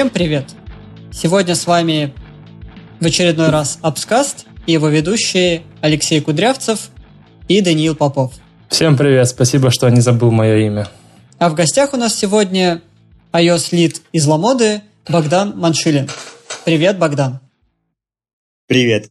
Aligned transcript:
Всем 0.00 0.08
привет! 0.08 0.46
Сегодня 1.12 1.54
с 1.54 1.66
вами 1.66 2.14
в 3.00 3.04
очередной 3.04 3.50
раз 3.50 3.78
Апскаст 3.82 4.46
и 4.64 4.72
его 4.72 4.88
ведущие 4.88 5.64
Алексей 5.82 6.22
Кудрявцев 6.22 6.88
и 7.48 7.60
Даниил 7.60 7.94
Попов. 7.94 8.32
Всем 8.70 8.96
привет, 8.96 9.28
спасибо, 9.28 9.70
что 9.70 9.90
не 9.90 10.00
забыл 10.00 10.30
мое 10.30 10.56
имя. 10.64 10.88
А 11.38 11.50
в 11.50 11.54
гостях 11.54 11.92
у 11.92 11.98
нас 11.98 12.14
сегодня 12.14 12.80
iOS 13.34 13.72
Lead 13.72 14.00
из 14.12 14.26
Ламоды 14.26 14.80
Богдан 15.06 15.52
Маншилин. 15.58 16.08
Привет, 16.64 16.98
Богдан. 16.98 17.40
Привет. 18.68 19.10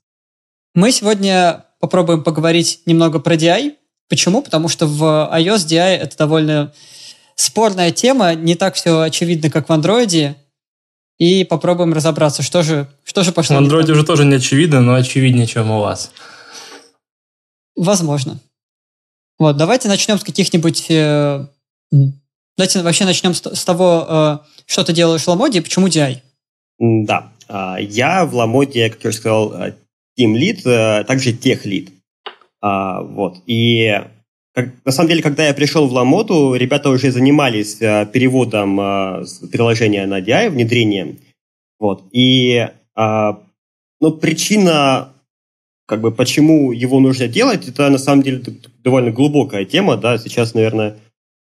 Мы 0.73 0.91
сегодня 0.91 1.65
попробуем 1.79 2.23
поговорить 2.23 2.81
немного 2.87 3.19
про 3.19 3.35
DI. 3.35 3.75
Почему? 4.09 4.41
Потому 4.41 4.67
что 4.67 4.87
в 4.87 5.03
iOS 5.37 5.67
DI 5.67 5.97
это 5.97 6.17
довольно 6.17 6.73
спорная 7.35 7.91
тема, 7.91 8.33
не 8.33 8.55
так 8.55 8.73
все 8.73 9.01
очевидно, 9.01 9.51
как 9.51 9.69
в 9.69 9.71
Android. 9.71 10.35
И 11.19 11.43
попробуем 11.43 11.93
разобраться, 11.93 12.41
что 12.41 12.63
же, 12.63 12.87
что 13.03 13.23
же 13.23 13.31
пошло. 13.31 13.57
В 13.57 13.61
Android 13.61 13.91
уже 13.91 14.05
тоже 14.05 14.25
не 14.25 14.35
очевидно, 14.35 14.81
но 14.81 14.95
очевиднее, 14.95 15.47
чем 15.47 15.69
у 15.69 15.81
вас. 15.81 16.11
Возможно. 17.75 18.39
Вот, 19.37 19.57
давайте 19.57 19.87
начнем 19.87 20.17
с 20.17 20.23
каких-нибудь... 20.23 20.85
Э, 20.89 21.45
давайте 22.57 22.81
вообще 22.81 23.05
начнем 23.05 23.33
с, 23.33 23.41
с 23.41 23.65
того, 23.65 24.05
э, 24.07 24.37
что 24.65 24.83
ты 24.83 24.93
делаешь 24.93 25.23
в 25.23 25.27
Ламоде 25.27 25.59
и 25.59 25.61
почему 25.61 25.87
DI. 25.87 26.21
Да. 26.79 27.31
А, 27.47 27.77
я 27.79 28.25
в 28.25 28.35
Ламоде, 28.35 28.89
как 28.89 29.03
я 29.03 29.09
уже 29.09 29.17
сказал, 29.17 29.53
э, 29.53 29.75
Team 30.17 30.33
Lead, 30.35 30.61
э, 30.65 31.03
также 31.03 31.33
Тех 31.33 31.65
Lead. 31.65 31.89
А, 32.61 33.01
вот. 33.01 33.37
И 33.45 34.01
на 34.85 34.91
самом 34.91 35.09
деле, 35.09 35.21
когда 35.21 35.47
я 35.47 35.53
пришел 35.53 35.87
в 35.87 35.93
Ламоду, 35.93 36.55
ребята 36.55 36.89
уже 36.89 37.11
занимались 37.11 37.81
а, 37.81 38.05
переводом 38.05 38.79
а, 38.79 39.23
приложения 39.51 40.05
на 40.05 40.19
DI, 40.21 40.49
внедрением. 40.49 41.19
Вот. 41.79 42.03
И 42.11 42.67
а, 42.95 43.39
ну, 44.01 44.11
причина, 44.11 45.13
как 45.85 46.01
бы, 46.01 46.11
почему 46.11 46.71
его 46.71 46.99
нужно 46.99 47.27
делать, 47.27 47.67
это 47.67 47.89
на 47.89 47.97
самом 47.97 48.23
деле 48.23 48.43
довольно 48.83 49.11
глубокая 49.11 49.65
тема, 49.65 49.97
да, 49.97 50.17
сейчас, 50.17 50.53
наверное, 50.53 50.97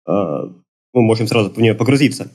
а, 0.06 0.50
мы 0.94 1.02
можем 1.02 1.28
сразу 1.28 1.50
в 1.50 1.58
нее 1.58 1.76
погрузиться. 1.76 2.32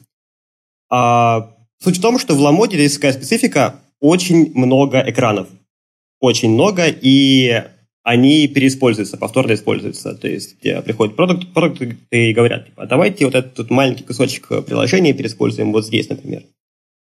А, 0.90 1.54
суть 1.78 1.98
в 1.98 2.02
том, 2.02 2.18
что 2.18 2.34
в 2.34 2.40
Ламоде 2.40 2.80
есть 2.80 2.96
такая 2.96 3.12
специфика, 3.12 3.76
очень 4.00 4.52
много 4.54 5.02
экранов. 5.06 5.48
Очень 6.20 6.50
много, 6.50 6.86
и 6.88 7.64
они 8.02 8.48
переиспользуются, 8.48 9.16
повторно 9.16 9.54
используются. 9.54 10.14
То 10.14 10.28
есть 10.28 10.58
приходят 10.60 11.16
продукт, 11.16 11.52
продукты 11.52 11.98
и 12.10 12.32
говорят, 12.32 12.66
типа, 12.66 12.86
давайте 12.86 13.24
вот 13.24 13.34
этот 13.34 13.70
маленький 13.70 14.04
кусочек 14.04 14.48
приложения 14.64 15.12
переиспользуем 15.12 15.72
вот 15.72 15.86
здесь, 15.86 16.08
например. 16.08 16.44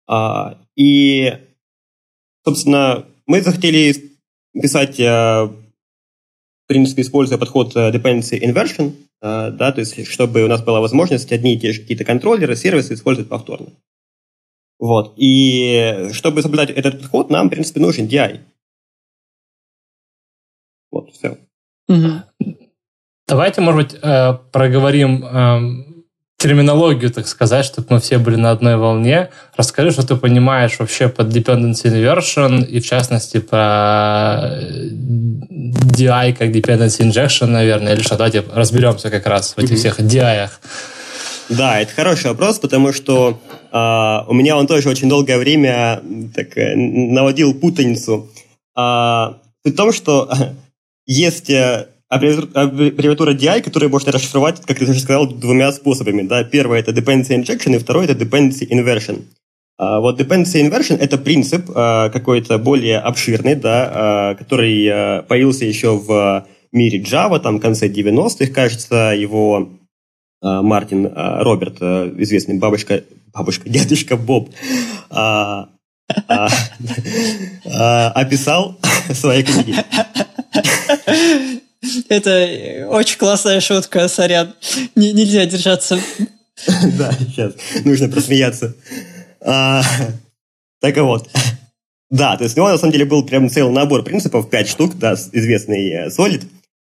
А, 0.08 0.58
и, 0.76 1.38
собственно, 2.46 3.06
мы 3.26 3.42
захотели 3.42 3.96
писать, 4.54 5.00
а, 5.00 5.46
в 5.46 6.68
принципе, 6.68 7.02
используя 7.02 7.38
подход 7.38 7.76
э, 7.76 7.92
dependency 7.92 8.42
inversion, 8.42 8.94
а, 9.22 9.52
да, 9.52 9.72
то 9.72 9.80
есть 9.80 10.08
чтобы 10.08 10.44
у 10.44 10.48
нас 10.48 10.62
была 10.64 10.82
возможность 10.82 11.32
одни 11.32 11.56
и 11.56 11.60
те 11.60 11.72
же 11.72 11.82
какие-то 11.82 12.04
контроллеры, 12.04 12.56
сервисы 12.56 12.94
использовать 12.94 13.30
повторно. 13.30 13.70
Вот. 14.80 15.14
И 15.16 16.10
чтобы 16.12 16.42
соблюдать 16.42 16.72
этот 16.72 17.00
подход, 17.00 17.30
нам, 17.30 17.48
в 17.48 17.52
принципе, 17.52 17.80
нужен 17.80 18.08
DI. 18.08 18.40
Вот, 20.92 21.10
все. 21.12 21.38
Угу. 21.88 22.56
Давайте, 23.28 23.62
может 23.62 23.92
быть, 23.92 24.00
э, 24.02 24.34
проговорим 24.52 25.24
э, 25.24 25.92
терминологию, 26.42 27.12
так 27.12 27.28
сказать, 27.28 27.66
чтобы 27.66 27.88
мы 27.92 28.00
все 28.00 28.18
были 28.18 28.36
на 28.36 28.52
одной 28.52 28.76
волне. 28.76 29.30
Расскажи, 29.56 29.92
что 29.92 30.06
ты 30.06 30.16
понимаешь 30.16 30.80
вообще 30.80 31.08
под 31.08 31.28
dependency 31.28 31.86
inversion 31.86 32.66
и, 32.66 32.80
в 32.80 32.86
частности, 32.86 33.40
про 33.40 34.40
э, 34.42 34.90
DI 34.90 36.34
как 36.34 36.50
dependency 36.50 37.02
injection, 37.02 37.48
наверное, 37.48 37.94
или 37.94 38.02
что. 38.02 38.18
Давайте 38.18 38.44
разберемся 38.54 39.10
как 39.10 39.28
раз 39.28 39.54
в 39.56 39.60
этих 39.60 39.78
всех 39.78 40.00
DI. 40.00 40.50
Да, 41.50 41.80
это 41.80 41.94
хороший 41.94 42.32
вопрос, 42.32 42.60
потому 42.60 42.92
что 42.92 43.40
э, 43.72 43.78
у 44.28 44.34
меня 44.34 44.58
он 44.58 44.68
тоже 44.68 44.90
очень 44.90 45.10
долгое 45.10 45.38
время 45.38 46.02
так, 46.34 46.48
наводил 46.56 47.54
путаницу. 47.54 48.30
Э, 48.76 49.34
в 49.64 49.72
том, 49.76 49.94
что 49.94 50.32
есть 51.06 51.50
э, 51.50 51.88
аббревиатура 52.10 53.34
DI, 53.34 53.62
которая 53.62 53.90
можно 53.90 54.12
расшифровать, 54.12 54.62
как 54.66 54.78
ты 54.78 54.84
уже 54.84 55.00
сказал, 55.00 55.28
двумя 55.28 55.72
способами. 55.72 56.24
Да? 56.24 56.44
Первое– 56.44 56.80
это 56.82 56.92
dependency 56.92 57.42
injection, 57.42 57.76
и 57.76 57.80
второе– 57.80 58.06
это 58.08 58.24
dependency 58.24 58.68
inversion. 58.70 59.24
А 59.78 60.00
вот 60.00 60.20
dependency 60.20 60.62
inversion– 60.62 60.98
это 61.00 61.18
принцип 61.18 61.72
а, 61.74 62.10
какой-то 62.10 62.58
более 62.58 63.00
обширный, 63.00 63.56
да, 63.56 63.92
а, 63.94 64.36
который 64.36 65.24
появился 65.24 65.66
еще 65.66 65.98
в 65.98 66.46
мире 66.74 67.00
Java, 67.00 67.40
там, 67.40 67.58
в 67.58 67.62
конце 67.62 67.88
90-х, 67.88 68.52
кажется, 68.54 69.14
его 69.18 69.70
Мартин 70.42 71.12
Роберт, 71.14 71.82
известный 71.82 72.58
бабушка, 72.58 73.04
бабушка, 73.34 73.70
дедушка 73.70 74.18
Боб, 74.18 74.50
описал 77.64 78.78
в 79.10 79.16
своей 79.16 79.44
книге. 79.44 79.84
Это 82.10 82.88
очень 82.90 83.18
классная 83.18 83.60
шутка, 83.60 84.08
сорян. 84.08 84.54
Н- 84.96 85.16
нельзя 85.16 85.46
держаться. 85.46 86.00
Да, 86.98 87.12
сейчас. 87.14 87.54
Нужно 87.84 88.08
просмеяться. 88.08 88.76
А, 89.42 89.82
так 90.80 90.98
вот. 90.98 91.30
Да, 92.10 92.38
то 92.38 92.44
есть 92.44 92.58
у 92.58 92.62
него 92.62 92.70
на 92.70 92.78
самом 92.78 92.92
деле 92.92 93.06
был 93.06 93.26
прям 93.26 93.50
целый 93.50 93.74
набор 93.74 94.04
принципов, 94.04 94.50
пять 94.50 94.68
штук, 94.68 94.98
да, 94.98 95.14
известный 95.14 95.90
э, 95.90 96.08
Solid. 96.10 96.44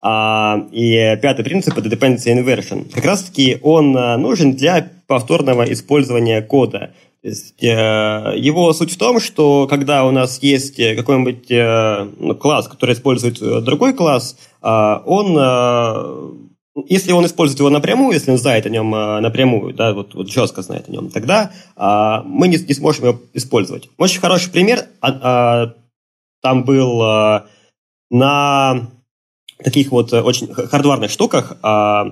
А, 0.01 0.65
и 0.71 1.17
пятый 1.21 1.43
принцип– 1.43 1.77
это 1.77 1.89
dependency 1.89 2.33
inversion. 2.33 2.89
Как 2.91 3.03
раз-таки 3.03 3.59
он 3.61 3.95
э, 3.95 4.15
нужен 4.17 4.53
для 4.55 4.89
повторного 5.07 5.71
использования 5.71 6.41
кода. 6.41 6.93
То 7.21 7.27
есть, 7.27 7.61
э, 7.61 8.33
его 8.37 8.71
суть 8.71 8.93
в 8.93 8.97
том, 8.97 9.19
что 9.19 9.67
когда 9.67 10.05
у 10.05 10.11
нас 10.11 10.41
есть 10.41 10.77
какой-нибудь 10.77 11.51
э, 11.51 12.07
ну, 12.17 12.33
класс, 12.33 12.69
который 12.69 12.93
использует 12.93 13.41
э, 13.41 13.59
другой 13.59 13.93
класс, 13.93 14.37
э, 14.61 14.67
он, 15.05 15.35
э, 15.37 16.83
если 16.87 17.11
он 17.11 17.25
использует 17.25 17.59
его 17.59 17.69
напрямую, 17.69 18.13
если 18.13 18.31
он 18.31 18.37
знает 18.37 18.65
о 18.65 18.69
нем 18.69 18.95
э, 18.95 19.19
напрямую, 19.19 19.73
да, 19.73 19.93
вот, 19.93 20.15
вот 20.15 20.29
жестко 20.29 20.61
знает 20.61 20.87
о 20.87 20.91
нем, 20.93 21.09
тогда 21.09 21.51
э, 21.75 22.21
мы 22.25 22.47
не, 22.47 22.57
не 22.57 22.73
сможем 22.73 23.07
его 23.07 23.19
использовать. 23.33 23.89
Очень 23.97 24.21
хороший 24.21 24.49
пример 24.49 24.87
э, 25.01 25.73
там 26.41 26.63
был 26.63 27.03
э, 27.03 27.41
на 28.11 28.87
таких 29.61 29.91
вот 29.91 30.13
очень 30.13 30.53
хардварных 30.53 31.11
штуках. 31.11 31.57
Э, 31.61 32.11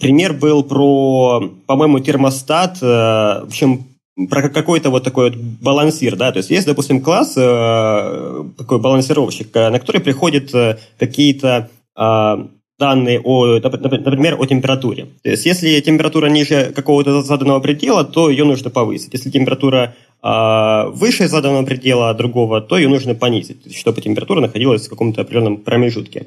Пример 0.00 0.34
был 0.34 0.64
про, 0.64 1.40
по-моему, 1.66 2.00
термостат, 2.00 2.78
э, 2.82 2.86
в 2.86 3.46
общем, 3.46 3.87
про 4.26 4.48
какой-то 4.48 4.90
вот 4.90 5.04
такой 5.04 5.30
вот 5.30 5.38
балансир, 5.38 6.16
да, 6.16 6.32
то 6.32 6.38
есть 6.38 6.50
есть, 6.50 6.66
допустим, 6.66 7.00
класс, 7.00 7.34
э, 7.36 8.44
такой 8.56 8.78
балансировщик, 8.80 9.54
э, 9.54 9.70
на 9.70 9.78
который 9.78 10.00
приходят 10.00 10.52
э, 10.54 10.78
какие-то 10.98 11.70
э, 11.96 12.36
данные 12.78 13.20
о, 13.20 13.58
например, 13.60 14.36
о 14.40 14.46
температуре. 14.46 15.06
То 15.22 15.30
есть 15.30 15.46
если 15.46 15.80
температура 15.80 16.26
ниже 16.26 16.72
какого-то 16.74 17.22
заданного 17.22 17.60
предела, 17.60 18.04
то 18.04 18.30
ее 18.30 18.44
нужно 18.44 18.70
повысить. 18.70 19.12
Если 19.12 19.30
температура 19.30 19.94
э, 20.22 20.88
выше 20.90 21.28
заданного 21.28 21.64
предела 21.64 22.12
другого, 22.14 22.60
то 22.60 22.76
ее 22.76 22.88
нужно 22.88 23.14
понизить, 23.14 23.76
чтобы 23.76 24.00
температура 24.00 24.40
находилась 24.40 24.86
в 24.86 24.90
каком-то 24.90 25.20
определенном 25.20 25.58
промежутке. 25.58 26.26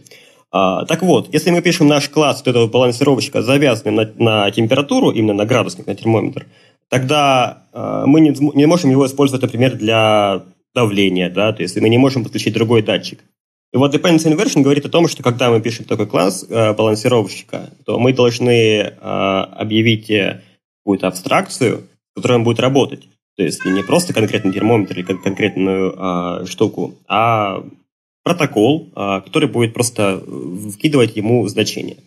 А, 0.54 0.86
так 0.86 1.02
вот, 1.02 1.34
если 1.34 1.50
мы 1.50 1.62
пишем 1.62 1.88
наш 1.88 2.10
класс 2.10 2.40
вот 2.40 2.48
этого 2.50 2.68
балансировщика, 2.68 3.42
завязанный 3.42 3.92
на, 3.92 4.12
на 4.18 4.52
температуру, 4.52 5.12
именно 5.12 5.34
на 5.34 5.46
градусник, 5.46 5.88
на 5.88 5.96
термометр, 5.96 6.46
тогда 6.92 7.64
э, 7.74 8.04
мы 8.06 8.22
не, 8.22 8.36
не 8.56 8.68
можем 8.68 8.92
его 8.92 9.08
использовать, 9.08 9.42
например, 9.42 9.76
для 9.78 10.44
давления, 10.76 11.30
да, 11.30 11.52
то 11.54 11.64
есть 11.64 11.76
мы 11.82 11.90
не 11.90 11.98
можем 11.98 12.24
подключить 12.24 12.54
другой 12.54 12.84
датчик. 12.84 13.20
И 13.74 13.78
вот 13.78 13.96
dependency 13.96 14.32
inversion 14.32 14.62
говорит 14.62 14.86
о 14.86 14.90
том, 14.90 15.08
что 15.08 15.24
когда 15.24 15.50
мы 15.50 15.62
пишем 15.62 15.86
такой 15.86 16.06
класс 16.06 16.46
э, 16.48 16.74
балансировщика, 16.74 17.70
то 17.86 17.98
мы 17.98 18.14
должны 18.14 18.52
э, 18.52 18.92
объявить 19.00 20.12
какую-то 20.80 21.08
абстракцию, 21.08 21.88
с 22.12 22.16
которой 22.16 22.34
он 22.34 22.44
будет 22.44 22.60
работать. 22.60 23.08
То 23.38 23.44
есть 23.44 23.64
не 23.66 23.82
просто 23.82 24.14
конкретный 24.14 24.52
термометр 24.52 25.00
или 25.00 25.04
конкретную 25.04 25.96
э, 25.98 26.46
штуку, 26.46 26.96
а 27.08 27.64
протокол, 28.24 28.90
э, 28.96 29.22
который 29.26 29.48
будет 29.48 29.74
просто 29.74 30.22
вкидывать 30.74 31.16
ему 31.16 31.48
значение. 31.48 31.98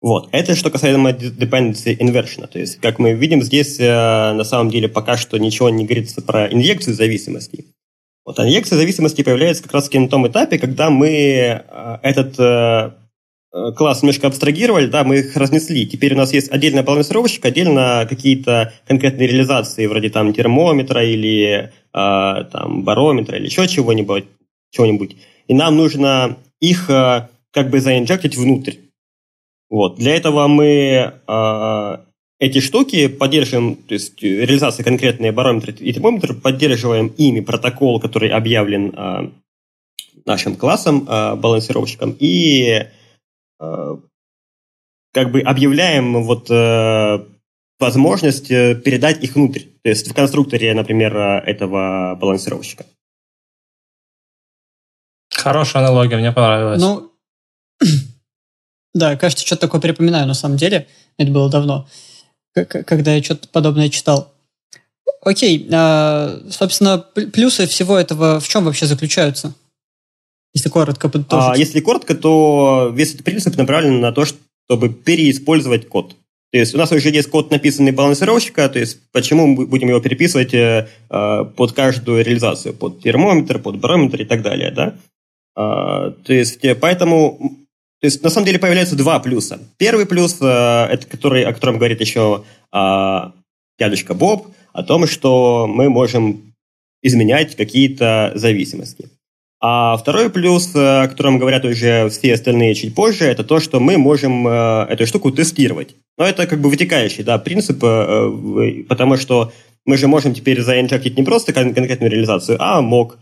Вот. 0.00 0.28
Это 0.30 0.54
что 0.54 0.70
касаемо 0.70 1.10
dependency 1.10 1.96
inversion. 1.98 2.46
То 2.46 2.58
есть, 2.58 2.76
как 2.80 2.98
мы 2.98 3.14
видим, 3.14 3.42
здесь 3.42 3.80
э, 3.80 4.32
на 4.32 4.44
самом 4.44 4.70
деле 4.70 4.88
пока 4.88 5.16
что 5.16 5.38
ничего 5.38 5.70
не 5.70 5.84
говорится 5.84 6.22
про 6.22 6.46
инъекцию 6.52 6.94
зависимости. 6.94 7.64
Вот 8.24 8.38
инъекция 8.38 8.76
зависимости 8.76 9.22
появляется 9.22 9.62
как 9.62 9.72
раз 9.72 9.90
на 9.92 10.08
том 10.08 10.28
этапе, 10.28 10.58
когда 10.58 10.90
мы 10.90 11.08
э, 11.08 11.98
этот, 12.02 12.38
э, 12.38 12.92
классы 13.74 14.04
немножко 14.04 14.28
абстрагировали, 14.28 14.86
да, 14.86 15.02
мы 15.02 15.18
их 15.18 15.36
разнесли. 15.36 15.84
Теперь 15.86 16.14
у 16.14 16.18
нас 16.18 16.32
есть 16.32 16.52
отдельно 16.52 16.84
балансировщик, 16.84 17.44
отдельно 17.44 18.06
какие-то 18.08 18.72
конкретные 18.86 19.26
реализации, 19.26 19.86
вроде 19.86 20.10
там 20.10 20.32
термометра 20.32 21.04
или 21.04 21.72
там 21.90 22.84
барометра 22.84 23.38
или 23.38 23.46
еще 23.46 23.66
чего-нибудь, 23.66 24.26
чего-нибудь. 24.70 25.16
И 25.48 25.54
нам 25.54 25.76
нужно 25.76 26.36
их 26.60 26.86
как 26.86 27.70
бы 27.70 27.80
заинжектить 27.80 28.36
внутрь. 28.36 28.74
Вот. 29.70 29.96
Для 29.96 30.16
этого 30.16 30.46
мы 30.48 31.12
э, 31.26 31.96
эти 32.38 32.60
штуки 32.60 33.08
поддерживаем, 33.08 33.76
то 33.76 33.94
есть 33.94 34.22
реализация 34.22 34.84
конкретные 34.84 35.32
барометры 35.32 35.72
и 35.72 35.92
термометр, 35.92 36.34
поддерживаем 36.34 37.08
ими 37.08 37.40
протокол, 37.40 38.00
который 38.00 38.30
объявлен 38.30 38.94
э, 38.96 39.30
нашим 40.24 40.56
классом, 40.56 41.06
э, 41.08 41.34
балансировщиком, 41.34 42.16
и 42.18 42.86
э, 43.60 43.96
как 45.12 45.32
бы 45.32 45.40
объявляем 45.40 46.22
вот 46.22 46.50
э, 46.50 47.24
возможность 47.80 48.48
передать 48.48 49.22
их 49.22 49.34
внутрь, 49.34 49.62
то 49.82 49.88
есть 49.88 50.08
в 50.08 50.14
конструкторе, 50.14 50.74
например, 50.74 51.16
этого 51.16 52.16
балансировщика. 52.20 52.86
Хорошая 55.32 55.84
аналогия, 55.84 56.16
мне 56.16 56.32
понравилась. 56.32 56.80
Ну, 56.80 57.12
да, 58.98 59.16
кажется, 59.16 59.46
что-то 59.46 59.62
такое 59.62 59.80
припоминаю 59.80 60.26
на 60.26 60.34
самом 60.34 60.56
деле. 60.56 60.86
Это 61.16 61.30
было 61.30 61.50
давно, 61.50 61.88
когда 62.52 63.14
я 63.14 63.22
что-то 63.22 63.48
подобное 63.48 63.88
читал. 63.88 64.32
Окей, 65.22 65.68
а, 65.72 66.40
собственно, 66.50 66.98
плюсы 66.98 67.66
всего 67.66 67.96
этого 67.96 68.40
в 68.40 68.48
чем 68.48 68.64
вообще 68.64 68.86
заключаются? 68.86 69.54
Если 70.54 70.68
коротко 70.68 71.08
подытожить. 71.08 71.50
А, 71.50 71.56
если 71.56 71.80
коротко, 71.80 72.14
то 72.14 72.92
весь 72.94 73.14
этот 73.14 73.24
принцип 73.24 73.56
направлен 73.56 74.00
на 74.00 74.12
то, 74.12 74.24
чтобы 74.24 74.88
переиспользовать 74.88 75.88
код. 75.88 76.14
То 76.50 76.58
есть 76.58 76.74
у 76.74 76.78
нас 76.78 76.90
уже 76.92 77.10
есть 77.10 77.28
код, 77.28 77.50
написанный 77.50 77.92
балансировщика, 77.92 78.68
то 78.70 78.78
есть 78.78 78.98
почему 79.12 79.46
мы 79.46 79.66
будем 79.66 79.88
его 79.88 80.00
переписывать 80.00 80.54
э, 80.54 80.88
э 81.10 81.44
под 81.44 81.72
каждую 81.72 82.24
реализацию, 82.24 82.72
под 82.72 83.02
термометр, 83.02 83.58
под 83.58 83.76
барометр 83.76 84.22
и 84.22 84.24
так 84.24 84.40
далее, 84.40 84.70
да? 84.70 84.96
А, 85.54 86.10
то 86.10 86.32
есть 86.32 86.64
э, 86.64 86.74
поэтому 86.74 87.58
то 88.00 88.06
есть, 88.06 88.22
на 88.22 88.30
самом 88.30 88.46
деле, 88.46 88.58
появляются 88.58 88.96
два 88.96 89.18
плюса. 89.18 89.58
Первый 89.76 90.06
плюс, 90.06 90.38
э, 90.40 90.46
это 90.46 91.06
который, 91.06 91.44
о 91.44 91.52
котором 91.52 91.78
говорит 91.78 92.00
еще 92.00 92.44
э, 92.72 93.18
дядюшка 93.78 94.14
Боб, 94.14 94.48
о 94.72 94.82
том, 94.82 95.06
что 95.06 95.66
мы 95.66 95.88
можем 95.88 96.54
изменять 97.02 97.56
какие-то 97.56 98.32
зависимости. 98.34 99.10
А 99.60 99.96
второй 99.96 100.30
плюс, 100.30 100.74
э, 100.76 101.02
о 101.02 101.08
котором 101.08 101.38
говорят 101.38 101.64
уже 101.64 102.08
все 102.10 102.34
остальные 102.34 102.74
чуть 102.74 102.94
позже, 102.94 103.24
это 103.24 103.42
то, 103.42 103.58
что 103.58 103.80
мы 103.80 103.98
можем 103.98 104.46
э, 104.46 104.86
эту 104.88 105.04
штуку 105.04 105.32
тестировать. 105.32 105.96
Но 106.16 106.24
это 106.24 106.46
как 106.46 106.60
бы 106.60 106.70
вытекающий 106.70 107.24
да, 107.24 107.38
принцип, 107.38 107.82
э, 107.82 108.84
потому 108.88 109.16
что 109.16 109.52
мы 109.84 109.96
же 109.96 110.06
можем 110.06 110.34
теперь 110.34 110.62
заинжектить 110.62 111.16
не 111.16 111.24
просто 111.24 111.52
конкретную 111.52 112.10
реализацию, 112.10 112.58
а 112.60 112.80
мог, 112.82 113.18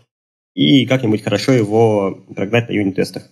и 0.54 0.84
как-нибудь 0.84 1.22
хорошо 1.22 1.52
его 1.52 2.18
прогнать 2.34 2.68
на 2.68 2.74
юнит-тестах. 2.74 3.30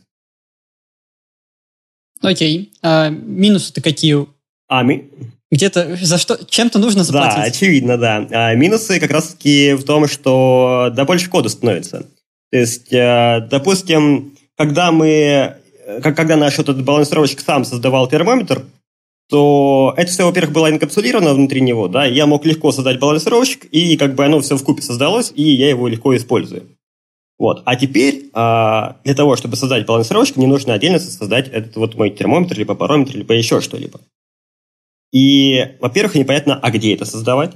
Окей. 2.25 2.73
А 2.82 3.11
минусы-то 3.11 3.81
какие? 3.81 4.26
А, 4.69 4.82
ми... 4.82 5.05
Где-то 5.50 5.97
за 6.00 6.19
что 6.19 6.38
чем-то 6.44 6.79
нужно 6.79 7.05
заплатить. 7.05 7.37
Да, 7.37 7.43
очевидно, 7.44 7.97
да. 7.97 8.26
А 8.31 8.55
минусы 8.55 8.99
как 8.99 9.11
раз-таки 9.11 9.75
в 9.75 9.85
том, 9.85 10.09
что 10.09 10.91
да 10.94 11.05
больше 11.05 11.31
кода 11.31 11.49
становится. 11.49 12.06
То 12.50 12.59
есть, 12.59 12.93
э, 12.93 13.47
допустим, 13.50 14.35
когда 14.56 14.91
мы, 14.91 15.56
как, 16.03 16.17
когда 16.17 16.37
наш 16.37 16.59
этот 16.59 16.82
балансировщик 16.82 17.41
сам 17.41 17.65
создавал 17.65 18.09
термометр, 18.09 18.65
то 19.29 19.94
это 19.97 20.11
все, 20.11 20.26
во-первых, 20.26 20.53
было 20.53 20.71
инкапсулировано 20.71 21.35
внутри 21.35 21.61
него, 21.61 21.88
да, 21.88 22.05
я 22.05 22.26
мог 22.26 22.44
легко 22.44 22.73
создать 22.73 22.99
балансировщик, 22.99 23.65
и 23.65 23.97
как 23.97 24.15
бы 24.15 24.25
оно 24.25 24.41
все 24.41 24.56
в 24.56 24.62
купе 24.62 24.82
создалось, 24.82 25.32
и 25.35 25.43
я 25.43 25.71
его 25.71 25.88
легко 25.88 26.15
использую. 26.17 26.74
Вот. 27.38 27.62
А 27.64 27.76
теперь 27.76 28.31
а, 28.32 28.96
для 29.04 29.14
того, 29.14 29.36
чтобы 29.36 29.56
создать 29.56 29.86
балансировщик, 29.86 30.36
мне 30.36 30.46
нужно 30.46 30.75
отдельно 30.75 30.98
создать 30.98 31.48
этот 31.48 31.76
вот 31.76 31.94
мой 31.96 32.10
термометр, 32.10 32.58
либо 32.58 32.75
парометр, 32.75 33.16
либо 33.16 33.34
еще 33.34 33.60
что-либо. 33.60 34.00
И, 35.12 35.76
во-первых, 35.81 36.14
непонятно, 36.14 36.58
а 36.60 36.70
где 36.70 36.94
это 36.94 37.04
создавать. 37.04 37.52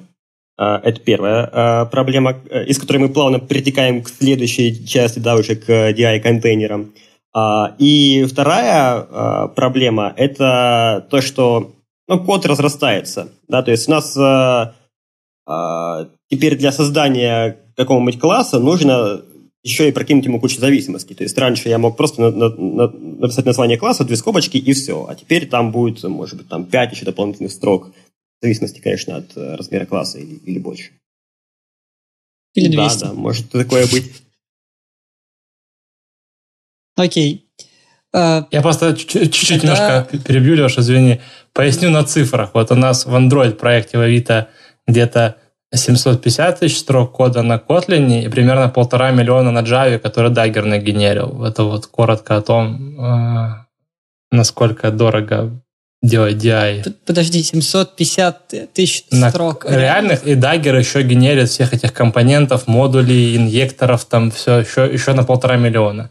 А, 0.57 0.81
это 0.83 1.01
первая 1.01 1.49
а, 1.53 1.85
проблема, 1.87 2.41
э, 2.51 2.67
из 2.67 2.79
которой 2.79 2.99
мы 2.99 3.09
плавно 3.09 3.39
перетекаем 3.39 4.03
к 4.03 4.09
следующей 4.09 4.85
части, 4.87 5.21
да, 5.21 5.37
уже 5.37 5.55
к 5.55 5.71
DI-контейнерам. 5.71 6.93
И 7.79 8.27
вторая 8.29 9.49
проблема– 9.49 10.13
это 10.17 11.07
то, 11.11 11.21
что 11.21 11.75
ну, 12.09 12.25
код 12.25 12.47
разрастается. 12.47 13.29
Да, 13.47 13.63
то 13.63 13.71
есть 13.71 13.87
у 13.87 13.93
нас 13.93 14.13
теперь 16.29 16.57
для 16.57 16.73
создания 16.73 17.59
какого-нибудь 17.77 18.19
класса 18.19 18.59
нужно 18.59 19.23
еще 19.63 19.89
и 19.89 19.93
прокинуть 19.93 20.25
ему 20.25 20.41
кучу 20.41 20.59
зависимостей. 20.59 21.15
То 21.15 21.25
есть 21.25 21.37
раньше 21.37 21.69
я 21.69 21.79
мог 21.79 21.97
просто 21.97 22.23
на, 22.23 22.31
на, 22.31 22.49
на, 22.57 22.89
написать 22.89 23.45
название 23.45 23.77
класса, 23.77 24.05
две 24.05 24.17
скобочки 24.17 24.57
и 24.57 24.73
все. 24.73 25.07
А 25.09 25.15
теперь 25.15 25.49
там 25.49 25.73
будет, 25.73 26.03
может 26.05 26.37
быть, 26.37 26.49
там 26.49 26.65
пять 26.65 26.93
еще 26.93 27.05
дополнительных 27.05 27.53
строк. 27.53 27.89
В 28.41 28.45
зависимости, 28.45 28.81
конечно, 28.81 29.17
от 29.17 29.37
э, 29.37 29.57
размера 29.57 29.85
класса 29.85 30.19
или, 30.19 30.37
или 30.37 30.59
больше. 30.59 30.93
Или 32.55 32.69
200. 32.69 33.01
Да, 33.01 33.07
да, 33.07 33.15
может 33.15 33.51
такое 33.51 33.87
быть. 33.89 34.23
Окей. 36.97 37.45
Uh, 38.15 38.47
я 38.51 38.63
просто 38.63 38.97
чуть-чуть 38.97 39.61
тогда... 39.61 40.01
немножко 40.01 40.19
перебью, 40.27 40.55
Леша, 40.55 40.81
извини. 40.81 41.21
Поясню 41.53 41.91
на 41.91 42.05
цифрах. 42.05 42.55
Вот 42.55 42.71
у 42.71 42.75
нас 42.75 43.05
в 43.05 43.15
Android 43.15 43.53
проекте 43.53 43.99
в 43.99 44.01
Авито 44.01 44.49
где-то 44.87 45.37
750 45.75 46.61
тысяч 46.61 46.79
строк 46.79 47.13
кода 47.13 47.43
на 47.43 47.57
Kotlin 47.57 48.23
и 48.23 48.29
примерно 48.29 48.69
полтора 48.69 49.11
миллиона 49.11 49.51
на 49.51 49.61
Java, 49.61 49.99
который 49.99 50.31
Dagger 50.31 50.65
нагенерил. 50.65 51.45
Это 51.45 51.65
вот 51.65 51.87
коротко 51.87 52.37
о 52.37 52.41
том, 52.41 52.99
э, 52.99 53.67
насколько 54.31 54.91
дорого 54.91 55.61
делать 56.03 56.37
DI. 56.37 56.95
Подожди, 57.05 57.43
750 57.43 58.73
тысяч 58.73 59.05
строк. 59.11 59.65
На 59.65 59.77
реальных 59.77 60.27
и 60.27 60.35
Dagger 60.35 60.79
еще 60.79 61.03
генерит 61.03 61.49
всех 61.49 61.75
этих 61.75 61.93
компонентов, 61.93 62.67
модулей, 62.67 63.37
инъекторов, 63.37 64.05
там 64.05 64.31
все 64.31 64.61
еще, 64.61 64.87
еще 64.91 65.13
на 65.13 65.25
полтора 65.25 65.57
миллиона. 65.57 66.11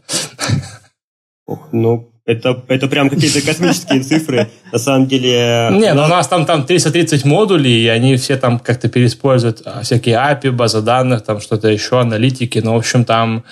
Ох, 1.46 1.68
ну, 1.72 2.12
это, 2.28 2.62
это 2.68 2.88
прям 2.88 3.08
какие-то 3.08 3.40
космические 3.40 4.02
цифры. 4.02 4.50
На 4.70 4.78
самом 4.78 5.06
деле... 5.06 5.70
Не, 5.72 5.94
ну 5.94 6.04
у 6.04 6.08
нас 6.08 6.28
там, 6.28 6.44
там 6.44 6.66
330 6.66 7.24
модулей, 7.24 7.84
и 7.84 7.88
они 7.88 8.16
все 8.16 8.36
там 8.36 8.58
как-то 8.58 8.90
переиспользуют 8.90 9.62
а, 9.64 9.80
всякие 9.80 10.16
API, 10.16 10.50
базы 10.50 10.82
данных, 10.82 11.24
там 11.24 11.40
что-то 11.40 11.68
еще, 11.68 12.00
аналитики. 12.00 12.58
Ну, 12.58 12.74
в 12.74 12.76
общем, 12.76 13.06
там 13.06 13.44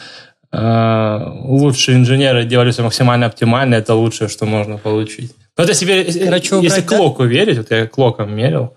э, 0.53 1.19
лучшие 1.45 1.97
инженеры 1.97 2.45
делали 2.45 2.71
все 2.71 2.83
максимально 2.83 3.25
оптимально, 3.25 3.77
это 3.77 3.95
лучшее, 3.95 4.29
что 4.29 4.45
можно 4.45 4.77
получить. 4.77 5.33
Но 5.57 5.65
это 5.65 5.73
себе, 5.73 6.05
Короче, 6.05 6.57
если 6.61 6.81
убрать, 6.83 6.87
cloc 6.87 7.16
у 7.16 7.23
да? 7.23 7.29
верить, 7.31 7.57
вот 7.57 7.71
я 7.71 7.87
cloc 7.87 8.20
ом 8.20 8.37
мерил. 8.37 8.77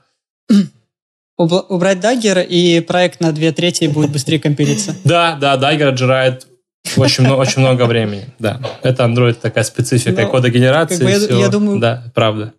Убрать 1.38 2.00
Dagger, 2.00 2.40
и 2.40 2.80
проект 2.80 3.20
на 3.20 3.34
две 3.34 3.52
трети 3.52 3.86
будет 3.88 4.12
быстрее 4.12 4.40
компилиться. 4.40 4.96
Да, 5.04 5.36
да, 5.36 5.58
Dagger 5.58 5.90
отжирает 5.90 6.48
очень, 6.98 7.28
очень 7.28 7.62
много 7.62 7.86
времени, 7.86 8.26
да. 8.40 8.60
Это 8.84 9.04
Android 9.04 9.34
такая 9.34 9.64
специфика 9.64 10.24
Но, 10.24 10.30
кодогенерации. 10.30 10.98
Как 10.98 11.06
бы 11.06 11.12
я, 11.12 11.40
я 11.40 11.50
думаю, 11.50 11.80
да, 11.80 12.04
правда. 12.14 12.54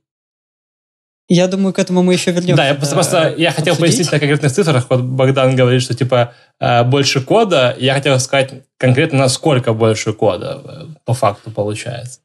Я 1.33 1.47
думаю, 1.47 1.73
к 1.73 1.79
этому 1.79 2.03
мы 2.03 2.15
еще 2.15 2.33
вернемся. 2.33 2.57
Да, 2.57 2.67
я 2.67 2.75
просто, 2.75 2.95
просто 2.97 3.35
я 3.39 3.53
хотел 3.53 3.75
обсудить. 3.75 3.95
пояснить 3.95 4.13
на 4.13 4.19
конкретных 4.19 4.53
цифрах. 4.53 4.87
Вот 4.91 5.01
Богдан 5.03 5.55
говорит, 5.55 5.81
что 5.81 5.95
типа 5.95 6.35
э, 6.59 6.83
больше 6.83 7.21
кода. 7.21 7.77
Я 7.79 7.95
хотел 7.95 8.19
сказать 8.19 8.65
конкретно, 8.77 9.21
насколько 9.21 9.73
больше 9.73 10.13
кода 10.13 10.61
э, 10.65 10.87
по 11.05 11.15
факту 11.15 11.53
получается. 11.53 12.19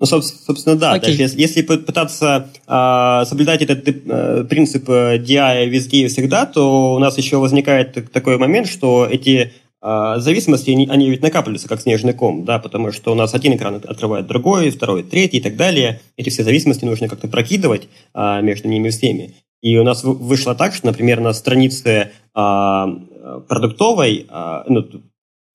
Ну, 0.00 0.06
собственно, 0.06 0.76
да. 0.76 0.96
Okay. 0.96 1.18
Даже 1.18 1.34
если 1.36 1.60
попытаться 1.60 2.48
э, 2.66 3.24
соблюдать 3.26 3.60
этот 3.60 3.86
э, 3.86 4.44
принцип 4.48 4.88
DI 4.88 5.66
везде 5.66 6.06
и 6.06 6.08
всегда, 6.08 6.46
то 6.46 6.94
у 6.94 6.98
нас 6.98 7.18
еще 7.18 7.36
возникает 7.36 8.10
такой 8.12 8.38
момент, 8.38 8.66
что 8.66 9.06
эти 9.08 9.52
а, 9.52 9.61
зависимости, 9.82 10.70
они, 10.70 10.86
они 10.88 11.10
ведь 11.10 11.22
накапливаются 11.22 11.68
как 11.68 11.80
снежный 11.80 12.12
ком, 12.12 12.44
да, 12.44 12.58
потому 12.60 12.92
что 12.92 13.12
у 13.12 13.14
нас 13.16 13.34
один 13.34 13.56
экран 13.56 13.76
открывает 13.76 14.26
другой, 14.28 14.70
второй, 14.70 15.02
третий 15.02 15.38
и 15.38 15.40
так 15.42 15.56
далее. 15.56 16.00
Эти 16.16 16.30
все 16.30 16.44
зависимости 16.44 16.84
нужно 16.84 17.08
как-то 17.08 17.26
прокидывать 17.26 17.88
а, 18.14 18.40
между 18.40 18.68
ними 18.68 18.90
всеми. 18.90 19.34
И 19.60 19.76
у 19.76 19.84
нас 19.84 20.04
вышло 20.04 20.54
так, 20.54 20.74
что, 20.74 20.86
например, 20.86 21.20
на 21.20 21.32
странице 21.32 22.12
а, 22.34 22.86
продуктовой, 23.48 24.26
а, 24.28 24.64
ну, 24.68 24.84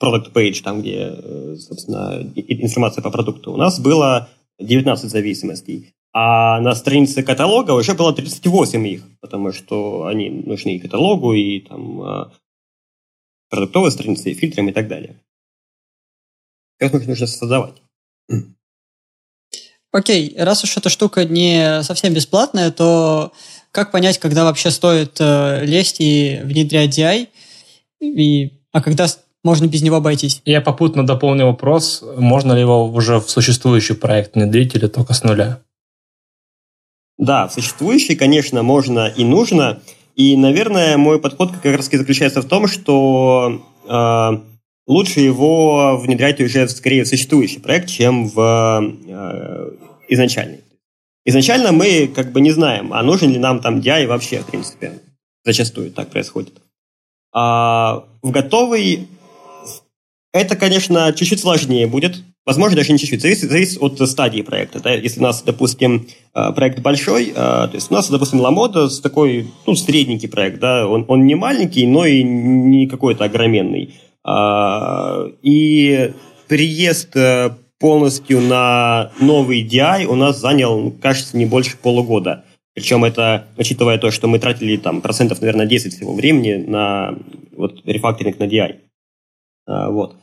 product 0.01 0.31
page, 0.33 0.61
там, 0.63 0.81
где, 0.81 1.11
э, 1.17 1.55
собственно, 1.57 2.21
информация 2.35 3.01
по 3.01 3.09
продукту, 3.09 3.51
у 3.51 3.57
нас 3.57 3.79
было 3.79 4.29
19 4.59 5.09
зависимостей. 5.09 5.87
А 6.13 6.59
на 6.61 6.75
странице 6.75 7.23
каталога 7.23 7.71
уже 7.71 7.93
было 7.93 8.13
38 8.13 8.87
их, 8.87 9.03
потому 9.21 9.51
что 9.51 10.05
они 10.05 10.29
нужны 10.29 10.75
и 10.75 10.79
каталогу, 10.79 11.33
и 11.33 11.59
там 11.59 12.01
а, 12.01 12.31
продуктовой 13.49 13.91
страницей, 13.91 14.33
фильтрами 14.33 14.71
и 14.71 14.73
так 14.73 14.87
далее. 14.87 15.21
Как 16.79 16.93
их 16.93 17.07
нужно 17.07 17.27
создавать? 17.27 17.81
Окей, 19.91 20.35
раз 20.37 20.63
уж 20.63 20.77
эта 20.77 20.89
штука 20.89 21.25
не 21.25 21.81
совсем 21.81 22.13
бесплатная, 22.13 22.71
то 22.71 23.31
как 23.71 23.91
понять, 23.91 24.19
когда 24.19 24.43
вообще 24.43 24.69
стоит 24.69 25.17
э, 25.19 25.65
лезть 25.65 25.97
и 25.99 26.39
внедрять 26.43 26.97
DI, 26.97 27.29
и, 28.01 28.51
а 28.71 28.81
когда 28.81 29.07
можно 29.43 29.65
без 29.65 29.81
него 29.81 29.97
обойтись? 29.97 30.41
Я 30.45 30.61
попутно 30.61 31.05
дополню 31.05 31.45
вопрос, 31.45 32.03
можно 32.17 32.53
ли 32.53 32.61
его 32.61 32.85
уже 32.85 33.19
в 33.19 33.29
существующий 33.29 33.93
проект 33.93 34.35
внедрить 34.35 34.75
или 34.75 34.87
только 34.87 35.13
с 35.13 35.23
нуля? 35.23 35.61
Да, 37.17 37.47
в 37.47 37.53
существующий, 37.53 38.15
конечно, 38.15 38.61
можно 38.61 39.07
и 39.07 39.23
нужно. 39.23 39.81
И, 40.17 40.35
наверное, 40.35 40.97
мой 40.97 41.19
подход 41.19 41.51
как 41.51 41.75
раз 41.75 41.89
заключается 41.91 42.41
в 42.41 42.45
том, 42.45 42.67
что 42.67 43.61
э, 43.87 44.29
лучше 44.87 45.19
его 45.19 45.95
внедрять 45.97 46.41
уже 46.41 46.67
скорее 46.69 47.03
в 47.03 47.07
существующий 47.07 47.59
проект, 47.59 47.87
чем 47.87 48.27
в 48.27 48.81
э, 49.07 49.71
изначальный. 50.09 50.61
Изначально 51.23 51.71
мы 51.71 52.07
как 52.07 52.31
бы 52.31 52.41
не 52.41 52.49
знаем, 52.49 52.93
а 52.93 53.03
нужен 53.03 53.31
ли 53.31 53.37
нам 53.37 53.59
там 53.59 53.79
DI 53.79 54.07
вообще, 54.07 54.39
в 54.39 54.47
принципе. 54.47 54.93
Зачастую 55.45 55.91
так 55.91 56.09
происходит. 56.09 56.61
А 57.31 58.03
в 58.23 58.31
готовый 58.31 59.07
это, 60.33 60.55
конечно, 60.55 61.13
чуть-чуть 61.13 61.41
сложнее 61.41 61.85
будет. 61.85 62.23
Возможно, 62.47 62.77
даже 62.77 62.93
не 62.93 62.97
чуть-чуть. 62.97 63.21
Зависит, 63.21 63.49
зависит 63.49 63.77
от 63.81 63.99
стадии 64.09 64.41
проекта. 64.41 64.79
Да? 64.79 64.93
Если 64.93 65.19
у 65.19 65.23
нас, 65.23 65.43
допустим, 65.43 66.07
э, 66.33 66.53
проект 66.53 66.79
большой, 66.79 67.31
э, 67.31 67.33
то 67.33 67.71
есть 67.73 67.91
у 67.91 67.93
нас, 67.93 68.09
допустим, 68.09 68.39
Ламода 68.39 68.87
такой, 69.01 69.47
ну, 69.65 69.75
средненький 69.75 70.29
проект, 70.29 70.59
да, 70.61 70.87
он, 70.87 71.03
он 71.09 71.25
не 71.25 71.35
маленький, 71.35 71.85
но 71.85 72.05
и 72.05 72.23
не 72.23 72.87
какой-то 72.87 73.25
огроменный. 73.25 73.95
А, 74.23 75.25
и 75.41 76.13
приезд 76.47 77.17
э, 77.17 77.49
полностью 77.79 78.39
на 78.39 79.11
новый 79.19 79.67
DI 79.67 80.05
у 80.05 80.15
нас 80.15 80.39
занял, 80.39 80.91
кажется, 81.01 81.35
не 81.35 81.45
больше 81.45 81.75
полугода. 81.75 82.45
Причем 82.73 83.03
это, 83.03 83.47
учитывая 83.57 83.97
то, 83.97 84.09
что 84.09 84.29
мы 84.29 84.39
тратили 84.39 84.77
там 84.77 85.01
процентов, 85.01 85.41
наверное, 85.41 85.65
10 85.65 85.93
всего 85.93 86.15
времени 86.15 86.63
на 86.65 87.17
вот, 87.57 87.85
рефакторинг 87.85 88.39
на 88.39 88.45
DI. 88.45 88.77
Вот. 89.67 90.15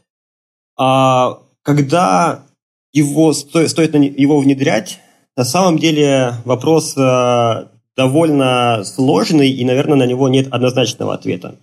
А 0.79 1.44
когда 1.65 2.45
его 2.93 3.33
сто, 3.33 3.67
стоит 3.67 3.95
его 3.95 4.39
внедрять, 4.39 5.01
на 5.37 5.45
самом 5.45 5.79
деле 5.79 6.35
вопрос 6.45 6.97
э, 6.97 7.67
довольно 7.97 8.85
сложный, 8.85 9.51
и, 9.51 9.65
наверное, 9.65 9.97
на 9.97 10.07
него 10.07 10.29
нет 10.29 10.47
однозначного 10.53 11.15
ответа. 11.15 11.57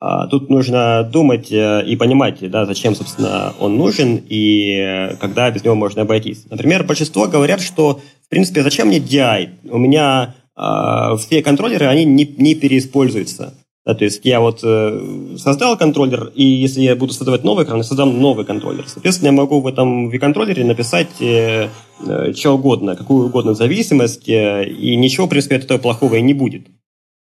А, 0.00 0.26
тут 0.26 0.50
нужно 0.50 1.02
думать 1.04 1.52
э, 1.52 1.84
и 1.86 1.96
понимать, 1.96 2.38
да, 2.50 2.66
зачем, 2.66 2.94
собственно, 2.94 3.54
он 3.60 3.78
нужен 3.78 4.20
и 4.28 4.76
э, 4.76 5.16
когда 5.16 5.50
без 5.50 5.64
него 5.64 5.76
можно 5.76 6.02
обойтись. 6.02 6.44
Например, 6.50 6.82
большинство 6.82 7.26
говорят, 7.26 7.60
что, 7.60 8.00
в 8.22 8.28
принципе, 8.28 8.62
зачем 8.62 8.88
мне 8.88 8.98
DI? 8.98 9.50
У 9.70 9.78
меня 9.78 10.34
э, 10.56 11.16
все 11.18 11.42
контроллеры, 11.42 11.86
они 11.86 12.04
не, 12.04 12.26
не 12.26 12.54
переиспользуются. 12.54 13.54
Да, 13.86 13.94
то 13.94 14.04
есть 14.04 14.24
я 14.24 14.40
вот 14.40 14.60
э, 14.62 15.36
создал 15.36 15.76
контроллер, 15.76 16.32
и 16.34 16.42
если 16.42 16.80
я 16.80 16.96
буду 16.96 17.12
создавать 17.12 17.44
новый 17.44 17.66
экран, 17.66 17.78
я 17.78 17.84
создам 17.84 18.18
новый 18.18 18.46
контроллер. 18.46 18.88
Соответственно, 18.88 19.28
я 19.28 19.32
могу 19.32 19.60
в 19.60 19.66
этом 19.66 20.08
V-контроллере 20.08 20.64
написать 20.64 21.20
э, 21.20 21.68
э, 22.00 22.32
что 22.32 22.52
угодно, 22.52 22.96
какую 22.96 23.26
угодно 23.26 23.52
зависимость, 23.52 24.26
э, 24.26 24.66
и 24.66 24.96
ничего, 24.96 25.26
в 25.26 25.28
принципе, 25.28 25.56
от 25.56 25.64
этого 25.64 25.76
плохого 25.78 26.14
и 26.14 26.22
не 26.22 26.32
будет. 26.32 26.66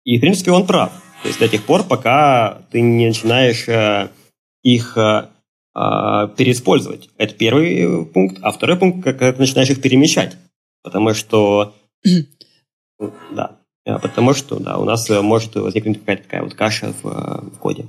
И, 0.05 0.17
в 0.17 0.21
принципе, 0.21 0.49
он 0.49 0.65
прав. 0.65 0.91
То 1.21 1.27
есть 1.27 1.39
до 1.39 1.47
тех 1.47 1.63
пор, 1.63 1.83
пока 1.83 2.63
ты 2.71 2.81
не 2.81 3.05
начинаешь 3.05 3.67
э, 3.67 4.09
их 4.63 4.97
э, 4.97 5.27
э, 5.75 6.29
переиспользовать. 6.35 7.11
Это 7.19 7.35
первый 7.35 8.07
пункт. 8.07 8.39
А 8.41 8.51
второй 8.51 8.77
пункт, 8.77 9.03
как 9.03 9.19
ты 9.19 9.35
начинаешь 9.39 9.69
их 9.69 9.83
перемещать. 9.83 10.35
Потому 10.81 11.13
что... 11.13 11.75
да. 13.31 13.58
Потому 13.97 14.33
что, 14.33 14.59
да, 14.59 14.77
у 14.77 14.85
нас 14.85 15.09
может 15.09 15.55
возникнуть 15.55 15.99
какая-то 15.99 16.23
такая 16.23 16.43
вот 16.43 16.53
каша 16.53 16.93
в, 17.01 17.03
в 17.03 17.57
коде. 17.57 17.87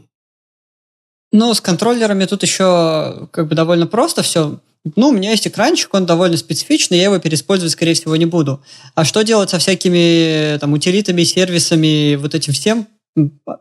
Ну, 1.33 1.53
с 1.53 1.61
контроллерами 1.61 2.25
тут 2.25 2.43
еще 2.43 3.29
как 3.31 3.49
бы 3.49 3.55
довольно 3.55 3.87
просто 3.87 4.23
все. 4.23 4.59
Ну, 4.97 5.09
у 5.09 5.13
меня 5.13 5.31
есть 5.33 5.47
экранчик, 5.47 5.93
он 5.93 6.07
довольно 6.07 6.39
специфичный, 6.39 6.97
я 6.97 7.05
его 7.05 7.19
переиспользовать, 7.19 7.73
скорее 7.73 7.93
всего, 7.93 8.17
не 8.17 8.25
буду. 8.25 8.63
А 8.95 9.05
что 9.05 9.23
делать 9.23 9.51
со 9.51 9.59
всякими 9.59 10.57
там 10.59 10.73
утилитами, 10.73 11.23
сервисами, 11.23 12.15
вот 12.15 12.35
этим 12.35 12.55
всем? 12.55 12.87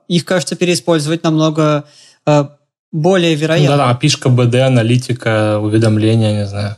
их, 0.07 0.25
кажется, 0.25 0.55
переиспользовать 0.55 1.23
намного 1.23 1.85
э, 2.25 2.45
более 2.91 3.35
вероятно. 3.35 3.77
Да-да, 3.77 3.95
пишка 3.95 4.29
БД, 4.29 4.55
аналитика, 4.55 5.59
уведомления, 5.59 6.33
не 6.33 6.45
знаю. 6.45 6.75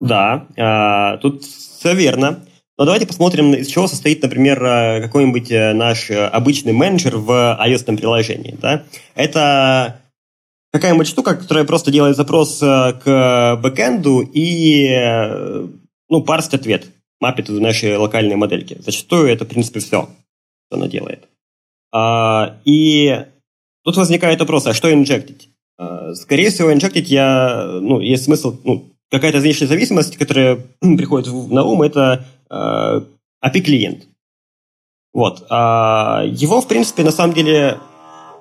Да, 0.00 0.46
э, 0.56 1.18
тут 1.18 1.44
все 1.44 1.94
верно. 1.94 2.40
Но 2.78 2.84
давайте 2.84 3.06
посмотрим, 3.06 3.54
из 3.54 3.68
чего 3.68 3.86
состоит, 3.86 4.22
например, 4.22 4.62
э, 4.64 5.02
какой-нибудь 5.02 5.50
э, 5.50 5.72
наш 5.74 6.10
обычный 6.10 6.72
менеджер 6.72 7.16
в 7.16 7.30
iOS 7.30 7.96
приложении. 7.96 8.56
Да? 8.60 8.84
Это 9.14 10.00
какая-нибудь 10.72 11.06
штука, 11.06 11.36
которая 11.36 11.64
просто 11.64 11.90
делает 11.90 12.16
запрос 12.16 12.58
к 12.58 13.60
бэкэнду 13.62 14.30
и 14.32 14.88
ну, 16.12 16.22
парсит 16.22 16.54
ответ, 16.54 16.86
мапит 17.20 17.48
наши 17.48 17.96
локальные 17.96 18.36
модельки. 18.36 18.76
Зачастую 18.80 19.28
это, 19.28 19.46
в 19.46 19.48
принципе, 19.48 19.80
все, 19.80 20.08
что 20.66 20.76
она 20.76 20.88
делает. 20.88 21.26
А, 21.90 22.58
и 22.66 23.24
тут 23.82 23.96
возникает 23.96 24.40
вопрос, 24.40 24.66
а 24.66 24.74
что 24.74 24.92
инжектить? 24.92 25.48
А, 25.78 26.14
скорее 26.14 26.50
всего, 26.50 26.70
инжектить 26.70 27.08
я, 27.08 27.78
ну, 27.80 28.00
есть 28.00 28.24
смысл, 28.24 28.58
ну, 28.64 28.91
какая-то 29.12 29.38
внешняя 29.40 29.66
зависимость, 29.66 30.16
которая 30.16 30.58
приходит 30.80 31.32
на 31.50 31.64
ум, 31.64 31.82
это 31.82 32.24
а, 32.48 33.04
API-клиент. 33.44 34.06
Вот. 35.12 35.44
А 35.50 36.22
его, 36.24 36.62
в 36.62 36.66
принципе, 36.66 37.04
на 37.04 37.12
самом 37.12 37.34
деле, 37.34 37.78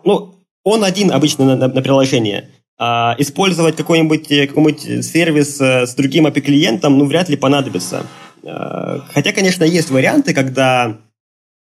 ну, 0.06 0.34
он 0.64 0.86
один 0.86 1.12
обычно 1.12 1.56
на, 1.56 1.68
на, 1.68 1.82
приложение. 1.82 2.50
А 2.80 3.16
использовать 3.20 3.76
какой-нибудь 3.76 4.28
какой 4.48 4.78
сервис 5.04 5.60
э, 5.60 5.86
с 5.86 5.94
другим 5.94 6.26
API-клиентом, 6.26 6.98
ну, 6.98 7.06
вряд 7.06 7.30
ли 7.30 7.36
понадобится. 7.36 8.06
Хотя, 8.42 9.34
конечно, 9.34 9.64
есть 9.64 9.92
варианты, 9.92 10.34
когда, 10.34 10.98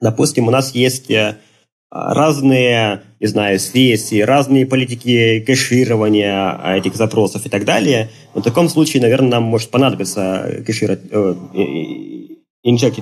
допустим, 0.01 0.49
у 0.49 0.51
нас 0.51 0.75
есть 0.75 1.11
э, 1.11 1.39
разные, 2.15 3.03
не 3.21 3.26
знаю, 3.26 3.59
сессии, 3.59 4.21
разные 4.21 4.67
политики 4.67 5.41
кэширования 5.41 6.76
этих 6.76 6.97
запросов 6.97 7.47
и 7.47 7.49
так 7.49 7.65
далее. 7.65 8.11
в 8.35 8.43
таком 8.43 8.69
случае, 8.69 9.03
наверное, 9.03 9.31
нам 9.31 9.45
может 9.45 9.71
понадобиться 9.71 10.62
кэшировать, 10.67 11.00
э, 11.11 11.35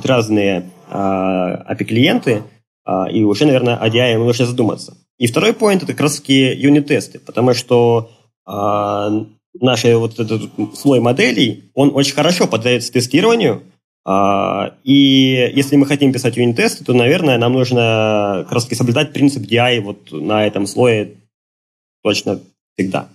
разные 0.06 0.70
API-клиенты, 0.90 2.42
э, 2.86 3.10
и 3.12 3.24
уже, 3.24 3.46
наверное, 3.46 3.76
о 3.76 3.88
DI 3.88 4.18
нужно 4.18 4.46
задуматься. 4.46 4.96
И 5.18 5.26
второй 5.26 5.52
point– 5.52 5.76
это 5.82 5.86
как 5.86 6.00
раз-таки 6.00 6.52
юнит-тесты, 6.54 7.18
потому 7.18 7.54
что 7.54 8.10
э, 8.46 8.52
наш 9.60 9.84
вот 9.84 10.18
этот 10.18 10.50
слой 10.76 11.00
моделей, 11.00 11.70
он 11.74 11.92
очень 11.94 12.14
хорошо 12.14 12.46
поддается 12.46 12.92
тестированию, 12.92 13.54
а, 13.54 13.73
и 14.06 15.52
если 15.54 15.76
мы 15.76 15.86
хотим 15.86 16.12
писать 16.12 16.36
юнит-тесты, 16.36 16.84
то, 16.84 16.92
наверное, 16.92 17.38
нам 17.38 17.54
нужно 17.54 18.40
как 18.44 18.52
раз 18.52 18.64
таки 18.64 18.74
соблюдать 18.74 19.12
принцип 19.12 19.42
DI 19.44 19.80
вот 19.80 20.12
на 20.12 20.46
этом 20.46 20.66
слое 20.66 21.14
точно 22.02 22.40
всегда. 22.76 23.08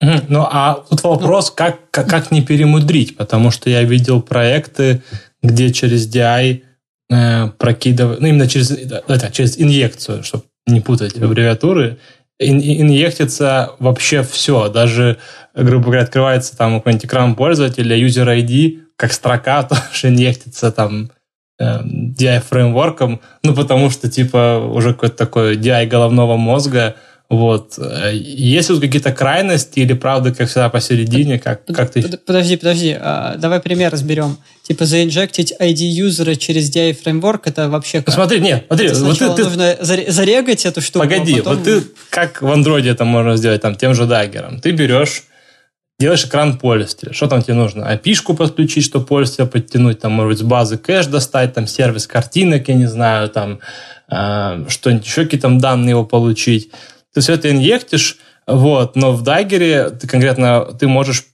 Ну, 0.00 0.46
а 0.50 0.82
тут 0.88 1.02
вопрос, 1.02 1.50
как, 1.50 1.90
как, 1.90 2.08
как 2.08 2.30
не 2.30 2.40
перемудрить, 2.40 3.16
потому 3.16 3.50
что 3.50 3.68
я 3.68 3.82
видел 3.82 4.22
проекты, 4.22 5.02
где 5.42 5.72
через 5.72 6.08
DI 6.08 6.62
э, 7.10 7.48
прокидывают, 7.58 8.20
ну, 8.20 8.28
именно 8.28 8.48
через, 8.48 8.70
это, 8.70 9.30
через 9.30 9.60
инъекцию, 9.60 10.22
чтобы 10.24 10.44
не 10.66 10.80
путать 10.80 11.16
аббревиатуры, 11.18 11.98
инъектится 12.40 13.72
вообще 13.78 14.22
все. 14.22 14.68
Даже, 14.68 15.18
грубо 15.54 15.86
говоря, 15.86 16.02
открывается 16.02 16.56
там 16.56 16.78
какой-нибудь 16.78 17.04
экран 17.04 17.34
пользователя, 17.34 17.96
user 17.96 18.26
ID, 18.42 18.80
как 18.96 19.12
строка 19.12 19.62
тоже 19.68 20.08
инъектится 20.08 20.72
там 20.72 21.10
э, 21.58 21.80
DI 21.82 22.42
фреймворком, 22.48 23.20
ну, 23.42 23.54
потому 23.54 23.90
что, 23.90 24.10
типа, 24.10 24.58
уже 24.58 24.94
какой-то 24.94 25.16
такой 25.16 25.56
DI 25.56 25.86
головного 25.86 26.36
мозга, 26.36 26.96
вот. 27.30 27.78
Есть 28.12 28.68
тут 28.68 28.80
какие-то 28.80 29.12
крайности 29.12 29.78
или 29.78 29.92
правда, 29.92 30.34
как 30.34 30.48
всегда, 30.48 30.68
посередине? 30.68 31.38
Как, 31.38 31.64
как 31.64 31.92
ты... 31.92 32.02
Подожди, 32.02 32.56
подожди. 32.56 32.96
А, 33.00 33.36
давай 33.36 33.60
пример 33.60 33.92
разберем. 33.92 34.36
Типа 34.64 34.84
заинжектить 34.84 35.54
ID 35.60 35.76
юзера 35.76 36.34
через 36.34 36.74
DI 36.74 36.92
фреймворк 36.92 37.46
это 37.46 37.68
вообще 37.68 38.02
как? 38.02 38.12
Смотри, 38.12 38.40
нет, 38.40 38.64
смотри. 38.66 38.88
Это 38.88 39.04
вот 39.04 39.18
ты, 39.18 39.36
ты... 39.36 39.44
нужно 39.44 39.76
зарегать 39.80 40.66
эту 40.66 40.80
штуку. 40.80 41.04
А 41.04 41.08
Погоди, 41.08 41.34
а 41.34 41.36
потом... 41.44 41.56
вот 41.56 41.64
ты 41.64 41.82
как 42.10 42.42
в 42.42 42.50
андроиде 42.50 42.90
это 42.90 43.04
можно 43.04 43.36
сделать 43.36 43.62
там 43.62 43.76
тем 43.76 43.94
же 43.94 44.06
даггером. 44.06 44.60
Ты 44.60 44.72
берешь 44.72 45.22
делаешь 46.00 46.24
экран 46.24 46.58
пользователя. 46.58 47.12
Что 47.12 47.28
там 47.28 47.42
тебе 47.42 47.54
нужно? 47.54 47.84
API-шку 47.84 48.34
подключить, 48.34 48.84
чтобы 48.84 49.06
пользователя 49.06 49.46
подтянуть, 49.46 50.00
там, 50.00 50.12
может 50.12 50.30
быть, 50.30 50.38
с 50.38 50.42
базы 50.42 50.78
кэш 50.78 51.06
достать, 51.06 51.52
там, 51.52 51.68
сервис 51.68 52.06
картинок, 52.06 52.68
я 52.68 52.74
не 52.74 52.86
знаю, 52.86 53.28
там, 53.28 53.60
э, 54.10 54.64
что-нибудь, 54.68 55.04
еще 55.04 55.24
какие-то 55.24 55.50
данные 55.50 55.90
его 55.90 56.04
получить 56.04 56.70
ты 57.14 57.20
все 57.20 57.34
это 57.34 57.50
инъектишь, 57.50 58.18
вот, 58.46 58.96
но 58.96 59.12
в 59.12 59.22
Dagger 59.22 59.90
ты 59.90 60.06
конкретно 60.06 60.66
ты 60.78 60.88
можешь 60.88 61.24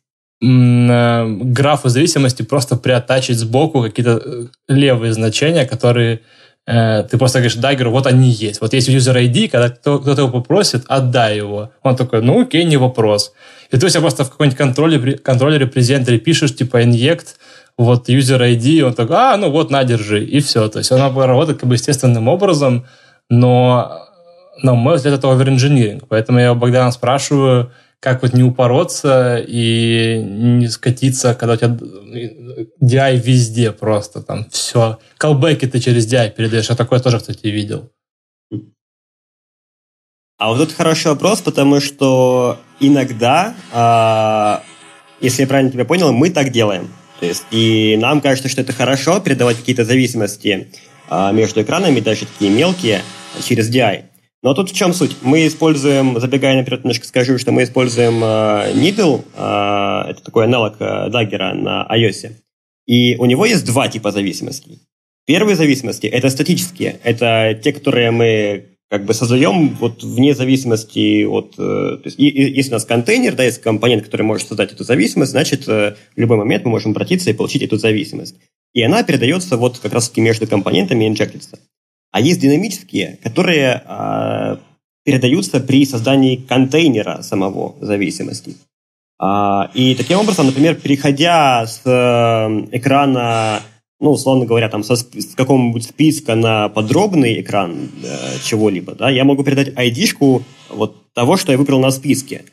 графу 0.40 1.88
зависимости 1.88 2.42
просто 2.42 2.76
приоттачить 2.76 3.38
сбоку 3.38 3.82
какие-то 3.82 4.20
э, 4.22 4.46
левые 4.68 5.14
значения, 5.14 5.64
которые 5.64 6.20
э, 6.66 7.04
ты 7.10 7.16
просто 7.16 7.38
говоришь 7.38 7.54
даггеру, 7.54 7.90
вот 7.90 8.06
они 8.06 8.28
есть. 8.28 8.60
Вот 8.60 8.74
есть 8.74 8.90
user 8.90 9.16
ID, 9.16 9.48
когда 9.48 9.70
кто-то 9.70 10.20
его 10.20 10.28
попросит, 10.30 10.84
отдай 10.88 11.38
его. 11.38 11.70
Он 11.82 11.96
такой, 11.96 12.20
ну 12.20 12.42
окей, 12.42 12.64
не 12.64 12.76
вопрос. 12.76 13.32
И 13.70 13.78
ты 13.78 13.86
у 13.86 13.88
себя 13.88 14.02
просто 14.02 14.24
в 14.24 14.30
какой-нибудь 14.30 14.58
контроллере, 14.58 15.16
контроллере 15.16 15.66
презентере 15.66 16.18
пишешь, 16.18 16.54
типа, 16.54 16.82
inject, 16.82 17.36
вот 17.78 18.10
user 18.10 18.40
ID, 18.40 18.64
и 18.64 18.82
он 18.82 18.92
такой, 18.92 19.16
а, 19.16 19.36
ну 19.38 19.50
вот, 19.50 19.70
на, 19.70 19.84
держи, 19.84 20.22
и 20.22 20.40
все. 20.40 20.68
То 20.68 20.78
есть 20.78 20.92
она 20.92 21.08
работает 21.08 21.60
как 21.60 21.68
бы 21.68 21.76
естественным 21.76 22.28
образом, 22.28 22.86
но, 23.30 24.05
на 24.62 24.74
мой 24.74 24.96
взгляд, 24.96 25.18
это 25.18 25.30
оверинжиниринг. 25.30 26.06
Поэтому 26.08 26.38
я 26.38 26.52
у 26.52 26.56
Богдана 26.56 26.90
спрашиваю, 26.90 27.72
как 28.00 28.22
вот 28.22 28.34
не 28.34 28.42
упороться 28.42 29.38
и 29.38 30.22
не 30.22 30.68
скатиться, 30.68 31.34
когда 31.34 31.54
у 31.54 31.56
тебя 31.56 31.76
DI 32.82 33.16
везде 33.16 33.72
просто, 33.72 34.22
там 34.22 34.46
все. 34.50 34.98
Колбеки 35.18 35.66
ты 35.66 35.80
через 35.80 36.12
DI 36.12 36.30
передаешь, 36.30 36.68
я 36.68 36.76
такое 36.76 37.00
тоже, 37.00 37.18
кстати, 37.18 37.46
видел. 37.46 37.90
А 40.38 40.48
вот 40.48 40.58
тут 40.58 40.72
хороший 40.72 41.08
вопрос, 41.08 41.40
потому 41.40 41.80
что 41.80 42.58
иногда, 42.78 43.54
э, 43.72 45.24
если 45.24 45.42
я 45.42 45.48
правильно 45.48 45.72
тебя 45.72 45.86
понял, 45.86 46.12
мы 46.12 46.28
так 46.28 46.52
делаем. 46.52 46.90
То 47.20 47.26
есть, 47.26 47.44
и 47.50 47.96
нам 47.98 48.20
кажется, 48.20 48.50
что 48.50 48.60
это 48.60 48.74
хорошо 48.74 49.18
передавать 49.20 49.56
какие-то 49.56 49.86
зависимости 49.86 50.68
э, 51.08 51.32
между 51.32 51.62
экранами, 51.62 52.00
даже 52.00 52.26
такие 52.26 52.50
мелкие, 52.50 53.00
через 53.42 53.74
DI. 53.74 54.04
Но 54.46 54.54
тут 54.54 54.70
в 54.70 54.76
чем 54.76 54.92
суть? 54.92 55.16
Мы 55.22 55.48
используем, 55.48 56.20
забегая 56.20 56.56
наперед, 56.56 56.84
немножко 56.84 57.04
скажу, 57.04 57.36
что 57.36 57.50
мы 57.50 57.64
используем 57.64 58.22
э, 58.22 58.74
Needle, 58.74 59.24
э, 59.34 60.10
это 60.12 60.22
такой 60.22 60.44
аналог 60.44 60.76
э, 60.78 61.08
Dagger 61.08 61.52
на 61.54 61.84
iOS. 61.90 62.30
И 62.86 63.16
у 63.16 63.24
него 63.24 63.44
есть 63.44 63.66
два 63.66 63.88
типа 63.88 64.12
зависимостей. 64.12 64.78
Первые 65.26 65.56
зависимости– 65.56 66.06
это 66.18 66.30
статические. 66.30 67.00
Это 67.02 67.58
те, 67.60 67.72
которые 67.72 68.12
мы 68.12 68.66
как 68.88 69.04
бы 69.04 69.14
создаем 69.14 69.70
вот 69.80 70.04
вне 70.04 70.32
зависимости 70.32 71.24
от... 71.24 71.54
Э, 71.58 71.96
то 71.96 72.02
есть, 72.04 72.16
и, 72.16 72.28
и, 72.28 72.54
если 72.54 72.70
у 72.70 72.74
нас 72.74 72.84
контейнер, 72.84 73.34
да, 73.34 73.42
есть 73.42 73.60
компонент, 73.60 74.04
который 74.04 74.22
может 74.22 74.46
создать 74.46 74.72
эту 74.72 74.84
зависимость, 74.84 75.32
значит, 75.32 75.66
э, 75.66 75.96
в 76.14 76.20
любой 76.20 76.36
момент 76.36 76.64
мы 76.64 76.70
можем 76.70 76.92
обратиться 76.92 77.30
и 77.30 77.32
получить 77.32 77.62
эту 77.62 77.78
зависимость. 77.78 78.36
И 78.74 78.80
она 78.80 79.02
передается 79.02 79.56
вот 79.56 79.80
как 79.80 79.92
раз-таки 79.92 80.20
между 80.20 80.46
компонентами 80.46 81.02
и 81.02 81.08
инжектится. 81.08 81.58
А 82.16 82.20
есть 82.20 82.40
динамические, 82.40 83.18
которые 83.22 83.82
э, 83.86 84.56
передаются 85.04 85.60
при 85.60 85.84
создании 85.84 86.36
контейнера 86.36 87.20
самого 87.20 87.74
зависимости. 87.78 88.56
А, 89.18 89.70
и 89.74 89.94
таким 89.94 90.20
образом, 90.20 90.46
например, 90.46 90.76
переходя 90.76 91.66
с 91.66 91.82
э, 91.84 92.68
экрана, 92.72 93.60
ну, 94.00 94.12
условно 94.12 94.46
говоря, 94.46 94.70
там, 94.70 94.82
со, 94.82 94.96
с 94.96 95.34
какого-нибудь 95.34 95.84
списка 95.84 96.36
на 96.36 96.70
подробный 96.70 97.42
экран 97.42 97.90
э, 98.02 98.38
чего-либо, 98.42 98.94
да, 98.94 99.10
я 99.10 99.24
могу 99.24 99.44
передать 99.44 99.74
ID-шку 99.74 100.42
вот 100.70 101.12
того, 101.12 101.36
что 101.36 101.52
я 101.52 101.58
выбрал 101.58 101.80
на 101.80 101.90
списке. 101.90 102.46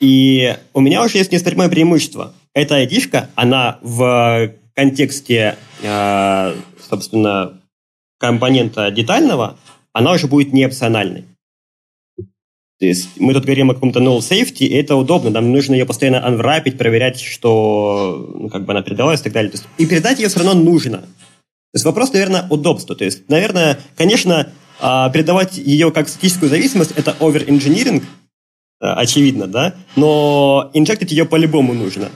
И 0.00 0.56
у 0.72 0.80
меня 0.80 1.04
уже 1.04 1.18
есть 1.18 1.30
неоспоримое 1.30 1.68
преимущество. 1.68 2.32
Эта 2.54 2.82
ID-шка, 2.82 3.26
она 3.34 3.80
в 3.82 4.50
контексте, 4.74 5.58
э, 5.82 6.54
собственно, 6.88 7.57
компонента 8.18 8.90
детального, 8.90 9.58
она 9.92 10.12
уже 10.12 10.26
будет 10.26 10.52
не 10.52 10.66
опциональной. 10.66 11.24
То 12.78 12.86
есть 12.86 13.08
мы 13.18 13.34
тут 13.34 13.44
говорим 13.44 13.70
о 13.70 13.74
каком-то 13.74 13.98
null 13.98 14.18
safety, 14.18 14.66
и 14.66 14.74
это 14.74 14.94
удобно. 14.94 15.30
Нам 15.30 15.50
нужно 15.50 15.74
ее 15.74 15.84
постоянно 15.84 16.24
анврапить, 16.24 16.78
проверять, 16.78 17.20
что 17.20 18.30
ну, 18.34 18.48
как 18.50 18.64
бы 18.64 18.72
она 18.72 18.82
передалась 18.82 19.20
и 19.20 19.24
так 19.24 19.32
далее. 19.32 19.50
То 19.50 19.56
есть, 19.58 19.68
и 19.78 19.86
передать 19.86 20.20
ее 20.20 20.28
все 20.28 20.38
равно 20.38 20.54
нужно. 20.54 20.98
То 20.98 21.74
есть 21.74 21.84
вопрос, 21.84 22.12
наверное, 22.12 22.46
удобства. 22.50 22.94
То 22.94 23.04
есть, 23.04 23.28
наверное, 23.28 23.80
конечно, 23.96 24.52
а, 24.80 25.10
передавать 25.10 25.58
ее 25.58 25.90
как 25.90 26.08
статическую 26.08 26.48
зависимость– 26.48 26.92
это 26.96 27.16
over-engineering, 27.18 28.04
очевидно, 28.78 29.48
да? 29.48 29.74
Но 29.96 30.70
инжектить 30.72 31.10
ее 31.10 31.24
по-любому 31.24 31.74
нужно. 31.74 32.10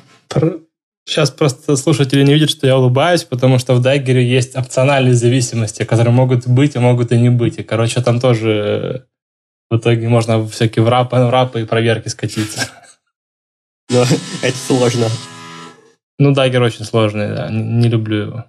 Сейчас 1.05 1.31
просто 1.31 1.77
слушатели 1.77 2.23
не 2.23 2.35
видят, 2.35 2.51
что 2.51 2.67
я 2.67 2.79
улыбаюсь, 2.79 3.25
потому 3.25 3.59
что 3.59 3.75
в 3.75 3.83
Дайгере 3.83 4.25
есть 4.25 4.57
опциональные 4.57 5.15
зависимости, 5.15 5.85
которые 5.85 6.12
могут 6.12 6.47
быть, 6.47 6.77
а 6.77 6.81
могут 6.81 7.11
и 7.12 7.17
не 7.19 7.29
быть. 7.29 7.59
И, 7.59 7.65
короче, 7.65 8.01
там 8.03 8.21
тоже 8.21 9.07
в 9.71 9.77
итоге 9.77 10.09
можно 10.09 10.47
всякие 10.47 10.85
врапы, 10.85 11.17
врапы 11.17 11.62
и 11.62 11.65
проверки 11.65 12.09
скатиться. 12.09 12.71
Но 13.91 14.05
это 14.43 14.57
сложно. 14.57 15.09
Ну, 16.19 16.33
Дайгер 16.33 16.62
очень 16.62 16.85
сложный, 16.85 17.35
да. 17.35 17.49
Не, 17.51 17.62
не 17.62 17.88
люблю 17.88 18.17
его. 18.17 18.45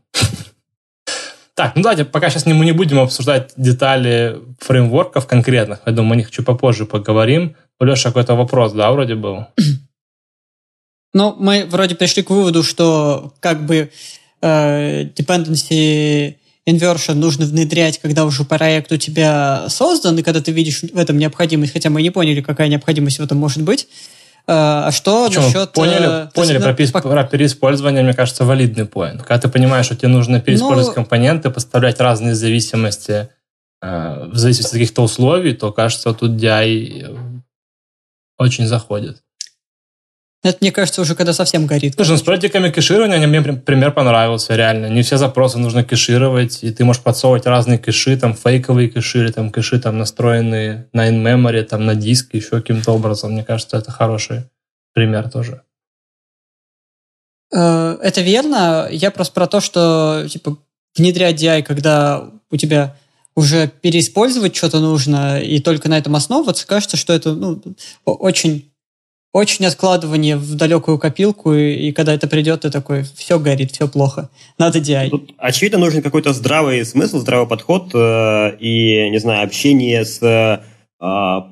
Так, 1.56 1.76
ну 1.76 1.84
давайте 1.84 2.06
пока 2.06 2.30
сейчас 2.30 2.46
мы 2.46 2.66
не 2.66 2.72
будем 2.72 3.00
обсуждать 3.00 3.54
детали 3.58 4.40
фреймворков 4.60 5.28
конкретных. 5.28 5.82
Я 5.86 5.92
думаю, 5.92 6.14
о 6.14 6.16
них 6.18 6.32
чуть 6.32 6.46
попозже 6.46 6.86
поговорим. 6.86 7.56
У 7.80 7.86
Леши 7.86 8.04
какой-то 8.06 8.36
вопрос, 8.36 8.74
да, 8.74 8.92
вроде 8.92 9.16
был? 9.16 9.48
Ну, 11.14 11.36
мы 11.38 11.66
вроде 11.66 11.96
пришли 11.96 12.24
к 12.24 12.30
выводу, 12.30 12.64
что 12.64 13.34
как 13.40 13.66
бы 13.66 13.92
э, 14.42 15.04
dependency 15.04 16.36
inversion 16.68 17.14
нужно 17.14 17.46
внедрять, 17.46 18.00
когда 18.00 18.26
уже 18.26 18.46
проект 18.46 18.92
у 18.92 18.98
тебя 18.98 19.66
создан, 19.70 20.18
и 20.18 20.24
когда 20.24 20.42
ты 20.42 20.52
видишь 20.52 20.82
в 20.82 20.98
этом 20.98 21.18
необходимость, 21.18 21.74
хотя 21.74 21.90
мы 21.90 22.02
не 22.02 22.10
поняли, 22.10 22.42
какая 22.42 22.68
необходимость 22.68 23.20
в 23.20 23.24
этом 23.24 23.38
может 23.38 23.62
быть. 23.62 23.88
Э, 24.46 24.88
а 24.88 24.92
что 24.92 25.28
Почему? 25.28 25.46
насчет... 25.46 25.72
Поняли, 25.74 26.26
э, 26.26 26.32
поняли 26.34 26.58
про, 26.58 26.74
переисп... 26.74 27.02
про 27.02 27.24
переиспользование, 27.24 28.04
мне 28.04 28.14
кажется, 28.14 28.44
валидный 28.44 28.86
поинт. 28.86 29.22
Когда 29.22 29.40
ты 29.40 29.50
понимаешь, 29.50 29.86
что 29.86 29.96
тебе 29.96 30.10
нужно 30.10 30.42
переиспользовать 30.42 30.88
ну, 30.88 30.94
компоненты, 30.94 31.50
поставлять 31.50 32.00
разные 32.00 32.34
зависимости 32.34 33.30
э, 33.82 34.30
в 34.32 34.36
зависимости 34.36 34.72
от 34.72 34.74
каких-то 34.74 35.04
условий, 35.04 35.54
то, 35.54 35.72
кажется, 35.72 36.12
тут 36.14 36.32
DI 36.32 37.18
очень 38.38 38.66
заходит. 38.66 39.22
Это, 40.44 40.58
мне 40.60 40.74
кажется, 40.74 41.02
уже 41.02 41.16
когда 41.16 41.32
совсем 41.32 41.66
горит. 41.66 41.94
Слушай, 41.96 42.12
ну, 42.12 42.18
с 42.18 42.22
проектиками 42.22 42.70
кэширования 42.70 43.26
мне 43.26 43.42
пример 43.54 43.94
понравился, 43.94 44.58
реально. 44.58 44.88
Не 44.88 45.02
все 45.02 45.16
запросы 45.16 45.58
нужно 45.58 45.86
кэшировать, 45.86 46.64
и 46.64 46.72
ты 46.72 46.84
можешь 46.84 47.02
подсовывать 47.02 47.46
разные 47.46 47.80
кэши, 47.80 48.18
там 48.18 48.36
фейковые 48.36 48.90
кэши, 48.90 49.20
или 49.20 49.32
там 49.32 49.52
кэши 49.52 49.80
там 49.80 49.98
настроенные 49.98 50.90
на 50.92 51.10
in-memory, 51.10 51.64
там 51.64 51.86
на 51.86 51.96
диск, 51.96 52.34
еще 52.34 52.50
каким-то 52.50 52.92
образом. 52.92 53.32
Мне 53.32 53.46
кажется, 53.46 53.78
это 53.78 53.92
хороший 53.92 54.44
пример 54.94 55.30
тоже. 55.30 55.62
Э, 57.54 57.98
это 58.02 58.20
верно. 58.20 58.90
Я 58.92 59.12
просто 59.12 59.34
про 59.34 59.48
то, 59.48 59.62
что 59.62 60.26
типа 60.30 60.58
внедрять 60.98 61.42
DI, 61.42 61.64
когда 61.64 62.30
у 62.52 62.58
тебя 62.58 62.98
уже 63.34 63.68
переиспользовать 63.68 64.58
что-то 64.58 64.80
нужно, 64.80 65.40
и 65.40 65.60
только 65.60 65.90
на 65.90 65.98
этом 65.98 66.18
основываться, 66.18 66.68
кажется, 66.68 66.98
что 66.98 67.14
это 67.14 67.34
ну, 67.34 67.62
очень 68.06 68.73
очень 69.34 69.66
откладывание 69.66 70.38
в 70.38 70.56
далекую 70.56 71.00
копилку, 71.00 71.54
и, 71.54 71.88
и 71.88 71.92
когда 71.92 72.14
это 72.14 72.28
придет, 72.28 72.62
ты 72.62 72.70
такой, 72.70 73.04
все 73.16 73.40
горит, 73.40 73.72
все 73.72 73.88
плохо, 73.88 74.30
надо 74.60 74.80
DI. 74.80 75.10
Тут, 75.10 75.32
очевидно, 75.38 75.80
нужен 75.80 76.04
какой-то 76.04 76.34
здравый 76.34 76.86
смысл, 76.86 77.20
здравый 77.20 77.48
подход 77.48 77.90
э, 77.96 78.56
и, 78.60 79.10
не 79.10 79.18
знаю, 79.18 79.44
общение 79.44 80.06
с 80.06 80.22
э, 80.22 80.60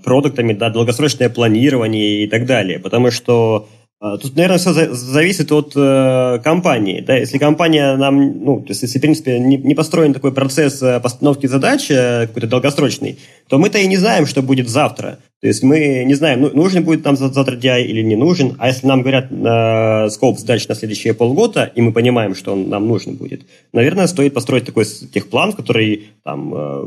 продуктами, 0.04 0.54
да, 0.54 0.70
долгосрочное 0.70 1.30
планирование 1.30 2.24
и 2.24 2.28
так 2.28 2.46
далее, 2.46 2.80
потому 2.80 3.12
что 3.12 3.68
а, 3.68 3.81
тут, 4.18 4.36
наверное, 4.36 4.58
все 4.58 4.74
зависит 4.96 5.52
от 5.52 5.74
э, 5.76 6.40
компании. 6.44 7.02
Да? 7.02 7.18
Если 7.18 7.38
компания 7.38 7.96
нам, 7.98 8.44
ну, 8.44 8.60
то 8.62 8.70
есть, 8.70 8.82
если, 8.82 8.98
в 8.98 9.02
принципе, 9.02 9.38
не, 9.38 9.58
не 9.58 9.76
построен 9.76 10.12
такой 10.12 10.32
процесс 10.32 10.82
э, 10.82 11.00
постановки 11.00 11.46
задач 11.46 11.92
э, 11.92 12.26
какой-то 12.26 12.48
долгосрочный, 12.48 13.20
то 13.48 13.60
мы-то 13.60 13.78
и 13.78 13.86
не 13.86 13.98
знаем, 13.98 14.26
что 14.26 14.42
будет 14.42 14.70
завтра. 14.70 15.20
То 15.40 15.48
есть 15.48 15.62
мы 15.62 16.04
не 16.04 16.16
знаем, 16.16 16.42
ну, 16.42 16.50
нужен 16.52 16.84
будет 16.84 17.06
нам 17.06 17.16
завтра 17.16 17.56
DI 17.56 17.84
или 17.84 18.02
не 18.02 18.16
нужен. 18.16 18.56
А 18.58 18.70
если 18.70 18.88
нам 18.88 19.04
говорят 19.04 19.28
э, 19.32 20.10
скоп 20.10 20.40
задач 20.40 20.68
на 20.68 20.74
следующие 20.74 21.14
полгода, 21.14 21.72
и 21.76 21.82
мы 21.82 21.92
понимаем, 21.92 22.34
что 22.34 22.54
он 22.54 22.70
нам 22.70 22.88
нужен 22.88 23.18
будет, 23.18 23.42
наверное, 23.72 24.08
стоит 24.08 24.34
построить 24.34 24.66
такой 24.66 24.86
техплан, 24.86 25.54
который 25.54 26.08
там, 26.24 26.52
э, 26.56 26.86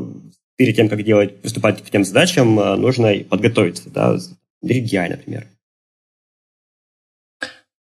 перед 0.57 0.75
тем, 0.75 0.89
как 0.89 1.01
делать, 1.03 1.37
приступать 1.37 1.81
к 1.81 1.89
тем 1.89 2.03
задачам, 2.03 2.59
э, 2.59 2.75
нужно 2.75 3.13
подготовиться. 3.29 3.89
Да? 3.89 4.17
DI, 4.61 5.09
например. 5.09 5.45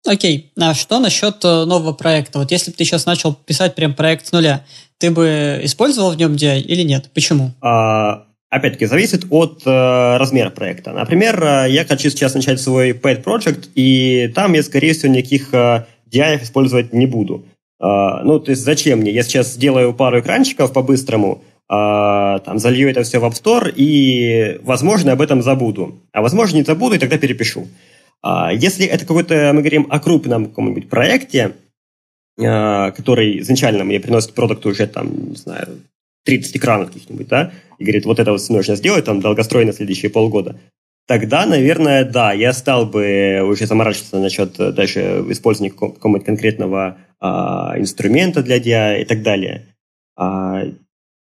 Окей, 0.06 0.52
а 0.60 0.74
что 0.74 1.00
насчет 1.00 1.44
э, 1.46 1.66
нового 1.66 1.94
проекта? 1.94 2.39
Вот 2.39 2.52
если 2.52 2.72
бы 2.72 2.78
ты 2.78 2.84
сейчас 2.84 3.06
начал 3.06 3.34
писать 3.34 3.74
прям 3.76 3.94
проект 3.94 4.28
с 4.28 4.32
нуля, 4.34 4.66
ты 4.98 5.12
бы 5.12 5.62
использовал 5.63 6.12
в 6.12 6.18
нем 6.18 6.34
DI 6.34 6.60
или 6.60 6.84
нет? 6.84 7.10
Почему? 7.13 7.52
А, 7.62 8.26
опять-таки, 8.50 8.86
зависит 8.86 9.26
от 9.30 9.62
э, 9.66 10.18
размера 10.18 10.50
проекта. 10.50 10.92
Например, 10.92 11.42
э, 11.42 11.72
я 11.72 11.86
хочу 11.86 12.10
сейчас 12.10 12.34
начать 12.34 12.60
свой 12.60 12.92
pet 12.92 13.24
project, 13.24 13.70
и 13.76 14.30
там 14.36 14.54
я, 14.54 14.63
скорее 14.63 14.94
всего, 14.94 15.13
никаких 15.13 15.54
э, 15.54 15.86
DI 16.12 16.44
использовать 16.44 16.92
не 16.92 17.06
буду. 17.06 17.46
Э, 17.82 18.24
ну, 18.24 18.39
то 18.39 18.52
есть 18.52 18.63
зачем 18.63 19.00
мне? 19.00 19.12
Я 19.12 19.24
сейчас 19.24 19.54
сделаю 19.54 19.94
пару 19.94 20.20
экранчиков 20.20 20.74
по-быстрому, 20.74 21.44
э, 21.70 22.39
там, 22.46 22.60
залью 22.60 22.89
это 22.89 23.04
все 23.04 23.20
в 23.20 23.24
App 23.26 23.42
Store, 23.42 23.72
и, 23.74 24.60
возможно, 24.63 25.13
об 25.13 25.22
этом 25.22 25.42
забуду. 25.42 26.02
А 26.12 26.22
возможно, 26.22 26.58
не 26.58 26.63
забуду, 26.63 26.96
и 26.96 27.00
тогда 27.00 27.18
перепишу. 27.18 27.68
А 28.24 28.54
если 28.54 28.86
это 28.86 29.06
какой-то, 29.06 29.52
мы 29.54 29.60
говорим 29.60 29.86
о 29.90 30.00
крупном 30.00 30.46
каком-нибудь 30.46 30.90
проекте, 30.90 31.56
а, 32.42 32.92
который 32.92 33.40
изначально 33.42 33.84
мне 33.84 34.00
приносит 34.00 34.34
продукт 34.34 34.66
уже 34.66 34.88
там, 34.88 35.30
не 35.32 35.36
знаю, 35.36 35.82
30 36.26 36.56
экранов 36.56 36.88
каких-нибудь, 36.88 37.28
да, 37.28 37.52
и 37.78 37.84
говорит, 37.84 38.06
вот 38.06 38.20
это 38.20 38.32
вот 38.32 38.50
нужно 38.50 38.76
сделать, 38.76 39.06
там, 39.06 39.20
долгостройно 39.20 39.74
следующие 39.74 40.10
полгода, 40.10 40.58
тогда, 41.06 41.46
наверное, 41.46 42.06
да, 42.06 42.32
я 42.32 42.54
стал 42.54 42.86
бы 42.86 43.42
уже 43.44 43.68
заморачиваться 43.68 44.20
насчет 44.20 44.56
даже 44.56 45.26
использования 45.30 45.72
какого-нибудь 45.72 46.26
конкретного 46.26 46.98
а, 47.20 47.74
инструмента 47.78 48.42
для 48.42 48.58
DI 48.58 49.02
и 49.02 49.06
так 49.06 49.22
далее. 49.22 49.68
А, 50.16 50.64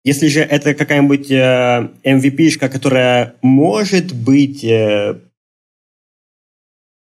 если 0.02 0.28
же 0.28 0.40
это 0.40 0.74
какая-нибудь 0.74 1.32
э, 1.32 1.90
MVP-шка, 2.04 2.68
которая 2.68 3.34
может 3.42 4.14
быть 4.14 4.62
э, 4.62 5.18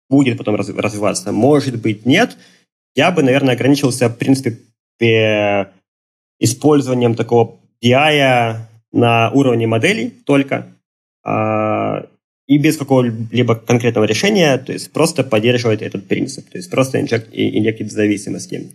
будет 0.10 0.38
потом 0.38 0.56
развиваться, 0.56 1.32
может 1.32 1.82
быть 1.82 2.06
нет, 2.06 2.38
я 2.96 3.12
бы, 3.12 3.24
наверное, 3.24 3.56
ограничился, 3.56 4.10
в 4.10 4.18
принципе, 4.18 4.60
использованием 6.40 7.16
такого 7.16 7.60
DI 7.84 8.56
на 8.92 9.30
уровне 9.32 9.68
моделей 9.68 10.10
только 10.10 10.74
а, 11.24 12.08
и 12.48 12.58
без 12.58 12.78
какого-либо 12.78 13.56
конкретного 13.56 14.06
решения, 14.06 14.58
то 14.58 14.72
есть 14.72 14.92
просто 14.92 15.24
поддерживать 15.24 15.82
этот 15.82 16.08
принцип, 16.08 16.50
то 16.50 16.58
есть 16.58 16.70
просто 16.70 17.02
инжект, 17.02 17.30
инъектить 17.34 17.92
зависимости. 17.92 18.72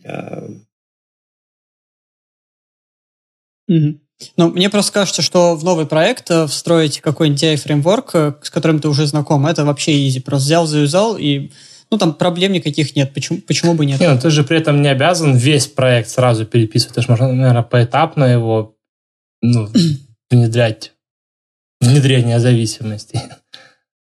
Mm-hmm. 3.71 3.99
Ну, 4.37 4.51
мне 4.51 4.69
просто 4.71 4.93
кажется, 4.93 5.23
что 5.23 5.57
в 5.57 5.65
новый 5.65 5.87
проект 5.87 6.31
э, 6.31 6.47
встроить 6.47 7.01
какой-нибудь 7.01 7.43
DI-фреймворк, 7.43 8.11
э, 8.15 8.35
с 8.43 8.51
которым 8.51 8.81
ты 8.81 8.89
уже 8.89 9.07
знаком, 9.07 9.47
это 9.47 9.65
вообще 9.65 10.07
изи. 10.07 10.21
Просто 10.21 10.47
взял, 10.47 10.67
завязал, 10.67 11.17
и 11.17 11.51
ну, 11.91 11.99
там 11.99 12.15
проблем 12.15 12.53
никаких 12.53 12.95
нет. 12.95 13.13
Почему, 13.13 13.41
почему 13.41 13.75
бы 13.75 13.85
нет? 13.87 14.01
Не, 14.01 14.13
ну, 14.13 14.19
ты 14.19 14.31
же 14.31 14.45
при 14.45 14.59
этом 14.59 14.83
не 14.83 14.89
обязан 14.89 15.37
весь 15.37 15.67
проект 15.67 16.09
сразу 16.09 16.47
переписывать. 16.47 16.95
Ты 16.95 17.03
же 17.03 17.09
можно, 17.09 17.33
наверное, 17.33 17.63
поэтапно 17.63 18.25
его 18.25 18.77
ну, 19.43 19.69
внедрять. 20.31 20.93
Внедрение 21.81 22.39
зависимостей. 22.39 23.21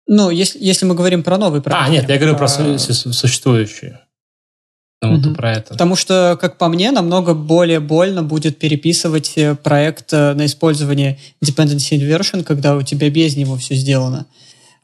Ну, 0.06 0.30
если, 0.30 0.62
если 0.62 0.86
мы 0.86 0.94
говорим 0.94 1.22
про 1.22 1.38
новый 1.38 1.60
проект. 1.60 1.82
А, 1.82 1.88
нет, 1.88 2.08
я 2.08 2.18
говорю 2.18 2.36
про 2.36 2.44
а... 2.44 2.78
существующие. 2.78 4.00
Ну, 5.06 5.28
угу. 5.28 5.34
про 5.34 5.52
это. 5.52 5.70
Потому 5.70 5.96
что, 5.96 6.38
как 6.40 6.58
по 6.58 6.68
мне, 6.68 6.90
намного 6.90 7.34
более 7.34 7.80
больно 7.80 8.22
будет 8.22 8.58
переписывать 8.58 9.32
э, 9.36 9.54
проект 9.54 10.12
э, 10.12 10.34
на 10.34 10.46
использование 10.46 11.18
dependency 11.44 11.98
inversion, 11.98 12.42
когда 12.42 12.76
у 12.76 12.82
тебя 12.82 13.10
без 13.10 13.36
него 13.36 13.56
все 13.56 13.74
сделано. 13.74 14.26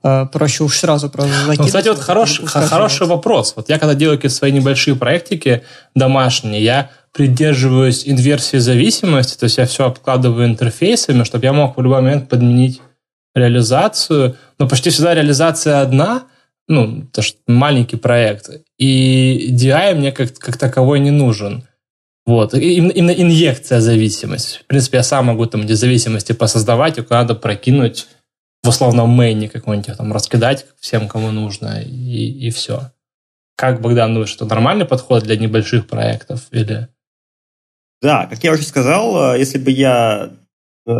Э, 0.02 0.26
проще 0.32 0.64
уж 0.64 0.78
сразу 0.78 1.10
просто. 1.10 1.32
Ну, 1.46 1.64
кстати, 1.64 1.88
вот 1.88 1.98
хороший, 1.98 2.46
хороший 2.46 3.06
вопрос. 3.06 3.54
Вот 3.56 3.68
я 3.68 3.78
когда 3.78 3.94
делаю 3.94 4.18
какие-то 4.18 4.36
свои 4.36 4.52
небольшие 4.52 4.96
проектики 4.96 5.62
домашние, 5.94 6.62
я 6.62 6.90
придерживаюсь 7.12 8.06
инверсии 8.06 8.58
зависимости, 8.58 9.36
то 9.38 9.44
есть 9.44 9.58
я 9.58 9.66
все 9.66 9.86
обкладываю 9.86 10.46
интерфейсами, 10.46 11.24
чтобы 11.24 11.44
я 11.44 11.52
мог 11.52 11.76
в 11.76 11.82
любой 11.82 12.02
момент 12.02 12.28
подменить 12.28 12.80
реализацию. 13.34 14.36
Но 14.58 14.68
почти 14.68 14.90
всегда 14.90 15.14
реализация 15.14 15.80
одна– 15.80 16.22
ну, 16.70 17.02
это 17.02 17.20
же 17.20 17.34
маленький 17.48 17.96
проект. 17.96 18.48
И 18.78 19.48
DI 19.50 19.94
мне 19.96 20.12
как, 20.12 20.38
как 20.38 20.56
таковой 20.56 21.00
не 21.00 21.10
нужен. 21.10 21.64
Вот. 22.26 22.54
Именно, 22.54 23.10
инъекция 23.10 23.80
зависимости. 23.80 24.60
В 24.60 24.66
принципе, 24.66 24.98
я 24.98 25.02
сам 25.02 25.26
могу 25.26 25.46
там 25.46 25.62
эти 25.62 25.72
зависимости 25.72 26.32
посоздавать, 26.32 26.96
их 26.96 27.10
надо 27.10 27.34
прокинуть 27.34 28.06
в 28.62 28.68
условном 28.68 29.10
мейне 29.10 29.48
какой-нибудь, 29.48 29.96
там, 29.96 30.12
раскидать 30.12 30.66
всем, 30.78 31.08
кому 31.08 31.32
нужно, 31.32 31.82
и, 31.82 32.46
и 32.46 32.50
все. 32.50 32.92
Как, 33.56 33.80
Богдан, 33.80 34.14
думаешь, 34.14 34.36
это 34.36 34.44
нормальный 34.44 34.84
подход 34.84 35.24
для 35.24 35.36
небольших 35.36 35.88
проектов? 35.88 36.46
Или... 36.52 36.86
Да, 38.00 38.26
как 38.26 38.44
я 38.44 38.52
уже 38.52 38.62
сказал, 38.62 39.34
э, 39.34 39.38
если 39.40 39.58
бы 39.58 39.72
я 39.72 40.30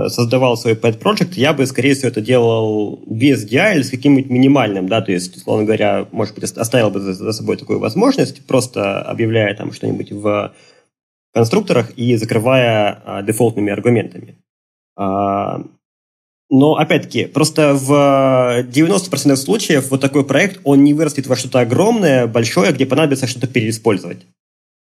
создавал 0.09 0.57
свой 0.57 0.75
pet 0.75 0.99
project, 0.99 1.33
я 1.35 1.53
бы, 1.53 1.67
скорее 1.67 1.95
всего, 1.95 2.09
это 2.09 2.21
делал 2.21 3.03
без 3.07 3.45
DI 3.45 3.75
или 3.77 3.83
с 3.83 3.91
каким-нибудь 3.91 4.31
минимальным, 4.31 4.89
да, 4.89 5.01
то 5.01 5.13
есть, 5.13 5.37
условно 5.37 5.65
говоря, 5.65 6.07
может 6.13 6.35
быть, 6.35 6.45
оставил 6.45 6.91
бы 6.91 7.01
за, 7.01 7.15
за 7.15 7.33
собой 7.33 7.57
такую 7.57 7.79
возможность, 7.79 8.47
просто 8.47 9.03
объявляя 9.03 9.55
там 9.55 9.73
что-нибудь 9.73 10.13
в 10.13 10.53
конструкторах 11.33 11.91
и 11.97 12.17
закрывая 12.17 13.03
а, 13.05 13.23
дефолтными 13.23 13.73
аргументами. 13.73 14.39
А, 14.97 15.63
но, 16.51 16.77
опять-таки, 16.77 17.27
просто 17.27 17.75
в 17.75 18.67
90% 18.69 19.37
случаев 19.37 19.91
вот 19.91 20.01
такой 20.01 20.25
проект, 20.25 20.61
он 20.65 20.83
не 20.83 20.95
вырастет 20.95 21.29
во 21.29 21.37
что-то 21.37 21.61
огромное, 21.61 22.27
большое, 22.27 22.73
где 22.73 22.87
понадобится 22.87 23.29
что-то 23.29 23.47
переиспользовать. 23.47 24.27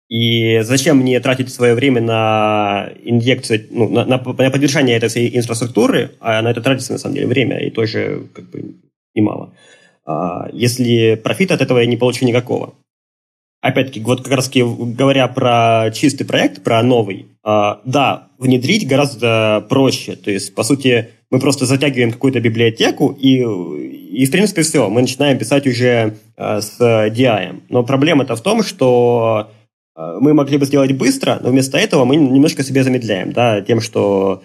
И 0.08 0.60
зачем 0.60 0.98
мне 0.98 1.18
тратить 1.18 1.52
свое 1.52 1.74
время 1.74 2.00
на 2.00 2.90
инъекцию, 3.02 3.66
ну, 3.70 3.88
на, 3.88 4.04
на, 4.04 4.18
на 4.18 4.50
поддержание 4.50 4.96
этой 4.96 5.08
всей 5.08 5.36
инфраструктуры, 5.36 6.12
а 6.20 6.40
на 6.42 6.50
это 6.52 6.60
тратится 6.60 6.92
на 6.92 6.98
самом 6.98 7.16
деле 7.16 7.26
время, 7.26 7.58
и 7.58 7.70
тоже 7.70 8.28
как 8.32 8.48
бы 8.50 8.76
немало. 9.14 9.52
А, 10.04 10.48
если 10.52 11.16
профита 11.16 11.54
от 11.54 11.60
этого 11.60 11.78
я 11.78 11.86
не 11.86 11.96
получу 11.96 12.24
никакого. 12.24 12.74
Опять-таки, 13.62 14.00
вот 14.00 14.22
как 14.22 14.32
раз 14.32 14.48
говоря 14.48 15.26
про 15.26 15.90
чистый 15.92 16.24
проект, 16.24 16.62
про 16.62 16.80
новый, 16.84 17.26
а, 17.42 17.80
да, 17.84 18.28
внедрить 18.38 18.86
гораздо 18.86 19.66
проще. 19.68 20.14
То 20.14 20.30
есть, 20.30 20.54
по 20.54 20.62
сути, 20.62 21.08
мы 21.30 21.40
просто 21.40 21.66
затягиваем 21.66 22.12
какую-то 22.12 22.38
библиотеку, 22.38 23.10
и, 23.10 23.38
и 23.40 24.24
в 24.24 24.30
принципе, 24.30 24.62
все, 24.62 24.88
мы 24.88 25.00
начинаем 25.00 25.36
писать 25.36 25.66
уже 25.66 26.14
а, 26.36 26.60
с 26.60 26.78
DI. 26.80 27.62
Но 27.70 27.82
проблема-то 27.82 28.36
в 28.36 28.40
том, 28.40 28.62
что 28.62 29.50
мы 29.96 30.34
могли 30.34 30.58
бы 30.58 30.66
сделать 30.66 30.92
быстро, 30.92 31.38
но 31.42 31.50
вместо 31.50 31.78
этого 31.78 32.04
мы 32.04 32.16
немножко 32.16 32.62
себе 32.62 32.84
замедляем, 32.84 33.32
да, 33.32 33.62
тем, 33.62 33.80
что 33.80 34.42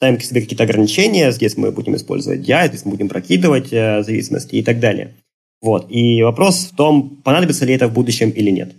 ставим 0.00 0.18
себе 0.20 0.40
какие-то 0.40 0.64
ограничения, 0.64 1.30
здесь 1.30 1.56
мы 1.56 1.70
будем 1.72 1.94
использовать 1.94 2.40
DI, 2.40 2.68
здесь 2.68 2.84
мы 2.84 2.92
будем 2.92 3.08
прокидывать 3.08 3.72
э, 3.72 4.02
зависимости 4.02 4.56
и 4.56 4.62
так 4.62 4.80
далее. 4.80 5.14
Вот. 5.60 5.90
И 5.90 6.22
вопрос 6.22 6.70
в 6.72 6.76
том, 6.76 7.20
понадобится 7.22 7.66
ли 7.66 7.74
это 7.74 7.86
в 7.86 7.92
будущем 7.92 8.30
или 8.30 8.50
нет. 8.50 8.72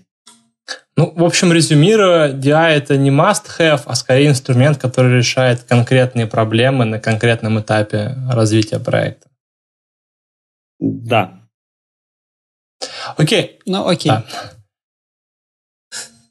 Ну, 0.97 1.13
в 1.15 1.23
общем, 1.23 1.53
резюмируя, 1.53 2.33
DI 2.33 2.69
это 2.69 2.97
не 2.97 3.11
must-have, 3.11 3.83
а 3.85 3.95
скорее 3.95 4.29
инструмент, 4.29 4.77
который 4.77 5.15
решает 5.17 5.63
конкретные 5.63 6.27
проблемы 6.27 6.85
на 6.85 6.99
конкретном 6.99 7.59
этапе 7.59 8.15
развития 8.29 8.79
проекта. 8.79 9.29
Да. 10.79 11.39
Окей. 13.15 13.59
Ну, 13.65 13.87
окей. 13.87 14.09
Да. 14.09 14.25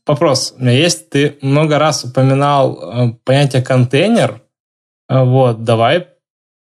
Вопрос 0.06 0.54
у 0.56 0.62
меня 0.62 0.72
есть. 0.72 1.10
Ты 1.10 1.38
много 1.42 1.78
раз 1.78 2.04
упоминал 2.04 2.78
э, 2.78 3.12
понятие 3.24 3.62
контейнер. 3.62 4.42
Э, 5.08 5.24
вот, 5.24 5.64
давай 5.64 6.08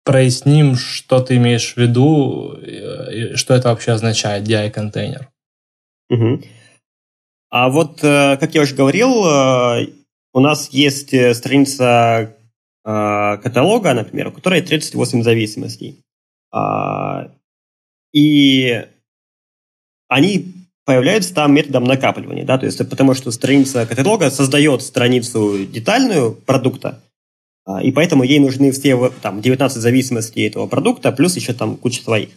проясним, 0.05 0.75
что 0.75 1.21
ты 1.21 1.37
имеешь 1.37 1.75
в 1.75 1.77
виду, 1.77 2.59
что 3.37 3.55
это 3.55 3.69
вообще 3.69 3.93
означает, 3.93 4.47
DI-контейнер. 4.49 5.29
Угу. 6.11 6.43
А 7.51 7.69
вот, 7.69 8.03
э, 8.03 8.37
как 8.39 8.55
я 8.55 8.63
уже 8.63 8.75
говорил, 8.75 9.91
у 10.35 10.41
нас 10.41 10.71
есть 10.71 11.15
страница 11.37 12.37
каталога, 12.85 13.95
например, 13.95 14.29
у 14.29 14.33
которой 14.33 14.61
38 14.61 15.23
зависимостей. 15.23 16.03
А, 16.53 17.31
и 18.13 18.87
они 20.09 20.53
появляются 20.85 21.35
там 21.35 21.55
методом 21.55 21.85
накапливания, 21.85 22.45
да, 22.45 22.59
то 22.59 22.67
есть 22.67 22.79
потому 22.89 23.15
что 23.15 23.31
страница 23.31 23.87
каталога 23.87 24.31
создает 24.31 24.83
страницу 24.83 25.65
детальную 25.67 26.33
продукта, 26.33 27.01
а, 27.65 27.83
и 27.83 27.93
поэтому 27.93 28.25
ей 28.25 28.41
нужны 28.41 28.73
все 28.73 29.13
там 29.21 29.41
19 29.41 29.81
зависимостей 29.81 30.47
этого 30.47 30.67
продукта, 30.67 31.13
плюс 31.13 31.37
еще 31.37 31.53
там 31.53 31.77
куча 31.77 32.03
своих. 32.03 32.31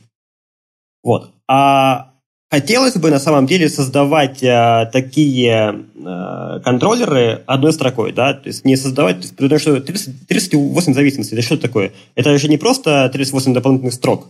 Вот. 1.04 1.32
А 1.48 2.12
хотелось 2.52 2.96
бы 2.96 3.10
на 3.10 3.20
самом 3.20 3.48
деле 3.48 3.68
создавать 3.70 4.44
а, 4.44 4.86
такие 4.86 5.86
а, 6.06 6.60
контроллеры 6.60 7.44
одной 7.48 7.74
строкой, 7.74 8.12
да, 8.12 8.34
то 8.34 8.48
есть 8.48 8.64
не 8.66 8.76
создавать, 8.76 9.32
потому 9.36 9.60
что 9.60 9.82
30, 9.82 10.28
38 10.28 10.94
зависимостей, 10.94 11.36
это 11.36 11.46
что 11.46 11.58
такое? 11.58 11.92
Это 12.14 12.38
же 12.38 12.48
не 12.48 12.58
просто 12.58 13.10
38 13.10 13.54
дополнительных 13.56 13.94
строк, 13.94 14.28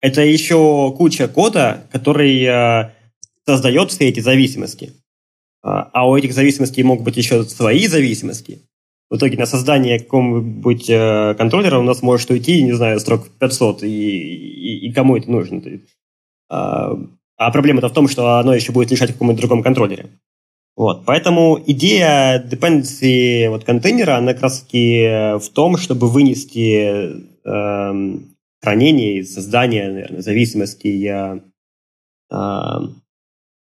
это 0.00 0.22
еще 0.22 0.94
куча 0.96 1.28
кода, 1.28 1.82
который 1.92 2.46
а, 2.46 2.92
создает 3.50 3.90
все 3.90 4.08
эти 4.08 4.20
зависимости. 4.20 4.92
А, 5.62 5.90
а 5.92 6.08
у 6.08 6.16
этих 6.16 6.32
зависимостей 6.32 6.82
могут 6.82 7.04
быть 7.04 7.16
еще 7.16 7.44
свои 7.44 7.86
зависимости. 7.86 8.60
В 9.10 9.16
итоге 9.16 9.36
на 9.36 9.46
создание 9.46 9.98
какого-нибудь 9.98 10.88
э, 10.88 11.34
контроллера 11.36 11.78
у 11.78 11.82
нас 11.82 12.00
может 12.00 12.30
уйти, 12.30 12.62
не 12.62 12.72
знаю, 12.72 13.00
строк 13.00 13.28
500, 13.40 13.82
и, 13.82 13.88
и, 13.88 14.88
и 14.88 14.92
кому 14.92 15.16
это 15.16 15.30
нужно. 15.30 15.60
А, 16.48 16.96
а 17.36 17.50
проблема-то 17.50 17.88
в 17.88 17.92
том, 17.92 18.06
что 18.06 18.38
оно 18.38 18.54
еще 18.54 18.72
будет 18.72 18.92
лежать 18.92 19.10
в 19.10 19.12
каком-нибудь 19.14 19.40
другом 19.40 19.62
контроллере. 19.62 20.10
Вот. 20.76 21.04
Поэтому 21.04 21.60
идея 21.66 22.40
dependency 22.40 23.48
вот, 23.48 23.64
контейнера, 23.64 24.16
она 24.16 24.32
как 24.32 24.44
раз 24.44 24.64
в 24.70 25.48
том, 25.52 25.76
чтобы 25.76 26.08
вынести 26.08 27.10
э, 27.44 28.18
хранение 28.62 29.18
и 29.18 29.24
создание 29.24 29.90
наверное, 29.90 30.22
зависимости 30.22 30.86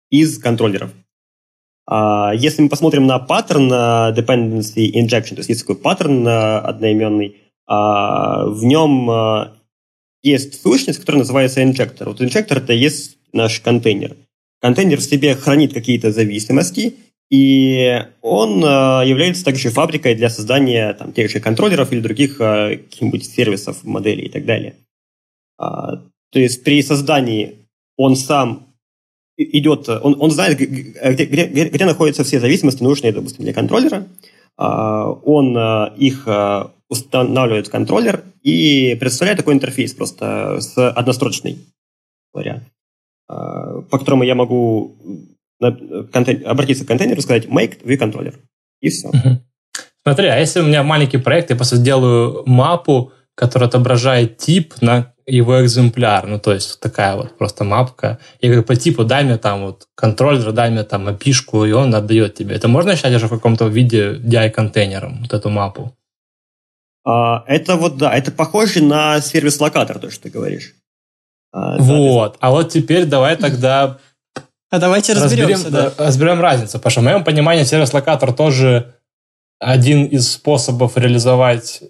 из 0.10 0.38
контроллеров. 0.40 0.92
Если 1.90 2.62
мы 2.62 2.70
посмотрим 2.70 3.08
на 3.08 3.18
паттерн 3.18 3.72
dependency 3.72 4.92
injection, 4.94 5.36
то 5.36 5.38
есть 5.38 5.50
есть 5.50 5.62
такой 5.62 5.76
паттерн 5.76 6.28
одноименный, 6.28 7.38
в 7.68 8.60
нем 8.62 9.10
есть 10.22 10.62
сущность, 10.62 11.00
которая 11.00 11.22
называется 11.22 11.64
инжектор. 11.64 12.10
Вот 12.10 12.22
инжектор 12.22 12.60
это 12.60 12.74
есть 12.74 13.18
наш 13.34 13.60
контейнер. 13.60 14.16
Контейнер 14.62 15.00
в 15.00 15.04
себе 15.04 15.36
хранит 15.36 15.74
какие-то 15.74 16.12
зависимости, 16.12 16.96
и 17.30 18.06
он 18.22 18.64
э, 18.64 19.08
является 19.08 19.46
также 19.46 19.70
фабрикой 19.70 20.16
для 20.16 20.30
создания 20.30 20.94
там, 20.94 21.14
тех 21.14 21.30
же 21.30 21.40
контроллеров 21.40 21.92
или 21.94 22.02
других 22.02 22.42
э, 22.42 22.78
каких-нибудь 22.78 23.24
сервисов, 23.24 23.84
моделей 23.84 24.26
и 24.26 24.30
так 24.30 24.46
далее. 24.46 24.76
А, 25.58 25.98
то 26.32 26.40
есть 26.40 26.64
при 26.64 26.82
создании 26.82 27.68
он 27.98 28.16
сам 28.16 28.69
идет, 29.44 29.90
он, 29.90 30.16
он 30.20 30.32
знает, 30.32 30.58
где, 30.58 31.26
где, 31.26 31.70
где 31.70 31.86
находятся 31.86 32.24
все 32.24 32.40
зависимости, 32.40 32.84
нужные, 32.84 33.14
допустим, 33.14 33.44
для 33.44 33.54
контроллера. 33.54 34.08
А, 34.58 35.10
он 35.10 35.58
э, 35.58 35.96
их 35.98 36.28
устанавливает 36.90 37.68
в 37.68 37.72
контроллер 37.72 38.24
и 38.44 38.96
представляет 39.00 39.38
такой 39.38 39.54
интерфейс 39.54 39.94
просто 39.94 40.60
с 40.60 40.90
однострочной, 40.90 41.60
говоря, 42.34 42.64
по 43.28 43.98
которому 44.00 44.24
я 44.24 44.34
могу 44.34 44.96
обратиться 45.60 46.86
к 46.86 46.88
контейнеру 46.88 47.20
и 47.20 47.22
сказать 47.22 47.46
make 47.46 47.84
vController. 47.84 48.36
И 48.82 48.90
все. 48.90 49.12
Смотри, 50.04 50.28
а 50.28 50.38
если 50.38 50.62
у 50.62 50.64
меня 50.66 50.82
маленький 50.84 51.18
проект, 51.18 51.50
я 51.50 51.56
просто 51.56 51.76
сделаю 51.76 52.44
мапу, 52.46 53.12
которая 53.36 53.70
отображает 53.70 54.38
тип 54.38 54.74
на 54.82 55.14
его 55.30 55.62
экземпляр, 55.64 56.28
ну, 56.28 56.40
то 56.40 56.54
есть 56.54 56.80
такая 56.80 57.16
вот 57.16 57.38
просто 57.38 57.64
мапка. 57.64 58.20
И 58.40 58.48
говорю, 58.48 58.64
по 58.64 58.76
типу 58.76 59.04
дай 59.04 59.24
мне 59.24 59.38
там 59.38 59.66
вот 59.66 59.88
контроллер, 59.96 60.52
дай 60.52 60.70
мне 60.70 60.84
там 60.84 61.08
опишку, 61.08 61.66
и 61.66 61.72
он 61.72 61.94
отдает 61.94 62.36
тебе. 62.36 62.56
Это 62.56 62.68
можно 62.68 62.96
считать 62.96 63.14
уже 63.14 63.28
в 63.28 63.30
каком-то 63.30 63.68
виде 63.68 64.14
DI-контейнером, 64.14 65.22
вот 65.22 65.34
эту 65.34 65.50
мапу? 65.50 65.96
А, 67.06 67.44
это 67.48 67.76
вот, 67.76 67.98
да, 67.98 68.16
это 68.16 68.32
похоже 68.32 68.84
на 68.84 69.22
сервис-локатор, 69.22 70.00
то, 70.00 70.12
что 70.12 70.24
ты 70.24 70.30
говоришь. 70.30 70.74
А, 71.52 71.78
вот, 71.80 72.38
а 72.40 72.52
вот 72.52 72.70
теперь 72.72 73.06
давай 73.06 73.36
тогда 73.38 74.00
а 74.72 74.78
давайте 74.78 75.14
разберемся, 75.14 75.66
разберем, 75.66 75.94
да. 75.98 76.06
Разберем 76.06 76.42
разницу, 76.42 76.78
потому 76.78 76.92
что 76.92 77.02
в 77.02 77.04
моем 77.04 77.24
понимании 77.24 77.64
сервис-локатор 77.64 78.34
тоже 78.34 78.94
один 79.60 80.06
из 80.06 80.32
способов 80.32 80.96
реализовать 80.96 81.84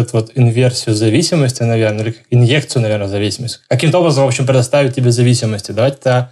эту 0.00 0.12
вот 0.12 0.32
инверсию 0.34 0.94
зависимости, 0.94 1.62
наверное, 1.62 2.06
или 2.06 2.16
инъекцию, 2.30 2.82
наверное, 2.82 3.08
зависимости. 3.08 3.60
Каким-то 3.68 3.98
образом, 3.98 4.24
в 4.24 4.28
общем, 4.28 4.46
предоставить 4.46 4.94
тебе 4.94 5.10
зависимости. 5.10 5.72
Давайте 5.72 6.30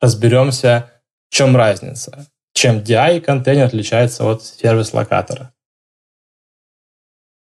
разберемся, 0.00 0.90
в 1.30 1.34
чем 1.34 1.56
разница. 1.56 2.26
Чем 2.52 2.78
DI 2.78 3.20
контейнер 3.20 3.64
отличается 3.64 4.24
от 4.24 4.44
сервис-локатора. 4.44 5.52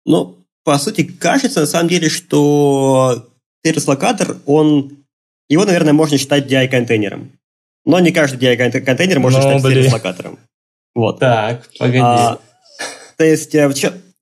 Ну, 0.04 0.38
по 0.64 0.78
сути, 0.78 1.04
кажется, 1.04 1.60
на 1.60 1.66
самом 1.66 1.88
деле, 1.88 2.08
что 2.08 3.28
сервис-локатор, 3.64 4.36
он, 4.46 5.04
его, 5.48 5.64
наверное, 5.64 5.92
можно 5.92 6.18
считать 6.18 6.50
DI-контейнером. 6.50 7.32
Но 7.84 8.00
не 8.00 8.10
каждый 8.10 8.38
DI-контейнер 8.38 9.20
может 9.20 9.42
Но, 9.42 9.58
считать 9.58 9.72
сервис-локатором. 9.72 10.38
Вот. 10.94 11.20
Так, 11.20 11.68
погоди. 11.78 11.98
А, 12.00 12.38
то 13.16 13.24
есть, 13.24 13.54
э, 13.54 13.68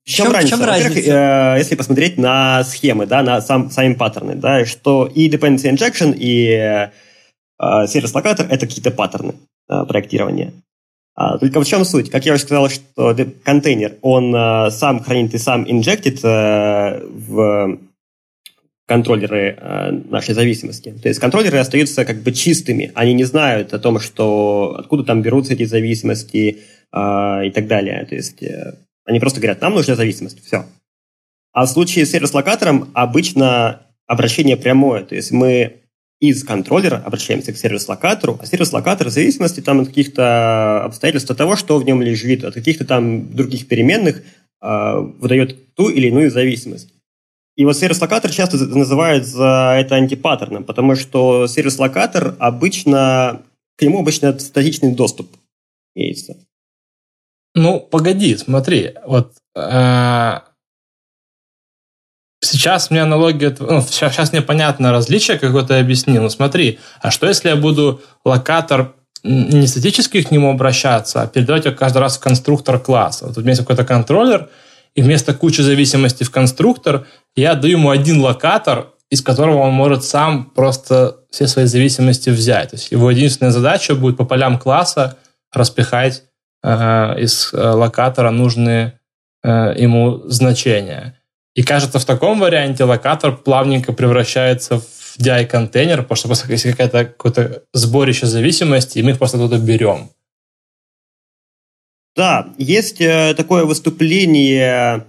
в 0.05 0.09
чем, 0.09 0.27
в 0.27 0.29
чем, 0.29 0.35
разница? 0.35 0.57
Чем 0.57 0.65
разница? 0.67 1.11
Э, 1.11 1.59
если 1.59 1.75
посмотреть 1.77 2.19
на 2.19 2.63
схемы, 2.65 3.07
да, 3.07 3.23
на 3.23 3.41
сам, 3.41 3.71
сами 3.71 3.95
паттерны, 3.95 4.35
да, 4.35 4.65
что 4.67 5.07
и 5.07 5.31
dependency 5.31 5.73
injection, 5.73 6.15
и 6.15 6.91
э, 7.61 7.87
сервис-локатор– 7.87 8.47
это 8.51 8.67
какие-то 8.67 8.91
паттерны 8.91 9.35
э, 9.69 9.85
проектирования. 9.87 10.53
А, 11.17 11.39
только 11.39 11.61
в 11.61 11.65
чем 11.65 11.85
суть? 11.85 12.11
Как 12.11 12.27
я 12.27 12.35
уже 12.35 12.43
сказал, 12.43 12.69
что 12.69 13.17
контейнер, 13.45 13.95
он 14.03 14.35
э, 14.35 14.71
сам 14.71 15.03
хранит 15.03 15.33
и 15.33 15.39
сам 15.39 15.71
инжектит 15.71 16.25
э, 16.25 17.01
в 17.05 17.79
контроллеры 18.87 19.57
э, 19.59 19.91
нашей 20.11 20.35
зависимости. 20.35 20.91
То 20.91 21.09
есть 21.09 21.21
контроллеры 21.21 21.59
остаются 21.59 22.05
как 22.05 22.23
бы 22.23 22.33
чистыми. 22.33 22.91
Они 22.95 23.15
не 23.15 23.25
знают 23.25 23.73
о 23.73 23.79
том, 23.79 24.01
что 24.01 24.77
откуда 24.79 25.05
там 25.05 25.23
берутся 25.23 25.55
эти 25.55 25.65
зависимости 25.65 26.59
э, 26.93 27.47
и 27.47 27.51
так 27.51 27.69
далее. 27.69 28.05
То 28.07 28.17
есть 28.17 28.43
э, 28.43 28.75
они 29.05 29.21
просто 29.21 29.41
говорят, 29.41 29.61
нам 29.61 29.75
нужна 29.75 29.95
зависимость, 29.95 30.45
все. 30.45 30.67
А 31.53 31.67
в 31.67 31.69
случае 31.69 32.07
с 32.07 32.11
сервис-локатором 32.11 32.91
обычно 32.95 33.83
обращение 34.07 34.57
прямое. 34.57 35.05
То 35.05 35.15
есть 35.15 35.31
мы 35.31 35.81
из 36.21 36.43
контроллера 36.45 37.03
обращаемся 37.05 37.53
к 37.53 37.57
сервис-локатору, 37.57 38.39
а 38.41 38.47
сервис-локатор 38.47 39.09
в 39.09 39.11
зависимости 39.11 39.61
там, 39.61 39.81
от 39.81 39.89
каких-то 39.89 40.85
обстоятельств, 40.85 41.31
от 41.31 41.37
того, 41.37 41.57
что 41.57 41.79
в 41.79 41.85
нем 41.85 42.03
лежит, 42.03 42.45
от 42.45 42.55
каких-то 42.55 42.85
там 42.85 43.35
других 43.35 43.69
переменных, 43.69 44.23
э, 44.63 44.95
выдает 45.19 45.75
ту 45.75 45.91
или 45.91 46.09
иную 46.09 46.31
зависимость. 46.31 46.91
И 47.57 47.65
вот 47.65 47.77
сервис-локатор 47.77 48.31
часто 48.31 48.57
называют 48.57 49.27
за 49.27 49.77
это 49.79 49.95
антипаттерном, 49.95 50.65
потому 50.65 50.97
что 50.97 51.47
сервис-локатор 51.47 52.35
обычно, 52.39 53.43
к 53.77 53.83
нему 53.83 54.01
обычно 54.01 54.37
статичный 54.39 54.93
доступ 54.93 55.29
имеется. 55.95 56.37
Ну, 57.55 57.81
погоди, 57.81 58.37
смотри, 58.37 58.95
вот 59.07 59.35
э, 59.57 60.39
сейчас 62.41 62.91
мне 62.91 63.03
аналогия, 63.03 63.57
ну, 63.61 63.81
сейчас, 63.83 64.15
сейчас 64.15 64.33
мне 64.33 64.43
понятно 64.43 64.91
различие 64.91 65.39
какое-то 65.39 65.79
объяснил, 65.79 66.23
но 66.23 66.29
смотри, 66.29 66.81
а 67.01 67.11
что 67.11 67.27
если 67.27 67.51
я 67.51 67.57
буду 67.57 68.01
локатор 68.25 68.95
не 69.25 69.67
статически 69.67 70.23
к 70.23 70.31
нему 70.31 70.51
обращаться, 70.51 71.23
а 71.23 71.27
передавать 71.27 71.65
его 71.65 71.75
каждый 71.75 71.99
раз 71.99 72.19
в 72.19 72.21
конструктор 72.21 72.79
класса. 72.79 73.27
Вот 73.27 73.39
у 73.39 73.41
меня 73.41 73.53
есть 73.53 73.63
какой-то 73.63 73.85
контроллер, 73.85 74.51
и 74.95 75.03
вместо 75.03 75.33
кучи 75.33 75.63
зависимостей 75.63 76.25
в 76.25 76.31
конструктор 76.31 77.07
я 77.35 77.55
даю 77.55 77.79
ему 77.79 77.91
один 77.91 78.21
локатор, 78.21 78.93
из 79.11 79.23
которого 79.23 79.59
он 79.59 79.73
может 79.73 80.05
сам 80.05 80.45
просто 80.45 81.21
все 81.31 81.47
свои 81.47 81.65
зависимости 81.65 82.29
взять. 82.31 82.71
То 82.71 82.77
есть 82.77 82.91
его 82.91 83.11
единственная 83.11 83.51
задача 83.51 83.95
будет 83.95 84.19
по 84.19 84.25
полям 84.25 84.59
класса 84.59 85.17
распихать 85.53 86.25
из 86.65 87.53
э, 87.53 87.57
локатора 87.57 88.31
нужные 88.31 88.99
э, 89.43 89.75
ему 89.77 90.23
значения. 90.29 91.21
И 91.55 91.63
кажется, 91.63 91.99
в 91.99 92.05
таком 92.07 92.41
варианте 92.41 92.85
локатор 92.85 93.37
плавненько 93.37 93.93
превращается 93.93 94.81
в 94.81 95.19
DI-контейнер, 95.19 96.03
потому 96.03 96.17
что 96.17 96.29
просто 96.29 96.51
есть 96.51 96.65
какое-то 96.65 97.05
какое 97.05 97.63
сборище 97.75 98.27
зависимостей, 98.27 99.01
и 99.01 99.03
мы 99.03 99.11
их 99.11 99.19
просто 99.19 99.37
туда 99.37 99.59
берем. 99.59 100.11
Да, 102.17 102.55
есть 102.57 103.01
э, 103.01 103.35
такое 103.37 103.65
выступление 103.65 105.07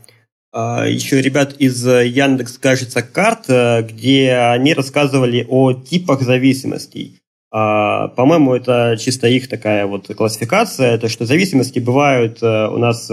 еще 0.54 1.22
ребят 1.22 1.58
из 1.60 1.86
Яндекс, 1.86 2.58
кажется, 2.60 3.02
карт, 3.02 3.48
где 3.90 4.36
они 4.36 4.74
рассказывали 4.74 5.46
о 5.50 5.74
типах 5.74 6.22
зависимостей. 6.22 7.20
А, 7.58 8.10
по-моему, 8.10 8.54
это 8.54 8.98
чисто 9.00 9.28
их 9.28 9.48
такая 9.48 9.86
вот 9.86 10.08
классификация, 10.08 10.98
то 10.98 11.08
что 11.08 11.26
зависимости 11.26 11.80
бывают 11.80 12.44
у 12.44 12.78
нас 12.78 13.10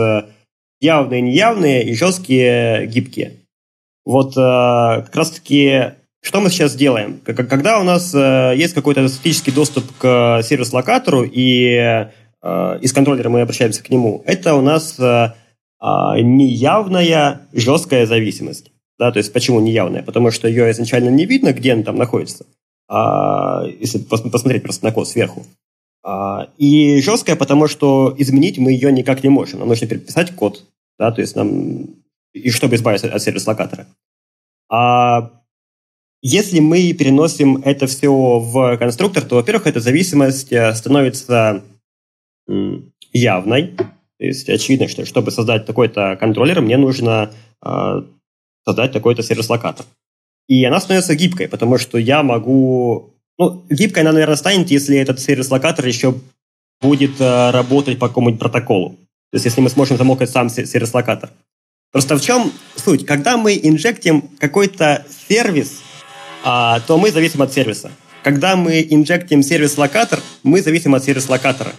явные, 0.81 1.21
неявные 1.21 1.85
и 1.85 1.95
жесткие, 1.95 2.87
гибкие. 2.87 3.35
Вот 4.05 4.35
как 4.35 5.15
раз-таки 5.15 5.93
что 6.25 6.41
мы 6.41 6.51
сейчас 6.51 6.75
делаем? 6.75 7.21
Когда 7.25 7.79
у 7.79 7.85
нас 7.85 8.15
есть 8.15 8.75
какой-то 8.75 9.07
статический 9.09 9.53
доступ 9.53 9.85
к 9.99 10.41
сервис-локатору 10.43 11.23
и 11.23 12.09
Э, 12.43 12.79
из 12.81 12.93
контроллера 12.93 13.29
мы 13.29 13.41
обращаемся 13.41 13.83
к 13.83 13.91
нему, 13.91 14.23
это 14.27 14.55
у 14.55 14.61
нас 14.61 14.99
э, 14.99 15.33
а, 15.79 16.21
неявная 16.21 17.43
жесткая 17.53 18.07
зависимость. 18.07 18.73
Да, 18.99 19.11
то 19.11 19.19
есть 19.19 19.33
почему 19.33 19.61
неявная? 19.61 20.03
Потому 20.03 20.31
что 20.31 20.49
ее 20.49 20.71
изначально 20.71 21.09
не 21.09 21.25
видно, 21.25 21.53
где 21.53 21.73
она 21.73 21.83
там 21.83 21.97
находится, 21.97 22.47
если 23.81 23.99
посмотреть 23.99 24.63
просто 24.63 24.85
на 24.85 24.93
код 24.93 25.09
сверху. 25.09 25.47
А, 26.05 26.49
и 26.59 27.01
жесткая, 27.01 27.37
потому 27.37 27.69
что 27.69 28.15
изменить 28.19 28.59
мы 28.59 28.73
ее 28.73 28.93
никак 28.93 29.23
не 29.23 29.29
можем. 29.29 29.61
Нам 29.61 29.69
нужно 29.69 29.87
переписать 29.87 30.35
код, 30.35 30.65
да, 30.99 31.13
то 31.13 31.21
есть 31.21 31.37
нам 31.37 31.87
и 32.33 32.51
чтобы 32.51 32.77
избавиться 32.77 33.09
от 33.09 33.23
сервис-локатора. 33.23 33.87
А 34.71 35.31
если 36.23 36.61
мы 36.61 36.93
переносим 36.93 37.57
это 37.65 37.87
все 37.87 38.11
в 38.11 38.77
конструктор, 38.79 39.25
то, 39.25 39.37
во-первых, 39.37 39.67
эта 39.67 39.81
зависимость 39.81 40.53
э, 40.53 40.75
становится 40.75 41.63
явной. 43.13 43.69
То 43.77 44.25
есть 44.25 44.49
очевидно, 44.49 44.89
что 44.89 45.05
чтобы 45.05 45.31
создать 45.31 45.67
такой-то 45.67 46.17
контроллер, 46.17 46.61
мне 46.61 46.77
нужно 46.79 47.33
э, 47.65 48.03
создать 48.65 48.93
такой-то 48.93 49.23
сервис-локатор. 49.23 49.85
И 50.49 50.65
она 50.65 50.81
становится 50.81 51.15
гибкой, 51.15 51.49
потому 51.49 51.79
что 51.79 51.99
я 51.99 52.23
могу... 52.23 53.15
Ну, 53.39 53.65
гибкой 53.71 54.03
она, 54.03 54.13
наверное, 54.13 54.37
станет, 54.37 54.71
если 54.71 54.97
этот 54.99 55.21
сервис-локатор 55.21 55.87
еще 55.87 56.15
будет 56.81 57.21
э, 57.21 57.51
работать 57.51 57.99
по 57.99 58.09
какому-нибудь 58.09 58.41
протоколу. 58.41 58.91
То 59.31 59.37
есть 59.37 59.47
если 59.47 59.61
мы 59.61 59.71
сможем 59.71 59.97
замокать 59.97 60.31
сам 60.31 60.51
сервис-локатор. 60.51 61.31
Просто 61.93 62.17
в 62.17 62.23
чем 62.23 62.53
суть? 62.77 63.07
Когда 63.07 63.37
мы 63.37 63.59
инжектим 63.63 64.31
какой-то 64.39 65.07
сервис, 65.29 65.83
а, 66.45 66.81
то 66.81 66.99
мы 66.99 67.11
зависим 67.11 67.43
от 67.43 67.53
сервиса. 67.53 67.91
когда 68.23 68.55
мы 68.55 68.87
инжектим 68.89 69.43
сервис-локатор, 69.43 70.21
мы 70.43 70.63
зависим 70.63 70.95
от 70.95 71.05
сервис-локатора. 71.05 71.73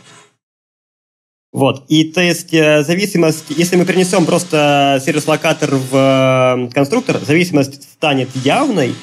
Вот. 1.54 1.86
И 1.88 2.06
то 2.06 2.20
есть 2.20 2.52
э, 2.52 2.84
зависимость, 2.84 3.46
если 3.50 3.76
мы 3.76 3.86
перенесем 3.86 4.26
просто 4.26 5.00
сервис-локатор 5.06 5.76
в 5.76 6.68
э, 6.68 6.70
конструктор, 6.74 7.20
зависимость 7.20 7.84
станет 7.84 8.30
явной, 8.36 8.96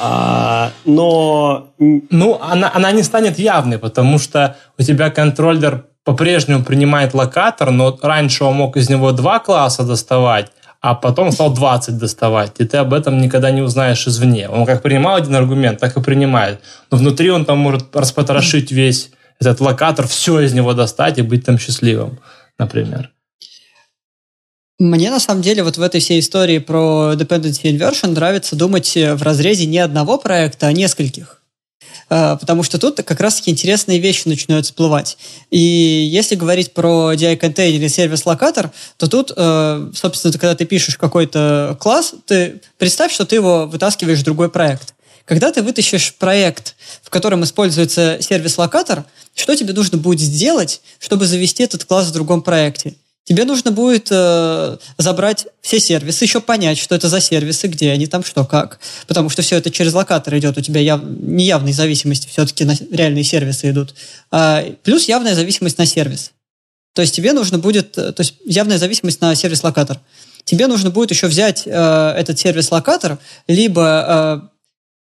а, 0.00 0.72
но... 0.86 1.68
Ну, 1.78 2.38
она, 2.40 2.70
она 2.74 2.92
не 2.92 3.02
станет 3.02 3.38
явной, 3.38 3.78
потому 3.78 4.18
что 4.18 4.56
у 4.78 4.82
тебя 4.82 5.10
контроллер 5.10 5.84
по-прежнему 6.02 6.64
принимает 6.64 7.12
локатор, 7.12 7.70
но 7.70 7.96
раньше 8.02 8.44
он 8.44 8.56
мог 8.56 8.78
из 8.78 8.88
него 8.88 9.12
два 9.12 9.38
класса 9.38 9.84
доставать, 9.84 10.50
а 10.80 10.94
потом 10.94 11.30
стал 11.30 11.52
20 11.52 11.98
доставать, 11.98 12.52
и 12.58 12.64
ты 12.64 12.78
об 12.78 12.94
этом 12.94 13.20
никогда 13.20 13.50
не 13.50 13.60
узнаешь 13.60 14.06
извне. 14.08 14.48
Он 14.48 14.64
как 14.64 14.82
принимал 14.82 15.16
один 15.16 15.36
аргумент, 15.36 15.78
так 15.78 15.94
и 15.96 16.00
принимает. 16.00 16.60
Но 16.90 16.96
внутри 16.96 17.30
он 17.30 17.44
там 17.44 17.58
может 17.58 17.94
распотрошить 17.94 18.72
весь 18.72 19.10
этот 19.40 19.60
локатор, 19.60 20.06
все 20.06 20.40
из 20.40 20.52
него 20.52 20.74
достать 20.74 21.18
и 21.18 21.22
быть 21.22 21.44
там 21.44 21.58
счастливым, 21.58 22.18
например. 22.58 23.12
Мне 24.78 25.10
на 25.10 25.20
самом 25.20 25.42
деле 25.42 25.62
вот 25.62 25.76
в 25.76 25.82
этой 25.82 26.00
всей 26.00 26.18
истории 26.18 26.58
про 26.58 27.12
dependency 27.14 27.64
inversion 27.64 28.08
нравится 28.08 28.56
думать 28.56 28.96
в 28.96 29.22
разрезе 29.22 29.66
не 29.66 29.78
одного 29.78 30.18
проекта, 30.18 30.66
а 30.66 30.72
нескольких. 30.72 31.42
А, 32.14 32.36
потому 32.36 32.62
что 32.62 32.78
тут 32.78 32.96
как 32.96 33.20
раз-таки 33.20 33.50
интересные 33.50 33.98
вещи 33.98 34.28
начинают 34.28 34.66
всплывать. 34.66 35.16
И 35.50 35.58
если 35.58 36.34
говорить 36.34 36.74
про 36.74 37.14
DI-контейнер 37.14 37.76
или 37.76 37.88
сервис-локатор, 37.88 38.70
то 38.98 39.08
тут, 39.08 39.32
э, 39.34 39.90
собственно, 39.94 40.32
когда 40.32 40.54
ты 40.54 40.66
пишешь 40.66 40.98
какой-то 40.98 41.76
класс, 41.80 42.14
ты 42.26 42.60
представь, 42.76 43.12
что 43.12 43.24
ты 43.24 43.36
его 43.36 43.66
вытаскиваешь 43.66 44.18
в 44.18 44.24
другой 44.24 44.50
проект. 44.50 44.94
Когда 45.24 45.52
ты 45.52 45.62
вытащишь 45.62 46.14
проект, 46.14 46.74
в 47.02 47.08
котором 47.08 47.44
используется 47.44 48.18
сервис-локатор, 48.20 49.04
что 49.34 49.56
тебе 49.56 49.72
нужно 49.72 49.98
будет 49.98 50.20
сделать, 50.20 50.80
чтобы 50.98 51.26
завести 51.26 51.62
этот 51.62 51.84
класс 51.84 52.08
в 52.08 52.12
другом 52.12 52.42
проекте? 52.42 52.94
Тебе 53.24 53.44
нужно 53.44 53.70
будет 53.70 54.08
э, 54.10 54.78
забрать 54.98 55.46
все 55.60 55.78
сервисы, 55.78 56.24
еще 56.24 56.40
понять, 56.40 56.78
что 56.78 56.96
это 56.96 57.08
за 57.08 57.20
сервисы, 57.20 57.68
где 57.68 57.92
они 57.92 58.08
там, 58.08 58.24
что, 58.24 58.44
как. 58.44 58.80
Потому 59.06 59.30
что 59.30 59.42
все 59.42 59.56
это 59.56 59.70
через 59.70 59.94
локатор 59.94 60.36
идет, 60.38 60.58
у 60.58 60.60
тебя 60.60 60.80
яв... 60.80 61.02
неявные 61.04 61.72
зависимости 61.72 62.26
все-таки 62.26 62.64
на 62.64 62.76
реальные 62.90 63.22
сервисы 63.22 63.70
идут. 63.70 63.94
А, 64.32 64.64
плюс 64.82 65.06
явная 65.06 65.36
зависимость 65.36 65.78
на 65.78 65.86
сервис. 65.86 66.32
То 66.94 67.02
есть 67.02 67.14
тебе 67.14 67.32
нужно 67.32 67.58
будет, 67.58 67.96
э, 67.96 68.12
то 68.12 68.22
есть 68.22 68.34
явная 68.44 68.78
зависимость 68.78 69.20
на 69.20 69.34
сервис-локатор. 69.36 70.00
Тебе 70.44 70.66
нужно 70.66 70.90
будет 70.90 71.12
еще 71.12 71.28
взять 71.28 71.62
э, 71.64 71.70
этот 71.70 72.40
сервис-локатор, 72.40 73.18
либо 73.46 74.50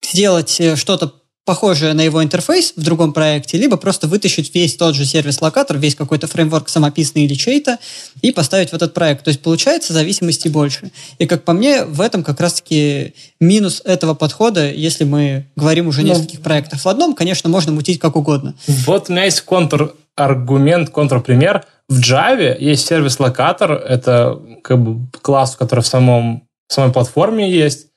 э, 0.04 0.06
сделать 0.06 0.60
э, 0.60 0.76
что-то 0.76 1.21
похожее 1.44 1.92
на 1.92 2.02
его 2.02 2.22
интерфейс 2.22 2.72
в 2.76 2.82
другом 2.82 3.12
проекте, 3.12 3.58
либо 3.58 3.76
просто 3.76 4.06
вытащить 4.06 4.54
весь 4.54 4.76
тот 4.76 4.94
же 4.94 5.04
сервис-локатор, 5.04 5.76
весь 5.76 5.96
какой-то 5.96 6.28
фреймворк 6.28 6.68
самописный 6.68 7.24
или 7.24 7.34
чей-то, 7.34 7.78
и 8.20 8.30
поставить 8.30 8.70
в 8.70 8.74
этот 8.74 8.94
проект. 8.94 9.24
То 9.24 9.28
есть 9.28 9.42
получается 9.42 9.92
зависимости 9.92 10.48
больше. 10.48 10.92
И 11.18 11.26
как 11.26 11.44
по 11.44 11.52
мне, 11.52 11.84
в 11.84 12.00
этом 12.00 12.22
как 12.22 12.40
раз-таки 12.40 13.14
минус 13.40 13.82
этого 13.84 14.14
подхода, 14.14 14.70
если 14.70 15.02
мы 15.02 15.46
говорим 15.56 15.88
уже 15.88 16.02
о 16.02 16.04
ну, 16.04 16.10
нескольких 16.10 16.38
ну, 16.38 16.44
проектах. 16.44 16.80
В 16.80 16.86
одном, 16.86 17.14
конечно, 17.14 17.50
можно 17.50 17.72
мутить 17.72 17.98
как 17.98 18.14
угодно. 18.14 18.54
Вот 18.66 19.08
у 19.08 19.12
меня 19.12 19.24
есть 19.24 19.40
контр-аргумент, 19.40 20.90
контрпример. 20.90 21.64
В 21.88 21.98
Java 21.98 22.56
есть 22.58 22.86
сервис-локатор, 22.86 23.72
это 23.72 24.40
как 24.62 24.80
бы 24.80 25.08
класс, 25.20 25.56
который 25.56 25.80
в, 25.80 25.88
самом, 25.88 26.44
в 26.68 26.72
самой 26.72 26.92
платформе 26.92 27.50
есть, 27.50 27.88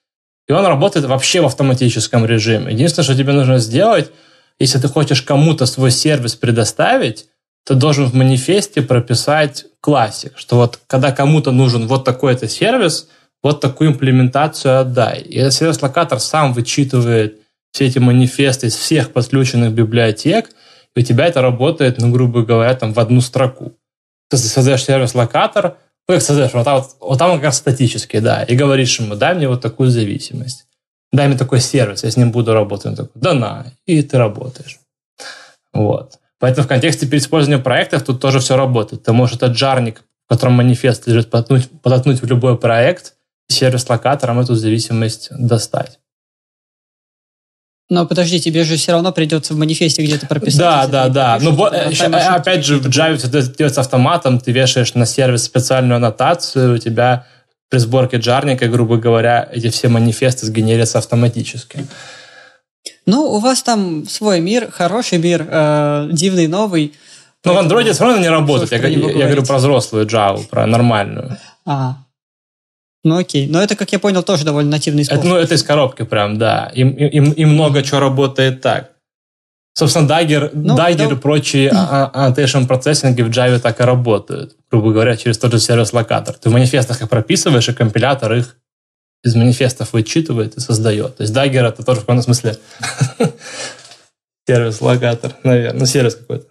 и 0.47 0.51
он 0.51 0.65
работает 0.65 1.05
вообще 1.05 1.41
в 1.41 1.45
автоматическом 1.45 2.25
режиме. 2.25 2.73
Единственное, 2.73 3.03
что 3.03 3.15
тебе 3.15 3.33
нужно 3.33 3.57
сделать, 3.57 4.11
если 4.59 4.79
ты 4.79 4.87
хочешь 4.87 5.21
кому-то 5.21 5.65
свой 5.65 5.91
сервис 5.91 6.35
предоставить, 6.35 7.27
ты 7.65 7.73
должен 7.73 8.05
в 8.05 8.13
манифесте 8.13 8.81
прописать 8.81 9.65
классик, 9.81 10.33
что 10.37 10.57
вот 10.57 10.79
когда 10.87 11.11
кому-то 11.11 11.51
нужен 11.51 11.87
вот 11.87 12.03
такой-то 12.05 12.47
сервис, 12.47 13.09
вот 13.41 13.59
такую 13.59 13.91
имплементацию 13.91 14.79
отдай. 14.79 15.21
И 15.21 15.49
сервис-локатор 15.51 16.19
сам 16.19 16.53
вычитывает 16.53 17.39
все 17.71 17.87
эти 17.87 17.99
манифесты 17.99 18.67
из 18.67 18.75
всех 18.75 19.11
подключенных 19.11 19.71
библиотек, 19.71 20.49
и 20.95 21.01
у 21.01 21.03
тебя 21.03 21.25
это 21.25 21.41
работает, 21.41 21.97
ну, 21.97 22.11
грубо 22.11 22.43
говоря, 22.43 22.73
там 22.75 22.93
в 22.93 22.99
одну 22.99 23.19
строку. 23.21 23.73
Ты 24.29 24.37
создаешь 24.37 24.83
сервис-локатор, 24.83 25.77
ну, 26.07 26.19
создаешь, 26.19 26.53
вот 26.53 26.63
там, 26.65 26.81
вот, 26.81 26.95
вот 26.99 27.19
там 27.19 27.35
как 27.35 27.45
раз 27.45 27.57
статический, 27.57 28.19
да, 28.19 28.43
и 28.43 28.55
говоришь 28.55 28.99
ему, 28.99 29.15
дай 29.15 29.33
мне 29.33 29.47
вот 29.47 29.61
такую 29.61 29.89
зависимость, 29.89 30.67
дай 31.11 31.27
мне 31.27 31.37
такой 31.37 31.59
сервис, 31.59 32.03
я 32.03 32.11
с 32.11 32.17
ним 32.17 32.31
буду 32.31 32.53
работать. 32.53 32.85
Он 32.85 32.95
такой, 32.95 33.11
да 33.15 33.33
на, 33.33 33.65
и 33.85 34.01
ты 34.03 34.17
работаешь. 34.17 34.79
Вот. 35.73 36.19
Поэтому 36.39 36.65
в 36.65 36.67
контексте 36.67 37.07
переиспользования 37.07 37.61
проектов 37.61 38.03
тут 38.03 38.21
тоже 38.21 38.39
все 38.39 38.55
работает. 38.55 39.03
Ты 39.03 39.13
можешь 39.13 39.37
этот 39.37 39.57
жарник, 39.57 40.03
в 40.27 40.29
котором 40.29 40.53
манифест 40.53 41.07
лежит, 41.07 41.29
подоткнуть, 41.29 41.69
подоткнуть 41.81 42.21
в 42.21 42.25
любой 42.25 42.57
проект, 42.57 43.15
сервис-локатором 43.47 44.39
эту 44.39 44.55
зависимость 44.55 45.29
достать. 45.31 45.99
Но 47.89 48.07
подожди, 48.07 48.39
тебе 48.39 48.63
же 48.63 48.77
все 48.77 48.93
равно 48.93 49.11
придется 49.11 49.53
в 49.53 49.57
манифесте 49.57 50.03
где-то 50.03 50.25
прописать. 50.25 50.59
Да, 50.59 50.87
да, 50.87 51.07
да. 51.09 51.37
Ну, 51.39 51.51
бо, 51.51 51.67
еще, 51.89 52.05
опять 52.05 52.65
же, 52.65 52.79
в 52.79 52.87
Java 52.87 53.15
все 53.17 53.27
это 53.27 53.43
делается 53.43 53.81
автоматом, 53.81 54.39
ты 54.39 54.51
вешаешь 54.51 54.95
на 54.95 55.05
сервис 55.05 55.43
специальную 55.43 55.97
аннотацию, 55.97 56.75
у 56.75 56.77
тебя 56.79 57.27
при 57.69 57.77
сборке 57.77 58.17
джарника, 58.17 58.67
грубо 58.67 58.97
говоря, 58.97 59.47
эти 59.51 59.69
все 59.69 59.87
манифесты 59.87 60.47
сгенерятся 60.47 60.97
автоматически. 60.97 61.85
Ну, 63.05 63.21
у 63.23 63.39
вас 63.39 63.61
там 63.61 64.07
свой 64.07 64.39
мир, 64.39 64.71
хороший 64.71 65.19
мир, 65.19 65.47
э, 65.47 66.09
дивный, 66.11 66.47
новый. 66.47 66.93
Но 67.43 67.53
в 67.53 67.57
Android 67.57 67.91
все 67.93 68.03
равно 68.03 68.19
не 68.19 68.29
работает. 68.29 68.71
Я, 68.71 68.77
я, 68.79 69.11
я 69.11 69.25
говорю 69.25 69.43
про 69.43 69.57
взрослую 69.57 70.07
Java, 70.07 70.43
про 70.47 70.65
нормальную. 70.65 71.37
А, 71.65 71.97
ну 73.05 73.17
окей. 73.17 73.47
Но 73.47 73.61
это, 73.61 73.75
как 73.75 73.91
я 73.91 73.99
понял, 73.99 74.23
тоже 74.23 74.43
довольно 74.43 74.71
нативный 74.71 75.05
способ. 75.05 75.23
Это, 75.23 75.33
ну, 75.33 75.37
это 75.37 75.53
из 75.53 75.63
коробки 75.63 76.03
прям, 76.03 76.39
да. 76.39 76.71
И, 76.73 76.81
и, 76.81 77.17
и 77.17 77.45
много 77.45 77.83
чего 77.83 77.99
работает 77.99 78.61
так. 78.61 78.93
Собственно, 79.77 80.07
Dagger, 80.07 80.49
ну, 80.53 80.75
Dagger 80.75 81.09
да. 81.09 81.15
и 81.15 81.15
прочие 81.15 81.69
annotation 81.69 82.65
процессинги 82.65 83.21
в 83.21 83.29
Java 83.29 83.59
так 83.59 83.79
и 83.79 83.83
работают. 83.83 84.55
Грубо 84.71 84.91
говоря, 84.91 85.15
через 85.17 85.37
тот 85.37 85.51
же 85.51 85.59
сервис-локатор. 85.59 86.33
Ты 86.35 86.49
в 86.49 86.53
манифестах 86.53 86.99
их 87.01 87.09
прописываешь, 87.09 87.69
и 87.69 87.73
компилятор 87.73 88.33
их 88.33 88.55
из 89.23 89.35
манифестов 89.35 89.93
вычитывает 89.93 90.57
и 90.57 90.59
создает. 90.59 91.17
То 91.17 91.23
есть 91.23 91.33
Dagger 91.35 91.67
это 91.67 91.83
тоже 91.83 91.99
в 91.99 92.03
каком-то 92.03 92.23
смысле 92.23 92.57
сервис-локатор, 94.47 95.33
наверное. 95.43 95.79
Ну, 95.79 95.85
сервис 95.85 96.15
какой-то. 96.15 96.47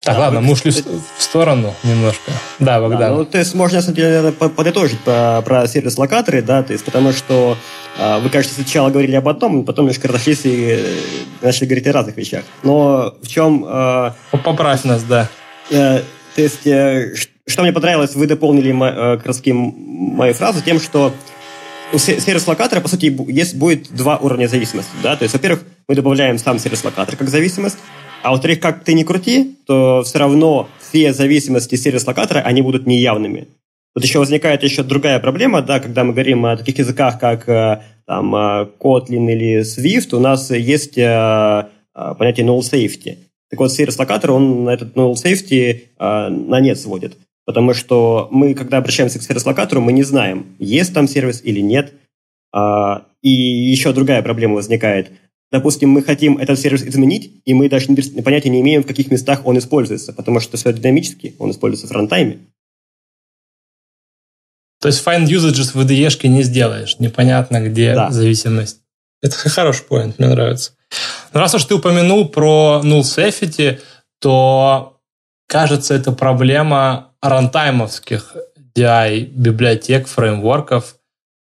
Так, 0.00 0.14
да, 0.14 0.20
ладно, 0.20 0.40
мы 0.40 0.52
ушли 0.52 0.70
в 0.70 1.22
сторону 1.22 1.74
немножко. 1.82 2.30
Да, 2.60 2.80
Богдан. 2.80 3.00
Да, 3.00 3.10
ну, 3.10 3.24
то 3.24 3.38
есть 3.38 3.54
можно, 3.54 3.78
на 3.78 3.82
самом 3.82 3.96
деле, 3.96 4.30
подытожить 4.32 5.00
про, 5.00 5.42
про 5.42 5.66
сервис-локаторы, 5.66 6.40
да, 6.40 6.62
то 6.62 6.72
есть 6.72 6.84
потому 6.84 7.12
что 7.12 7.56
э, 7.98 8.20
вы, 8.20 8.30
кажется, 8.30 8.54
сначала 8.54 8.90
говорили 8.90 9.16
об 9.16 9.28
одном, 9.28 9.64
потом 9.64 9.86
немножко 9.86 10.06
разошлись 10.06 10.42
и 10.44 10.78
э, 10.78 10.96
начали 11.42 11.66
говорить 11.66 11.86
о 11.88 11.92
разных 11.92 12.16
вещах. 12.16 12.44
Но 12.62 13.16
в 13.20 13.26
чем... 13.26 13.64
Э, 13.68 14.12
Поправь 14.30 14.84
нас, 14.84 15.02
да. 15.02 15.28
Э, 15.70 16.02
то 16.36 16.42
есть, 16.42 16.64
э, 16.66 17.14
что 17.48 17.62
мне 17.62 17.72
понравилось, 17.72 18.14
вы 18.14 18.28
дополнили 18.28 18.70
мо, 18.70 18.86
э, 18.86 19.16
как 19.16 19.26
раз 19.26 19.42
мою 19.44 20.32
фразу 20.32 20.62
тем, 20.62 20.78
что 20.80 21.12
у 21.92 21.98
сервис-локатора, 21.98 22.80
по 22.80 22.88
сути, 22.88 23.12
есть, 23.32 23.56
будет 23.56 23.92
два 23.92 24.18
уровня 24.18 24.46
зависимости. 24.46 24.90
Да? 25.02 25.16
То 25.16 25.24
есть, 25.24 25.34
во-первых, 25.34 25.64
мы 25.88 25.96
добавляем 25.96 26.38
сам 26.38 26.60
сервис-локатор 26.60 27.16
как 27.16 27.28
зависимость, 27.28 27.78
а 28.22 28.30
во-вторых, 28.30 28.60
как 28.60 28.84
ты 28.84 28.94
не 28.94 29.04
крути, 29.04 29.56
то 29.66 30.02
все 30.04 30.18
равно 30.18 30.68
все 30.80 31.12
зависимости 31.12 31.76
сервис-локатора, 31.76 32.40
они 32.40 32.62
будут 32.62 32.86
неявными. 32.86 33.48
Тут 33.94 34.04
еще 34.04 34.18
возникает 34.18 34.62
еще 34.62 34.82
другая 34.82 35.18
проблема, 35.18 35.62
да, 35.62 35.80
когда 35.80 36.04
мы 36.04 36.12
говорим 36.12 36.46
о 36.46 36.56
таких 36.56 36.78
языках, 36.78 37.18
как 37.18 37.48
э, 37.48 37.82
там, 38.06 38.34
э, 38.34 38.68
Kotlin 38.78 39.30
или 39.30 39.60
Swift, 39.62 40.14
у 40.14 40.20
нас 40.20 40.50
есть 40.50 40.96
э, 40.98 41.64
понятие 41.92 42.46
null 42.46 42.60
safety. 42.60 43.18
Так 43.50 43.60
вот, 43.60 43.72
сервис-локатор, 43.72 44.32
он 44.32 44.68
этот 44.68 44.94
null 44.94 45.14
safety 45.14 45.84
на 45.98 46.60
нет 46.60 46.78
сводит. 46.78 47.16
Потому 47.46 47.72
что 47.72 48.28
мы, 48.30 48.52
когда 48.54 48.76
обращаемся 48.76 49.18
к 49.18 49.22
сервис-локатору, 49.22 49.80
мы 49.80 49.92
не 49.92 50.02
знаем, 50.02 50.54
есть 50.58 50.92
там 50.92 51.08
сервис 51.08 51.40
или 51.42 51.60
нет. 51.60 51.94
И 53.22 53.30
еще 53.30 53.94
другая 53.94 54.22
проблема 54.22 54.56
возникает– 54.56 55.12
Допустим, 55.50 55.88
мы 55.88 56.02
хотим 56.02 56.36
этот 56.36 56.58
сервис 56.58 56.82
изменить, 56.82 57.40
и 57.46 57.54
мы 57.54 57.70
даже 57.70 57.88
понятия 58.22 58.50
не 58.50 58.60
имеем, 58.60 58.82
в 58.82 58.86
каких 58.86 59.10
местах 59.10 59.46
он 59.46 59.58
используется, 59.58 60.12
потому 60.12 60.40
что 60.40 60.56
все 60.56 60.72
динамически, 60.72 61.34
он 61.38 61.50
используется 61.52 61.86
в 61.86 61.90
фронтайме. 61.90 62.40
То 64.80 64.88
есть 64.88 65.04
find 65.04 65.24
usages 65.24 65.72
в 65.72 65.80
IDE 65.80 66.28
не 66.28 66.42
сделаешь, 66.42 66.98
непонятно, 66.98 67.66
где 67.66 67.94
да. 67.94 68.10
зависимость. 68.10 68.80
Это 69.22 69.36
хороший 69.36 69.84
point, 69.88 70.14
мне 70.18 70.28
нравится. 70.28 70.72
Но 71.32 71.40
раз 71.40 71.54
уж 71.54 71.64
ты 71.64 71.74
упомянул 71.74 72.28
про 72.28 72.80
null 72.84 73.00
safety, 73.00 73.80
то, 74.20 75.00
кажется, 75.48 75.94
это 75.94 76.12
проблема 76.12 77.12
рантаймовских 77.20 78.36
DI-библиотек, 78.76 80.06
фреймворков, 80.06 80.96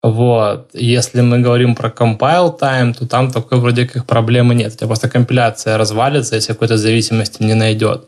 Вот. 0.03 0.71
Если 0.75 1.21
мы 1.23 1.41
говорим 1.41 1.75
про 1.75 1.89
compile 1.89 2.59
time, 2.59 2.95
то 2.95 3.07
там 3.07 3.31
такой 3.31 3.59
вроде 3.59 3.87
как 3.87 4.07
проблемы 4.07 4.55
нет. 4.55 4.73
У 4.73 4.77
тебя 4.77 4.87
просто 4.87 5.09
компиляция 5.09 5.77
развалится, 5.77 6.37
если 6.37 6.53
какой-то 6.53 6.77
зависимости 6.77 7.43
не 7.43 7.55
найдет. 7.55 8.05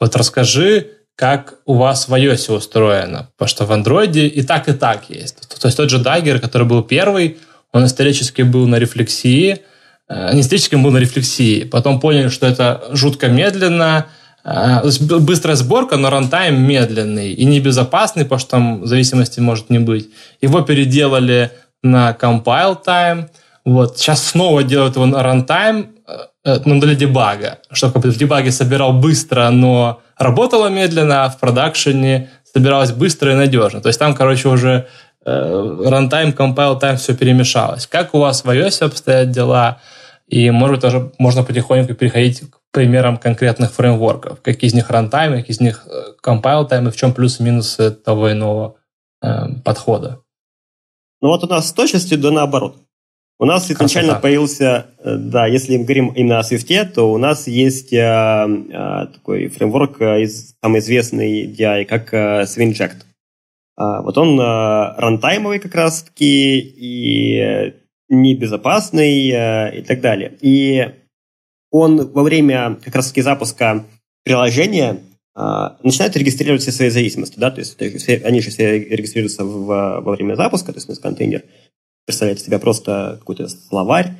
Вот 0.00 0.16
расскажи, 0.16 0.88
как 1.14 1.54
у 1.66 1.74
вас 1.74 2.08
в 2.08 2.14
iOS 2.14 2.56
устроено. 2.56 3.28
Потому 3.36 3.48
что 3.48 3.66
в 3.66 3.72
Android 3.72 4.26
и 4.26 4.42
так, 4.42 4.68
и 4.68 4.72
так 4.72 5.10
есть. 5.10 5.48
То 5.60 5.66
есть 5.68 5.76
тот 5.76 5.90
же 5.90 6.02
Dagger, 6.02 6.38
который 6.40 6.66
был 6.66 6.82
первый, 6.82 7.38
он 7.72 7.84
исторически 7.84 8.42
был 8.42 8.66
на 8.66 8.76
рефлексии, 8.76 9.60
э, 10.08 10.34
не 10.34 10.40
исторически 10.40 10.76
был 10.76 10.90
на 10.90 10.98
рефлексии. 10.98 11.64
Потом 11.64 12.00
поняли, 12.00 12.28
что 12.28 12.46
это 12.46 12.88
жутко 12.92 13.28
медленно, 13.28 14.06
быстрая 14.44 15.56
сборка, 15.56 15.96
но 15.96 16.10
рантайм 16.10 16.62
медленный 16.62 17.32
и 17.32 17.44
небезопасный, 17.44 18.24
потому 18.24 18.38
что 18.38 18.50
там 18.50 18.86
зависимости 18.86 19.40
может 19.40 19.70
не 19.70 19.78
быть. 19.78 20.08
Его 20.40 20.62
переделали 20.62 21.50
на 21.82 22.16
compile 22.20 22.78
time. 22.84 23.28
Вот. 23.64 23.98
Сейчас 23.98 24.24
снова 24.26 24.62
делают 24.62 24.96
его 24.96 25.06
на 25.06 25.16
runtime, 25.16 25.88
э, 26.44 26.58
но 26.64 26.80
для 26.80 26.94
дебага. 26.94 27.58
Чтобы 27.70 28.00
в 28.00 28.16
дебаге 28.16 28.50
собирал 28.50 28.92
быстро, 28.92 29.50
но 29.50 30.00
работало 30.16 30.68
медленно, 30.68 31.24
а 31.24 31.28
в 31.28 31.38
продакшене 31.38 32.30
собиралось 32.52 32.92
быстро 32.92 33.32
и 33.32 33.34
надежно. 33.34 33.80
То 33.80 33.88
есть 33.88 33.98
там, 33.98 34.14
короче, 34.14 34.48
уже 34.48 34.86
runtime, 35.26 36.34
compile 36.34 36.80
time 36.80 36.96
все 36.96 37.14
перемешалось. 37.14 37.86
Как 37.86 38.14
у 38.14 38.18
вас 38.18 38.44
в 38.44 38.48
iOS 38.48 38.84
обстоят 38.84 39.30
дела? 39.30 39.80
И, 40.28 40.50
может 40.50 40.76
быть, 40.76 40.82
тоже 40.82 41.12
можно 41.18 41.42
потихоньку 41.42 41.94
переходить 41.94 42.40
к 42.40 42.59
примерам 42.72 43.16
конкретных 43.16 43.72
фреймворков. 43.72 44.40
Какие 44.42 44.68
из 44.68 44.74
них 44.74 44.90
runtime, 44.90 45.36
какие 45.36 45.52
из 45.52 45.60
них 45.60 45.86
э, 45.86 46.14
compile 46.24 46.88
и 46.88 46.90
в 46.90 46.96
чем 46.96 47.12
плюсы 47.12 47.42
и 47.42 47.46
минусы 47.46 47.90
того 47.90 48.32
иного 48.32 48.76
э, 49.22 49.28
подхода? 49.64 50.20
Ну 51.20 51.28
вот 51.28 51.44
у 51.44 51.46
нас 51.46 51.68
с 51.68 51.72
точностью 51.72 52.18
да 52.18 52.30
наоборот. 52.30 52.76
У 53.38 53.46
нас 53.46 53.66
Красота. 53.66 53.86
изначально 53.86 54.20
появился, 54.20 54.86
э, 54.98 55.16
да, 55.16 55.46
если 55.46 55.76
мы 55.76 55.84
говорим 55.84 56.08
именно 56.08 56.38
о 56.38 56.42
Swift, 56.42 56.92
то 56.92 57.12
у 57.12 57.18
нас 57.18 57.46
есть 57.46 57.92
э, 57.92 57.96
э, 57.98 59.06
такой 59.14 59.48
фреймворк, 59.48 60.00
э, 60.00 60.22
из, 60.22 60.54
самый 60.62 60.80
известный 60.80 61.46
DI, 61.46 61.86
как 61.86 62.12
э, 62.12 62.42
SwingJect. 62.42 63.04
А, 63.80 64.02
вот 64.02 64.18
он 64.18 64.38
а, 64.38 64.94
рантаймовый 64.98 65.58
как 65.58 65.74
раз-таки 65.74 66.58
и 66.58 67.74
небезопасный 68.10 69.32
а, 69.32 69.68
и 69.68 69.80
так 69.80 70.02
далее. 70.02 70.36
И 70.42 70.86
он 71.70 72.10
во 72.10 72.22
время 72.22 72.78
как 72.84 72.94
раз-таки 72.94 73.22
запуска 73.22 73.84
приложения 74.24 75.00
начинает 75.82 76.16
регистрировать 76.16 76.62
все 76.62 76.72
свои 76.72 76.90
зависимости, 76.90 77.38
да, 77.38 77.50
то 77.50 77.60
есть 77.60 77.80
они 77.80 78.40
же 78.40 78.50
все 78.50 78.78
регистрируются 78.78 79.44
в, 79.44 79.66
во 80.00 80.12
время 80.12 80.34
запуска, 80.34 80.72
то 80.72 80.78
есть 80.78 81.00
контейнер 81.00 81.44
представляет 82.04 82.40
из 82.40 82.44
себя 82.44 82.58
просто 82.58 83.16
какой-то 83.20 83.48
словарь, 83.48 84.16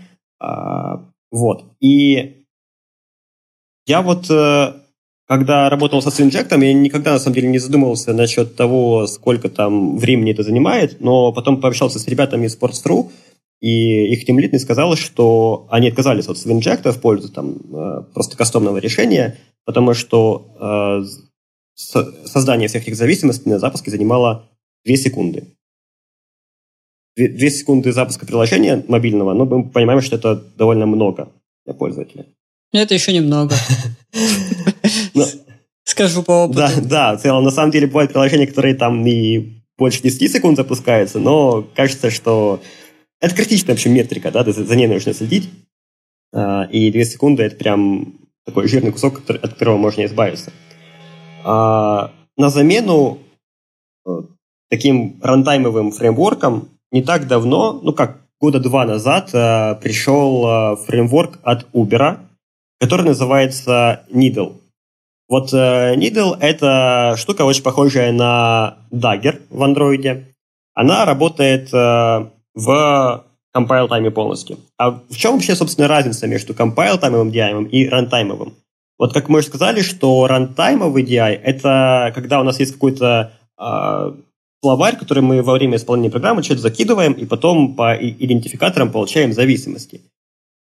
вот. 1.30 1.64
И 1.80 2.44
я 3.86 4.02
вот 4.02 4.30
э, 4.30 4.72
когда 5.26 5.70
работал 5.70 6.02
со 6.02 6.08
Swinject, 6.08 6.60
я 6.60 6.74
никогда, 6.74 7.12
на 7.12 7.18
самом 7.20 7.34
деле, 7.34 7.48
не 7.48 7.58
задумывался 7.58 8.12
насчет 8.12 8.56
того, 8.56 9.06
сколько 9.06 9.48
там 9.48 9.96
времени 9.96 10.32
это 10.32 10.42
занимает, 10.42 11.00
но 11.00 11.32
потом 11.32 11.60
пообщался 11.60 12.00
с 12.00 12.08
ребятами 12.08 12.46
из 12.46 12.58
Sports.ru, 12.58 13.10
и 13.60 14.12
их 14.12 14.24
тимлит 14.24 14.52
мне 14.52 14.58
сказал, 14.58 14.96
что 14.96 15.66
они 15.70 15.88
отказались 15.88 16.28
от 16.28 16.36
Swinject 16.36 16.90
в 16.92 17.00
пользу 17.00 17.30
там, 17.30 17.56
э, 17.72 18.02
просто 18.14 18.36
кастомного 18.36 18.78
решения, 18.78 19.38
потому 19.64 19.94
что 19.94 21.04
э, 21.04 21.04
создание 21.74 22.68
всех 22.68 22.82
этих 22.82 22.96
зависимостей 22.96 23.50
на 23.50 23.58
запуске 23.58 23.90
занимало 23.90 24.48
2 24.84 24.96
секунды. 24.96 25.44
2 27.16 27.50
секунды 27.50 27.92
запуска 27.92 28.26
приложения 28.26 28.82
мобильного, 28.88 29.34
но 29.34 29.44
мы 29.44 29.68
понимаем, 29.68 30.00
что 30.00 30.16
это 30.16 30.36
довольно 30.36 30.86
много 30.86 31.28
для 31.66 31.74
пользователя. 31.74 32.26
Это 32.72 32.94
еще 32.94 33.12
немного. 33.12 33.54
Ну, 35.14 35.24
Скажу 35.90 36.22
по 36.22 36.44
опыту. 36.44 36.60
Да, 36.60 36.72
да, 36.82 37.16
в 37.16 37.20
целом, 37.20 37.42
на 37.42 37.50
самом 37.50 37.72
деле, 37.72 37.88
бывают 37.88 38.12
приложения, 38.12 38.46
которые 38.46 38.76
там 38.76 39.04
и 39.04 39.60
больше 39.76 40.02
10 40.02 40.30
секунд 40.30 40.56
запускаются, 40.56 41.18
но 41.18 41.66
кажется, 41.74 42.10
что 42.10 42.60
это 43.20 43.34
критичная 43.34 43.74
вообще 43.74 43.90
метрика, 43.90 44.30
да, 44.30 44.44
за 44.44 44.76
ней 44.76 44.86
нужно 44.86 45.12
следить. 45.12 45.50
А, 46.32 46.64
и 46.64 46.90
2 46.90 47.04
секунды– 47.04 47.42
это 47.44 47.56
прям 47.56 48.14
такой 48.44 48.68
жирный 48.68 48.92
кусок, 48.92 49.22
от 49.28 49.40
которого 49.40 49.76
можно 49.76 50.04
избавиться. 50.04 50.52
А, 51.44 52.12
на 52.36 52.50
замену 52.50 53.18
э, 54.06 54.10
таким 54.70 55.20
рантаймовым 55.22 55.92
фреймворком 55.92 56.68
не 56.90 57.02
так 57.02 57.26
давно, 57.26 57.80
ну 57.82 57.92
как 57.92 58.22
года 58.40 58.60
два 58.60 58.86
назад, 58.86 59.30
э, 59.34 59.74
пришел 59.82 60.46
э, 60.46 60.76
фреймворк 60.76 61.38
от 61.42 61.66
Uber, 61.74 62.18
который 62.80 63.04
называется 63.04 64.06
Needle. 64.10 64.56
Вот 65.28 65.52
Needle— 65.52 66.36
это 66.40 67.14
штука 67.16 67.42
очень 67.42 67.62
похожая 67.62 68.10
на 68.10 68.78
Dagger 68.90 69.42
в 69.50 69.62
андроиде. 69.62 70.34
Она 70.74 71.04
работает 71.04 71.70
в 72.54 73.24
compile 73.54 73.88
тайме 73.88 74.10
полностью. 74.10 74.58
А 74.78 74.90
в 74.90 75.16
чем 75.16 75.34
вообще, 75.34 75.54
собственно, 75.54 75.88
разница 75.88 76.26
между 76.26 76.52
compile 76.52 76.98
таймовым 76.98 77.30
DI 77.30 77.68
и 77.68 77.88
рантаймовым? 77.88 78.54
Вот 78.98 79.14
как 79.14 79.28
мы 79.28 79.38
уже 79.38 79.48
сказали, 79.48 79.80
что 79.80 80.26
рантаймовый 80.26 81.04
DI— 81.04 81.40
это 81.44 82.12
когда 82.14 82.40
у 82.40 82.44
нас 82.44 82.60
есть 82.60 82.74
какой-то 82.74 83.32
э, 83.58 84.12
словарь, 84.62 84.96
который 84.96 85.22
мы 85.22 85.42
во 85.42 85.54
время 85.54 85.76
исполнения 85.76 86.10
программы 86.10 86.42
что-то 86.42 86.60
закидываем, 86.60 87.14
и 87.14 87.24
потом 87.24 87.74
по 87.74 87.96
идентификаторам 87.96 88.92
получаем 88.92 89.32
зависимости. 89.32 90.02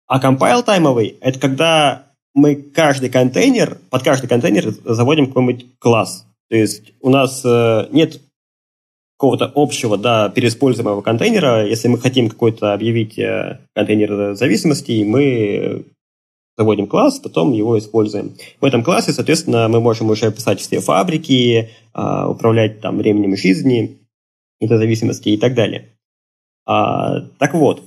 А 0.06 0.20
compile 0.20 0.62
таймовый— 0.62 1.16
это 1.20 1.38
когда 1.38 2.06
мы 2.34 2.54
каждый 2.56 3.10
контейнер, 3.10 3.78
под 3.90 4.02
каждый 4.02 4.28
контейнер 4.28 4.74
заводим 4.84 5.28
какой-нибудь 5.28 5.78
класс. 5.78 6.26
То 6.50 6.56
есть 6.56 6.92
у 7.00 7.10
нас 7.10 7.42
э, 7.44 7.88
нет 7.90 8.20
какого-то 9.18 9.50
общего, 9.54 9.96
да, 9.96 10.28
переиспользуемого 10.28 11.00
контейнера. 11.00 11.66
Если 11.66 11.88
мы 11.88 11.98
хотим 11.98 12.28
какой-то 12.28 12.74
объявить 12.74 13.18
э, 13.18 13.60
контейнер 13.74 14.34
зависимости, 14.34 15.04
мы 15.04 15.86
заводим 16.56 16.86
класс, 16.86 17.18
потом 17.18 17.52
его 17.52 17.78
используем. 17.78 18.34
В 18.60 18.64
этом 18.64 18.82
классе, 18.82 19.12
соответственно, 19.12 19.68
мы 19.68 19.80
можем 19.80 20.10
уже 20.10 20.30
писать 20.32 20.60
все 20.60 20.80
фабрики, 20.80 21.70
э, 21.94 22.26
управлять 22.26 22.80
там 22.80 22.98
временем 22.98 23.36
жизни, 23.36 23.98
это 24.60 24.78
зависимости 24.78 25.30
и 25.30 25.36
так 25.36 25.54
далее. 25.54 25.92
А, 26.66 27.20
так 27.38 27.54
вот, 27.54 27.82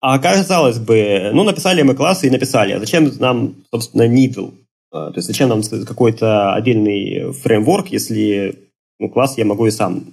а 0.00 0.18
казалось 0.18 0.78
бы, 0.78 1.30
ну, 1.32 1.44
написали 1.44 1.82
мы 1.82 1.94
классы 1.94 2.28
и 2.28 2.30
написали, 2.30 2.72
а 2.72 2.80
зачем 2.80 3.10
нам, 3.18 3.56
собственно, 3.70 4.08
Needle? 4.08 4.54
А, 4.90 5.10
то 5.10 5.18
есть 5.18 5.26
зачем 5.26 5.48
нам 5.48 5.62
какой-то 5.62 6.54
отдельный 6.54 7.32
фреймворк, 7.32 7.88
если 7.88 8.58
ну, 8.98 9.08
класс 9.08 9.36
я 9.36 9.44
могу 9.44 9.66
и 9.66 9.70
сам 9.70 10.04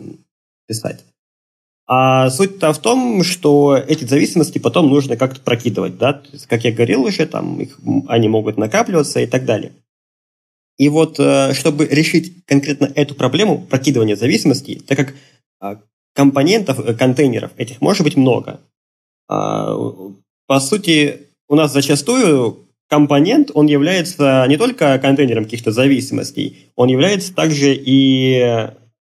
писать? 0.68 1.04
А 1.88 2.30
суть-то 2.32 2.74
в 2.74 2.80
том, 2.80 3.24
что 3.24 3.76
эти 3.76 4.06
зависимости 4.06 4.58
потом 4.58 4.90
нужно 4.90 5.18
как-то 5.18 5.40
прокидывать, 5.40 5.98
да, 5.98 6.14
то 6.14 6.30
есть, 6.32 6.48
как 6.48 6.64
я 6.64 6.72
говорил 6.72 7.04
уже, 7.04 7.28
там 7.28 7.62
их, 7.62 7.80
они 8.08 8.28
могут 8.28 8.58
накапливаться 8.58 9.20
и 9.20 9.28
так 9.28 9.46
далее. 9.46 9.74
И 10.78 10.90
вот, 10.90 11.20
э, 11.20 11.54
чтобы 11.54 11.86
решить 11.86 12.44
конкретно 12.46 12.92
эту 12.96 13.14
проблему 13.14 13.66
прокидывания 13.70 14.16
зависимостей, 14.16 14.80
так 14.80 14.98
как 14.98 15.14
а, 15.62 15.80
компонентов, 16.14 16.80
э, 16.80 16.94
контейнеров 16.96 17.52
этих 17.56 17.82
может 17.82 18.04
быть 18.04 18.18
много, 18.18 18.60
а, 19.30 19.76
по 20.48 20.60
сути, 20.60 21.30
у 21.48 21.56
нас 21.56 21.72
зачастую 21.72 22.68
компонент, 22.90 23.52
он 23.54 23.68
является 23.68 24.46
не 24.48 24.58
только 24.58 24.98
контейнером 25.00 25.46
каких-то 25.46 25.72
зависимостей, 25.72 26.72
он 26.76 26.90
является 26.90 27.34
также 27.34 27.74
и 27.74 28.70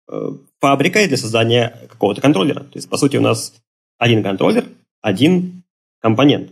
э, 0.09 0.33
фабрикой 0.61 1.09
для 1.09 1.17
создания 1.17 1.77
какого-то 1.89 2.21
контроллера. 2.21 2.61
То 2.61 2.77
есть, 2.77 2.89
по 2.89 2.97
сути, 2.97 3.17
у 3.17 3.23
нас 3.23 3.55
один 3.99 4.23
контроллер, 4.23 4.67
один 5.01 5.63
компонент. 6.01 6.51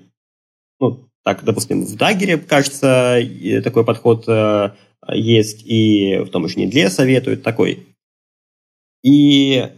Ну, 0.81 1.09
так, 1.25 1.45
допустим, 1.45 1.85
в 1.85 1.95
Dagger, 1.95 2.39
кажется, 2.39 3.19
такой 3.63 3.85
подход 3.85 4.25
э, 4.29 4.71
есть, 5.13 5.63
и 5.67 6.19
в 6.19 6.31
том 6.31 6.49
же 6.49 6.59
Недле 6.59 6.91
советуют 6.91 7.43
такой. 7.43 7.87
И 9.03 9.69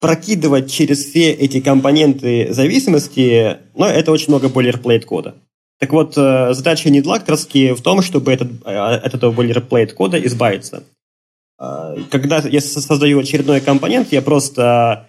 прокидывать 0.00 0.70
через 0.70 1.04
все 1.04 1.32
эти 1.32 1.60
компоненты 1.60 2.52
зависимости, 2.52 3.58
ну, 3.74 3.86
это 3.86 4.12
очень 4.12 4.28
много 4.28 4.48
boilerplate 4.48 5.02
кода. 5.02 5.34
Так 5.80 5.92
вот, 5.92 6.16
э, 6.16 6.54
задача 6.54 6.88
Needla 6.88 7.20
как 7.20 7.30
раз 7.30 7.46
в 7.46 7.80
том, 7.82 8.02
чтобы 8.02 8.32
этот, 8.32 8.48
э, 8.64 8.76
от 8.76 9.14
этого 9.14 9.32
boilerplate 9.32 9.92
кода 9.92 10.18
избавиться. 10.24 10.84
Э, 11.58 11.96
когда 12.10 12.38
я 12.38 12.60
создаю 12.60 13.20
очередной 13.20 13.60
компонент, 13.60 14.12
я 14.12 14.22
просто 14.22 15.08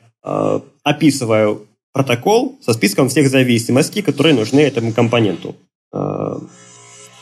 описываю 0.84 1.68
протокол 1.94 2.58
со 2.60 2.74
списком 2.74 3.10
всех 3.10 3.30
зависимостей, 3.30 4.02
которые 4.02 4.34
нужны 4.34 4.60
этому 4.62 4.92
компоненту. 4.92 5.56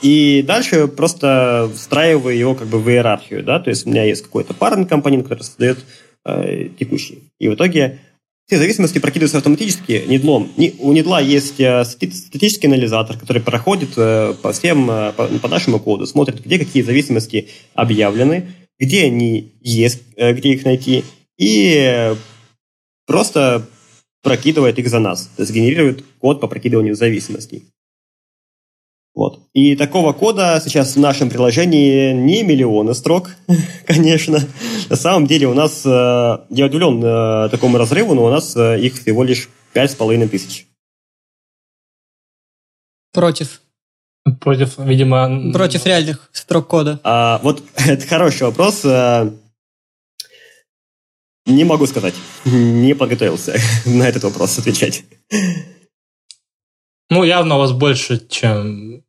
И 0.03 0.43
дальше 0.45 0.89
просто 0.89 1.71
встраиваю 1.73 2.37
его 2.37 2.55
как 2.55 2.67
бы 2.67 2.79
в 2.79 2.89
иерархию. 2.89 3.41
Да? 3.41 3.59
То 3.59 3.69
есть 3.69 3.87
у 3.87 3.89
меня 3.89 4.03
есть 4.03 4.23
какой-то 4.23 4.53
парный 4.53 4.85
компонент, 4.85 5.23
который 5.23 5.43
создает 5.43 5.79
э, 6.25 6.67
текущий. 6.77 7.23
И 7.39 7.47
в 7.47 7.55
итоге 7.55 7.99
все 8.45 8.57
зависимости 8.57 8.99
прокидываются 8.99 9.37
автоматически 9.37 10.03
недлом. 10.05 10.51
У 10.79 10.91
недла 10.91 11.21
есть 11.21 11.53
статический 11.55 12.67
анализатор, 12.67 13.17
который 13.17 13.41
проходит 13.41 13.91
э, 13.95 14.33
по 14.41 14.51
всем, 14.51 14.91
э, 14.91 15.13
по, 15.13 15.27
по 15.27 15.47
нашему 15.47 15.79
коду, 15.79 16.05
смотрит, 16.05 16.43
где 16.43 16.59
какие 16.59 16.83
зависимости 16.83 17.47
объявлены, 17.73 18.47
где 18.79 19.05
они 19.05 19.53
есть, 19.61 20.01
где 20.15 20.53
их 20.53 20.65
найти, 20.65 21.03
и 21.37 22.15
просто 23.05 23.65
прокидывает 24.21 24.79
их 24.79 24.87
за 24.87 24.99
нас, 24.99 25.29
то 25.35 25.43
есть 25.43 25.53
генерирует 25.53 26.03
код 26.19 26.39
по 26.39 26.47
прокидыванию 26.47 26.95
зависимостей. 26.95 27.63
Вот. 29.15 29.39
И 29.53 29.75
такого 29.75 30.11
кода 30.11 30.59
сейчас 30.63 30.95
в 30.95 30.99
нашем 30.99 31.29
приложении 31.29 32.13
не 32.13 32.41
миллионы 32.41 32.95
строк, 32.95 33.29
конечно. 33.85 34.39
На 34.89 34.95
самом 34.95 35.27
деле 35.27 35.47
у 35.47 35.53
нас, 35.53 35.85
э, 35.85 35.89
я 36.49 36.65
удивлен 36.65 37.03
э, 37.03 37.49
такому 37.49 37.77
разрыву, 37.77 38.15
но 38.15 38.25
у 38.25 38.29
нас 38.29 38.55
э, 38.55 38.79
их 38.79 38.95
всего 38.95 39.23
лишь 39.23 39.49
пять 39.71 39.91
с 39.91 39.95
половиной 39.95 40.27
тысяч. 40.27 40.65
Против. 43.11 43.61
Против, 44.39 44.77
видимо... 44.77 45.51
Против 45.51 45.85
реальных 45.85 46.29
строк 46.31 46.67
кода. 46.67 46.99
А, 47.03 47.39
вот 47.43 47.63
это 47.75 48.07
хороший 48.07 48.43
вопрос. 48.43 48.83
Не 51.45 51.65
могу 51.65 51.85
сказать. 51.87 52.15
Не 52.45 52.95
подготовился 52.95 53.55
на 53.85 54.03
этот 54.03 54.23
вопрос 54.23 54.57
отвечать. 54.59 55.03
Ну, 57.09 57.23
явно 57.23 57.55
у 57.55 57.59
вас 57.59 57.73
больше, 57.73 58.25
чем 58.27 59.03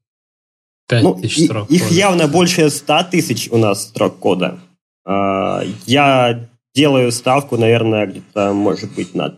5 0.89 1.03
ну, 1.03 1.15
тысяч 1.15 1.45
строк 1.47 1.71
Их 1.71 1.85
кода. 1.85 1.95
явно 1.95 2.29
больше 2.29 2.69
100 2.71 3.05
тысяч 3.11 3.49
у 3.51 3.57
нас 3.57 3.85
строк 3.85 4.19
кода. 4.19 4.59
А, 5.07 5.63
я 5.87 6.49
делаю 6.75 7.13
ставку, 7.13 7.57
наверное, 7.57 8.07
где-то, 8.07 8.53
может 8.53 8.93
быть, 8.95 9.15
на 9.15 9.37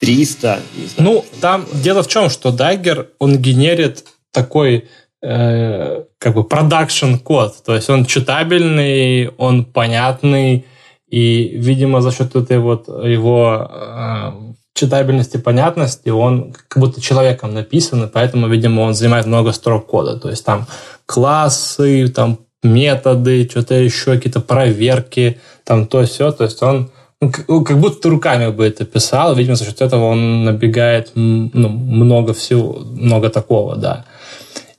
300. 0.00 0.60
Не 0.76 0.86
знаю, 0.86 1.10
ну, 1.12 1.24
там 1.40 1.64
такое. 1.64 1.82
дело 1.82 2.02
в 2.02 2.08
чем, 2.08 2.28
что 2.28 2.50
Dagger, 2.50 3.10
он 3.18 3.38
генерит 3.38 4.04
такой 4.32 4.88
э, 5.22 6.04
как 6.18 6.34
бы 6.34 6.44
продакшн 6.44 7.14
код, 7.16 7.62
то 7.64 7.74
есть 7.74 7.88
он 7.90 8.04
читабельный, 8.06 9.28
он 9.38 9.64
понятный, 9.64 10.66
и, 11.08 11.52
видимо, 11.54 12.00
за 12.00 12.10
счет 12.10 12.34
этой 12.34 12.58
вот 12.58 12.88
его 12.88 13.70
э, 13.70 14.32
читабельности, 14.74 15.36
понятности, 15.36 16.08
он 16.08 16.54
как 16.68 16.82
будто 16.82 17.00
человеком 17.00 17.54
написан, 17.54 18.04
и 18.04 18.08
поэтому, 18.08 18.48
видимо, 18.48 18.80
он 18.80 18.94
занимает 18.94 19.26
много 19.26 19.52
строк 19.52 19.86
кода. 19.86 20.18
То 20.18 20.30
есть 20.30 20.44
там 20.44 20.66
классы, 21.04 22.08
там 22.08 22.38
методы, 22.62 23.46
что-то 23.50 23.74
еще, 23.74 24.12
какие-то 24.14 24.40
проверки, 24.40 25.38
там 25.64 25.86
то 25.86 26.04
все. 26.06 26.32
То 26.32 26.44
есть 26.44 26.62
он 26.62 26.90
ну, 27.20 27.30
ну, 27.46 27.62
как 27.62 27.78
будто 27.78 28.08
руками 28.08 28.50
бы 28.50 28.64
это 28.64 28.84
писал, 28.84 29.34
видимо, 29.34 29.54
за 29.54 29.64
счет 29.64 29.80
этого 29.80 30.06
он 30.06 30.44
набегает 30.44 31.12
ну, 31.14 31.68
много 31.68 32.32
всего, 32.32 32.78
много 32.80 33.28
такого, 33.28 33.76
да. 33.76 34.06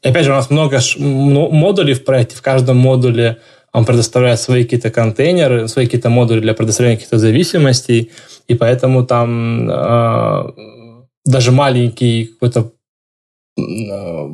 И 0.03 0.09
опять 0.09 0.25
же, 0.25 0.31
у 0.31 0.35
нас 0.35 0.49
много 0.49 0.79
модулей 0.97 1.93
в 1.93 2.03
проекте, 2.03 2.35
в 2.35 2.41
каждом 2.41 2.77
модуле 2.77 3.39
он 3.71 3.85
предоставляет 3.85 4.39
свои 4.39 4.63
какие-то 4.63 4.91
контейнеры, 4.91 5.67
свои 5.67 5.85
какие-то 5.85 6.09
модули 6.09 6.41
для 6.41 6.53
предоставления 6.53 6.97
каких-то 6.97 7.17
зависимостей, 7.17 8.11
и 8.47 8.53
поэтому 8.53 9.05
там 9.05 9.69
э, 9.69 10.51
даже 11.25 11.51
маленький 11.51 12.25
какой-то 12.25 12.71
э, 13.57 14.29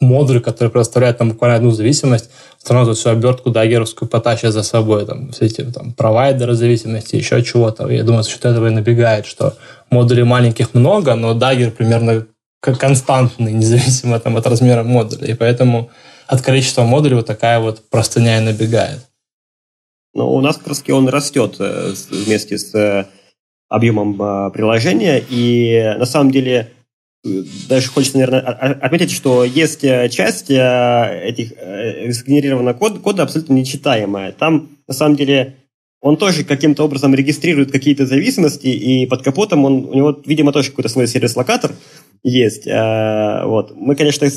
модуль, 0.00 0.40
который 0.40 0.68
предоставляет 0.68 1.18
там 1.18 1.30
буквально 1.30 1.56
одну 1.56 1.70
зависимость, 1.70 2.30
равно 2.68 2.94
всю 2.94 3.10
обертку 3.10 3.50
дагеровскую 3.50 4.08
потащит 4.08 4.52
за 4.52 4.62
собой, 4.62 5.06
там, 5.06 5.30
все 5.30 5.46
эти 5.46 5.62
там, 5.62 5.92
провайдеры 5.92 6.54
зависимости, 6.54 7.16
еще 7.16 7.42
чего-то. 7.42 7.88
Я 7.88 8.04
думаю, 8.04 8.22
за 8.22 8.30
счет 8.30 8.44
этого 8.44 8.68
и 8.68 8.70
набегает, 8.70 9.26
что 9.26 9.54
модулей 9.90 10.24
маленьких 10.24 10.74
много, 10.74 11.14
но 11.14 11.34
дагер 11.34 11.70
примерно 11.70 12.26
константный, 12.60 13.52
независимо 13.54 14.18
там, 14.20 14.36
от 14.36 14.46
размера 14.46 14.82
модуля. 14.82 15.26
И 15.26 15.34
поэтому 15.34 15.90
от 16.26 16.42
количества 16.42 16.84
модулей 16.84 17.16
вот 17.16 17.26
такая 17.26 17.58
вот 17.58 17.88
простыня 17.88 18.38
и 18.38 18.44
набегает. 18.44 19.08
Ну, 20.14 20.34
у 20.34 20.40
нас 20.40 20.56
как 20.56 20.68
раз 20.68 20.82
он 20.88 21.08
растет 21.08 21.56
э, 21.60 21.94
вместе 22.10 22.58
с 22.58 22.74
э, 22.74 23.06
объемом 23.68 24.20
э, 24.20 24.50
приложения, 24.50 25.22
и 25.30 25.94
на 25.98 26.06
самом 26.06 26.30
деле 26.30 26.72
даже 27.68 27.88
хочется, 27.88 28.16
наверное, 28.16 28.40
отметить, 28.40 29.10
что 29.10 29.44
есть 29.44 29.82
часть 29.82 30.50
этих 30.50 31.52
сгенерированного 32.14 32.74
кода, 32.74 33.00
кода 33.00 33.22
абсолютно 33.24 33.54
нечитаемая. 33.54 34.32
Там, 34.32 34.68
на 34.86 34.94
самом 34.94 35.16
деле, 35.16 35.56
он 36.00 36.16
тоже 36.16 36.44
каким-то 36.44 36.84
образом 36.84 37.14
регистрирует 37.14 37.72
какие-то 37.72 38.06
зависимости, 38.06 38.68
и 38.68 39.04
под 39.06 39.22
капотом 39.22 39.64
он, 39.64 39.84
у 39.86 39.94
него, 39.94 40.22
видимо, 40.24 40.52
тоже 40.52 40.70
какой-то 40.70 40.88
свой 40.88 41.08
сервис-локатор 41.08 41.72
есть. 42.22 42.66
Вот. 42.66 43.72
Мы, 43.76 43.96
конечно, 43.96 44.28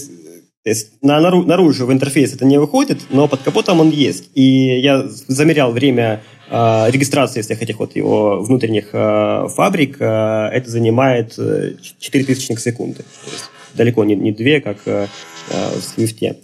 то 0.64 0.70
есть 0.70 1.02
на, 1.02 1.20
наружу 1.20 1.88
в 1.88 1.92
интерфейс 1.92 2.34
это 2.36 2.46
не 2.46 2.60
выходит, 2.60 3.00
но 3.10 3.28
под 3.28 3.42
капотом 3.42 3.80
он 3.80 3.90
есть. 3.90 4.30
И 4.36 4.80
я 4.80 5.08
замерял 5.08 5.72
время 5.72 6.22
э, 6.52 6.92
регистрации 6.92 7.42
всех 7.42 7.64
этих 7.64 7.80
вот 7.80 7.96
его 7.96 8.42
внутренних 8.44 8.90
э, 8.94 9.48
фабрик. 9.56 9.98
Э, 10.00 10.50
это 10.54 10.70
занимает 10.70 11.34
4 11.34 12.24
тысячных 12.26 12.60
секунды. 12.60 13.00
То 13.00 13.32
есть 13.32 13.46
далеко 13.74 14.04
не, 14.04 14.16
не 14.16 14.32
2, 14.32 14.60
как 14.60 14.78
э, 14.86 15.08
в 15.50 16.00
Swift. 16.00 16.36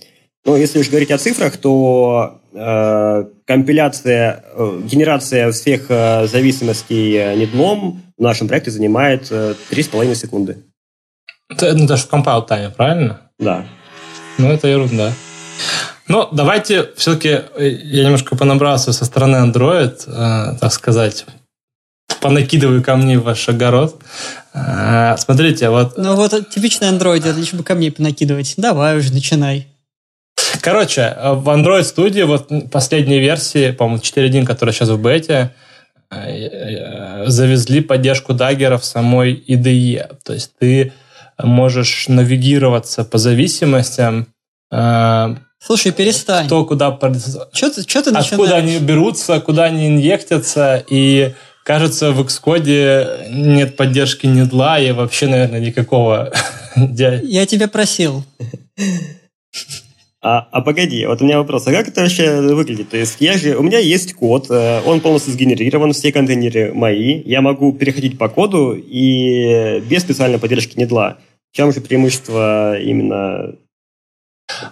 Но 0.46 0.58
если 0.58 0.80
уж 0.80 0.90
говорить 0.90 1.12
о 1.12 1.20
цифрах, 1.20 1.58
то 1.58 2.40
э, 2.54 3.26
компиляция, 3.46 4.46
э, 4.56 4.82
генерация 4.84 5.52
всех 5.52 5.88
э, 5.90 6.26
зависимостей 6.26 7.36
недлом 7.38 8.02
в 8.18 8.22
нашем 8.22 8.48
проекте 8.48 8.72
занимает 8.72 9.28
э, 9.30 9.54
3,5 9.70 10.16
секунды. 10.16 10.58
Это, 11.50 11.74
ну, 11.74 11.86
это 11.86 11.98
же 11.98 12.04
в 12.04 12.10
compile 12.12 12.48
time, 12.48 12.72
правильно? 12.72 13.22
Да. 13.39 13.66
Ну, 14.38 14.52
это 14.52 14.68
ерунда. 14.68 15.14
Но 16.08 16.30
давайте 16.32 16.89
все-таки, 16.95 17.41
э, 17.56 17.70
я 17.70 18.04
немножко 18.06 18.36
понабрался 18.36 18.93
со 18.93 19.06
стороны 19.06 19.38
Android, 19.38 20.04
э, 20.08 20.58
так 20.60 20.72
сказать, 20.72 21.26
понакидываю 22.22 22.84
камней 22.84 23.18
в 23.18 23.24
ваш 23.24 23.48
огород. 23.50 24.02
Э, 24.54 25.16
смотрите, 25.18 25.70
вот... 25.70 25.98
Ну 25.98 26.16
вот 26.16 26.50
типичный 26.50 26.89
Android, 26.89 27.34
лишь 27.34 27.54
бы 27.54 27.64
камней 27.64 27.91
понакидывать. 27.91 28.54
Давай 28.58 28.98
уже, 28.98 29.14
начинай. 29.14 29.68
Короче, 30.62 31.16
в 31.22 31.50
Android 31.50 31.82
Studio, 31.82 32.26
вот 32.26 32.50
последней 32.72 33.20
версии, 33.20 33.72
по-моему, 33.72 34.02
4.1, 34.02 34.45
которая 34.45 34.74
сейчас 34.74 34.89
в 34.89 35.02
бете, 35.02 35.54
э, 36.10 37.26
завезли 37.28 37.82
поддержку 37.82 38.34
даггера 38.34 38.78
в 38.78 38.86
самой 38.86 39.43
IDE. 39.48 40.16
То 40.24 40.34
есть 40.34 40.52
ты 40.58 40.93
можешь 41.42 42.08
навигироваться 42.08 43.04
по 43.04 43.18
зависимостям. 43.18 44.28
Э, 44.72 45.36
Слушай, 45.60 45.92
перестань. 45.92 46.46
Кто 46.46 46.66
куда... 46.66 46.98
Что 47.54 47.70
ты, 47.70 47.82
что 47.82 48.04
ты 48.04 48.12
начинаешь? 48.12 48.32
Откуда 48.32 48.56
они 48.56 48.80
берутся, 48.80 49.40
куда 49.40 49.66
они 49.66 49.88
инъектятся, 49.88 50.84
и 50.90 51.34
кажется, 51.64 52.12
в 52.12 52.22
Xcode 52.22 53.30
нет 53.32 53.76
поддержки 53.76 54.28
недла 54.28 54.80
и 54.80 54.92
вообще, 54.92 55.28
наверное, 55.28 55.60
никакого... 55.60 56.32
Я 56.76 57.46
тебя 57.46 57.68
просил. 57.68 58.24
А, 60.22 60.48
а 60.52 60.62
погоди, 60.62 61.06
вот 61.06 61.22
у 61.22 61.26
меня 61.26 61.38
вопрос, 61.38 61.68
а 61.68 61.72
как 61.72 61.88
это 61.88 62.02
вообще 62.02 62.42
выглядит? 62.42 62.90
То 62.90 62.98
есть 62.98 63.18
я 63.20 63.38
же, 63.38 63.56
у 63.56 63.62
меня 63.62 63.78
есть 63.78 64.14
код, 64.14 64.48
э, 64.50 64.82
он 64.84 65.00
полностью 65.00 65.32
сгенерирован, 65.32 65.94
все 65.94 66.12
контейнеры 66.12 66.74
мои, 66.74 67.22
я 67.24 67.42
могу 67.42 67.72
переходить 67.72 68.18
по 68.18 68.28
коду 68.28 68.74
и 68.74 69.80
без 69.88 70.02
специальной 70.02 70.40
поддержки 70.40 70.78
недла. 70.78 71.18
Чем 71.58 71.74
же 71.74 71.82
преимущество 71.82 72.78
именно 72.80 73.55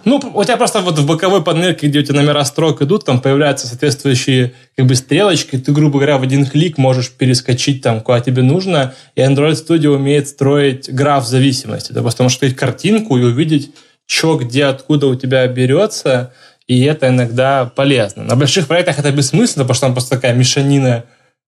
ну, 0.04 0.20
у 0.34 0.44
тебя 0.44 0.56
просто 0.56 0.80
вот 0.80 0.96
в 0.96 1.04
боковой 1.04 1.42
панельке, 1.42 1.88
где 1.88 1.98
у 1.98 2.02
тебя 2.02 2.20
номера 2.20 2.44
строк 2.44 2.80
идут, 2.80 3.04
там 3.04 3.20
появляются 3.20 3.66
соответствующие 3.66 4.54
как 4.76 4.86
бы 4.86 4.94
стрелочки, 4.94 5.58
ты, 5.58 5.72
грубо 5.72 5.98
говоря, 5.98 6.16
в 6.16 6.22
один 6.22 6.46
клик 6.46 6.78
можешь 6.78 7.10
перескочить 7.10 7.82
там, 7.82 8.00
куда 8.00 8.20
тебе 8.20 8.42
нужно, 8.42 8.94
и 9.16 9.20
Android 9.20 9.54
Studio 9.54 9.96
умеет 9.96 10.28
строить 10.28 10.88
граф 10.88 11.26
зависимости. 11.26 11.92
Ты 11.92 12.00
просто 12.00 12.22
можешь 12.22 12.36
открыть 12.36 12.56
картинку 12.56 13.18
и 13.18 13.24
увидеть, 13.24 13.72
что 14.06 14.36
где, 14.36 14.66
откуда 14.66 15.08
у 15.08 15.16
тебя 15.16 15.46
берется, 15.48 16.32
и 16.68 16.84
это 16.84 17.08
иногда 17.08 17.66
полезно. 17.66 18.22
На 18.22 18.36
больших 18.36 18.68
проектах 18.68 19.00
это 19.00 19.10
бессмысленно, 19.10 19.64
потому 19.64 19.74
что 19.74 19.86
там 19.86 19.92
просто 19.92 20.10
такая 20.14 20.34
мешанина 20.34 21.04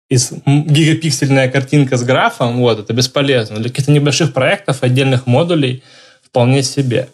из 0.08 0.32
гигапиксельная 0.46 1.50
картинка 1.50 1.96
с 1.96 2.02
графом, 2.02 2.58
вот, 2.58 2.78
это 2.78 2.92
бесполезно. 2.92 3.56
Для 3.56 3.68
каких-то 3.68 3.92
небольших 3.92 4.32
проектов, 4.32 4.82
отдельных 4.82 5.26
модулей 5.26 5.82
вполне 6.22 6.62
себе. 6.62 7.08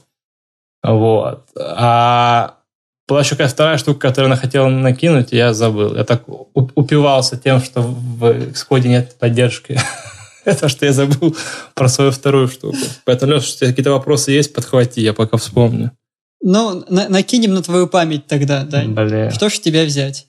Вот. 0.82 1.48
А 1.58 2.56
была 3.08 3.20
еще 3.20 3.30
какая 3.30 3.48
вторая 3.48 3.78
штука, 3.78 4.08
которую 4.08 4.26
она 4.30 4.36
хотела 4.40 4.68
накинуть, 4.68 5.32
и 5.32 5.36
я 5.36 5.52
забыл. 5.54 5.96
Я 5.96 6.04
так 6.04 6.22
упивался 6.54 7.36
тем, 7.36 7.60
что 7.60 7.82
в 7.82 8.24
Xcode 8.24 8.86
нет 8.86 9.16
поддержки. 9.18 9.78
Это 10.44 10.68
что 10.68 10.86
я 10.86 10.92
забыл 10.92 11.36
про 11.74 11.88
свою 11.88 12.10
вторую 12.10 12.48
штуку. 12.48 12.76
Поэтому, 13.04 13.32
Леша, 13.32 13.46
если 13.46 13.66
какие-то 13.66 13.90
вопросы 13.90 14.30
есть, 14.30 14.54
подхвати, 14.54 15.00
я 15.00 15.14
пока 15.14 15.36
вспомню. 15.36 15.90
Ну, 16.42 16.84
на 16.88 17.08
накинем 17.08 17.54
на 17.54 17.62
твою 17.62 17.88
память 17.88 18.26
тогда, 18.26 18.64
да. 18.64 18.84
Блин. 18.84 19.30
Что 19.30 19.48
ж 19.48 19.58
тебя 19.58 19.84
взять? 19.84 20.26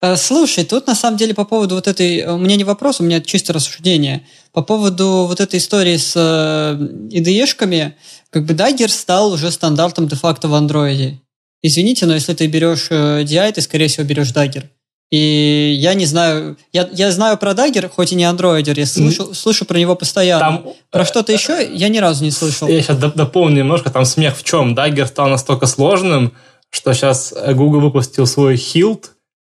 Э, 0.00 0.16
слушай, 0.16 0.64
тут 0.64 0.86
на 0.86 0.94
самом 0.94 1.16
деле 1.16 1.34
по 1.34 1.44
поводу 1.44 1.74
вот 1.74 1.88
этой... 1.88 2.24
У 2.26 2.38
меня 2.38 2.56
не 2.56 2.64
вопрос, 2.64 3.00
у 3.00 3.04
меня 3.04 3.20
чисто 3.20 3.52
рассуждение. 3.52 4.26
По 4.52 4.62
поводу 4.62 5.26
вот 5.28 5.40
этой 5.40 5.58
истории 5.58 5.96
с 5.96 6.16
IDE-шками, 6.16 7.94
как 8.30 8.44
бы 8.46 8.54
Dagger 8.54 8.88
стал 8.88 9.32
уже 9.32 9.50
стандартом 9.50 10.06
де-факто 10.06 10.48
в 10.48 10.54
андроиде. 10.54 11.20
Извините, 11.62 12.06
но 12.06 12.14
если 12.14 12.34
ты 12.34 12.46
берешь 12.46 12.88
DI, 12.90 13.52
ты, 13.52 13.60
скорее 13.60 13.88
всего, 13.88 14.06
берешь 14.06 14.32
Dagger. 14.32 14.64
И 15.10 15.76
я 15.80 15.94
не 15.94 16.04
знаю, 16.04 16.58
я, 16.72 16.88
я 16.92 17.10
знаю 17.10 17.38
про 17.38 17.52
Dagger, 17.52 17.88
хоть 17.88 18.12
и 18.12 18.14
не 18.14 18.24
андроидер, 18.24 18.78
я 18.78 18.84
слышу, 18.84 19.32
слышу 19.32 19.64
про 19.64 19.78
него 19.78 19.96
постоянно. 19.96 20.58
Там, 20.58 20.72
про 20.90 21.06
что-то 21.06 21.32
еще 21.32 21.66
я 21.72 21.88
ни 21.88 21.98
разу 21.98 22.24
не 22.24 22.30
слышал. 22.30 22.68
Я 22.68 22.82
сейчас 22.82 22.98
дополню 22.98 23.58
немножко, 23.58 23.90
там 23.90 24.04
смех 24.04 24.36
в 24.36 24.44
чем. 24.44 24.74
Dagger 24.74 25.06
стал 25.06 25.28
настолько 25.28 25.66
сложным, 25.66 26.34
что 26.70 26.92
сейчас 26.92 27.32
Google 27.54 27.80
выпустил 27.80 28.26
свой 28.26 28.56
Hilt. 28.56 29.06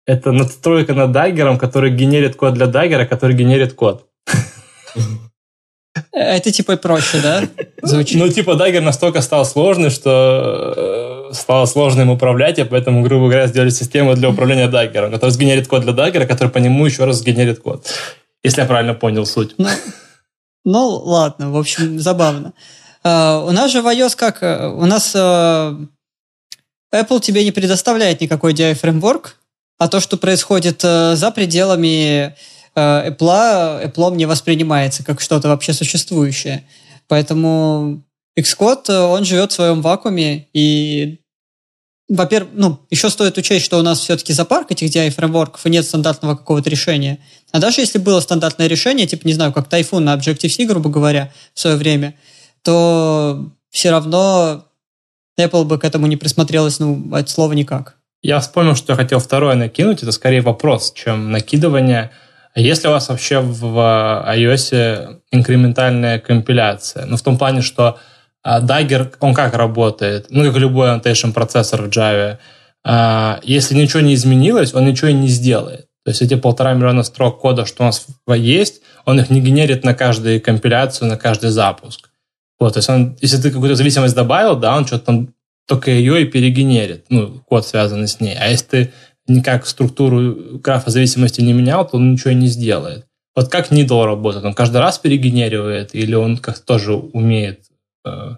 Это 0.06 0.32
надстройка 0.32 0.94
над 0.94 1.16
Dagger, 1.16 1.58
который 1.58 1.92
генерит 1.92 2.36
код 2.36 2.54
для 2.54 2.66
Dagger, 2.66 3.06
который 3.06 3.36
генерит 3.36 3.74
код. 3.74 4.08
Это 6.12 6.52
типа 6.52 6.78
проще, 6.78 7.22
да? 7.22 7.44
Звучит. 7.82 8.20
Ну, 8.20 8.28
типа 8.28 8.52
Dagger 8.52 8.82
настолько 8.82 9.22
стал 9.22 9.46
сложный, 9.46 9.90
что 9.90 11.30
э, 11.32 11.34
стало 11.34 11.66
сложно 11.66 12.02
им 12.02 12.10
управлять, 12.10 12.60
и 12.60 12.64
поэтому, 12.64 13.04
грубо 13.04 13.26
говоря, 13.26 13.48
сделали 13.48 13.70
систему 13.70 14.16
для 14.16 14.30
управления 14.30 14.68
Dagger, 14.68 15.12
который 15.12 15.30
сгенерит 15.30 15.68
код 15.68 15.84
для 15.84 15.94
Dagger, 15.94 16.26
который 16.26 16.50
по 16.50 16.58
нему 16.58 16.86
еще 16.86 17.06
раз 17.06 17.18
сгенерит 17.18 17.60
код. 17.60 17.86
Если 18.44 18.62
я 18.62 18.68
правильно 18.68 18.94
понял 18.94 19.26
суть. 19.26 19.56
Ну, 19.58 19.70
ну 20.66 20.88
ладно, 20.90 21.52
в 21.52 21.58
общем, 21.58 22.00
забавно. 22.00 22.54
Uh, 23.04 23.48
у 23.48 23.52
нас 23.52 23.72
же 23.72 23.82
в 23.82 23.88
iOS 23.88 24.16
как? 24.16 24.42
Э, 24.42 24.70
у 24.70 24.86
нас 24.86 25.14
uh, 25.14 25.88
Apple 26.94 27.20
тебе 27.20 27.44
не 27.44 27.52
предоставляет 27.52 28.22
никакой 28.22 28.54
DI-фреймворк, 28.54 29.36
а 29.78 29.88
то, 29.88 30.00
что 30.00 30.18
происходит 30.18 30.84
uh, 30.84 31.16
за 31.16 31.32
пределами 31.32 32.36
Э, 32.76 33.10
Apple, 33.10 33.86
Apple 33.86 34.16
не 34.16 34.26
воспринимается 34.26 35.04
как 35.04 35.22
что-то 35.22 35.50
вообще 35.50 35.74
существующее. 35.74 36.64
Поэтому 37.08 38.04
Xcode, 38.38 38.90
э, 38.90 39.00
он 39.00 39.26
живет 39.26 39.52
в 39.52 39.56
своем 39.56 39.82
вакууме, 39.82 40.48
и 40.54 41.20
во-первых, 42.10 42.52
ну, 42.54 42.80
еще 42.90 43.10
стоит 43.10 43.38
учесть, 43.38 43.66
что 43.66 43.80
у 43.80 43.82
нас 43.82 44.00
все-таки 44.00 44.34
запарк 44.34 44.72
этих 44.72 44.90
DI-фреймворков, 44.90 45.60
и 45.64 45.70
нет 45.70 45.86
стандартного 45.86 46.36
какого-то 46.36 46.70
решения. 46.70 47.20
А 47.52 47.60
даже 47.60 47.82
если 47.82 47.98
было 47.98 48.20
стандартное 48.20 48.68
решение, 48.68 49.08
типа, 49.08 49.26
не 49.26 49.34
знаю, 49.34 49.54
как 49.54 49.72
Typhoon 49.72 50.00
на 50.00 50.16
Objective-C, 50.16 50.66
грубо 50.66 50.90
говоря, 50.90 51.32
в 51.54 51.60
свое 51.60 51.78
время, 51.78 52.16
то 52.62 53.50
все 53.70 53.92
равно 53.92 54.66
Apple 55.40 55.64
бы 55.64 55.80
к 55.80 55.86
этому 55.86 56.08
не 56.08 56.18
присмотрелась, 56.18 56.80
ну, 56.80 57.10
от 57.14 57.30
слова 57.30 57.54
никак. 57.54 57.98
Я 58.24 58.40
вспомнил, 58.40 58.76
что 58.76 58.94
я 58.94 58.98
хотел 58.98 59.20
второе 59.20 59.56
накинуть. 59.56 60.02
Это 60.02 60.12
скорее 60.12 60.42
вопрос, 60.42 60.94
чем 60.94 61.32
накидывание– 61.32 62.10
а 62.54 62.60
есть 62.60 62.84
ли 62.84 62.90
у 62.90 62.92
вас 62.92 63.10
вообще 63.10 63.40
в 63.40 63.78
iOS 64.28 65.22
инкрементальная 65.32 66.20
компиляция? 66.20 67.06
Ну, 67.06 67.18
в 67.18 67.22
том 67.22 67.38
плане, 67.38 67.62
что 67.62 67.98
а, 68.44 68.62
Dagger, 68.62 69.16
он 69.20 69.34
как 69.34 69.56
работает? 69.56 70.28
Ну, 70.30 70.46
как 70.46 70.58
любой 70.58 70.90
annotation 70.90 71.34
процессор 71.34 71.82
в 71.82 71.88
Java. 71.90 72.38
А, 72.86 73.40
если 73.44 73.74
ничего 73.74 74.02
не 74.02 74.14
изменилось, 74.14 74.74
он 74.76 74.86
ничего 74.86 75.10
и 75.10 75.14
не 75.14 75.30
сделает. 75.30 75.88
То 76.06 76.12
есть 76.12 76.22
эти 76.22 76.36
полтора 76.36 76.74
миллиона 76.74 77.02
строк 77.04 77.40
кода, 77.40 77.66
что 77.66 77.84
у 77.84 77.86
нас 77.88 78.06
есть, 78.28 78.82
он 79.06 79.20
их 79.20 79.30
не 79.30 79.42
генерит 79.42 79.84
на 79.84 79.96
каждую 79.96 80.40
компиляцию, 80.42 81.08
на 81.08 81.18
каждый 81.18 81.50
запуск. 81.50 82.10
Вот, 82.60 82.74
то 82.74 82.80
есть 82.80 82.90
он, 82.90 83.18
если 83.20 83.42
ты 83.42 83.52
какую-то 83.52 83.76
зависимость 83.76 84.14
добавил, 84.14 84.58
да, 84.58 84.78
он 84.78 84.86
что-то 84.86 85.06
там 85.06 85.30
только 85.68 85.92
ее 85.92 86.22
и 86.22 86.26
перегенерит, 86.26 87.06
ну, 87.10 87.42
код, 87.48 87.66
связанный 87.66 88.08
с 88.08 88.20
ней. 88.20 88.36
А 88.38 88.48
если 88.48 88.66
ты 88.66 88.94
никак 89.28 89.66
структуру 89.66 90.60
графа 90.60 90.90
зависимости 90.90 91.42
не 91.42 91.54
менял, 91.54 91.88
то 91.88 91.98
он 91.98 92.14
ничего 92.14 92.34
не 92.34 92.48
сделает. 92.48 93.06
Вот 93.36 93.50
как 93.50 93.72
Needle 93.72 94.06
работает? 94.06 94.46
Он 94.46 94.54
каждый 94.54 94.78
раз 94.78 95.00
перегенеривает 95.00 95.96
или 95.96 96.14
он 96.14 96.38
как-то 96.38 96.64
тоже 96.64 96.94
умеет 96.94 97.66
э, 98.06 98.36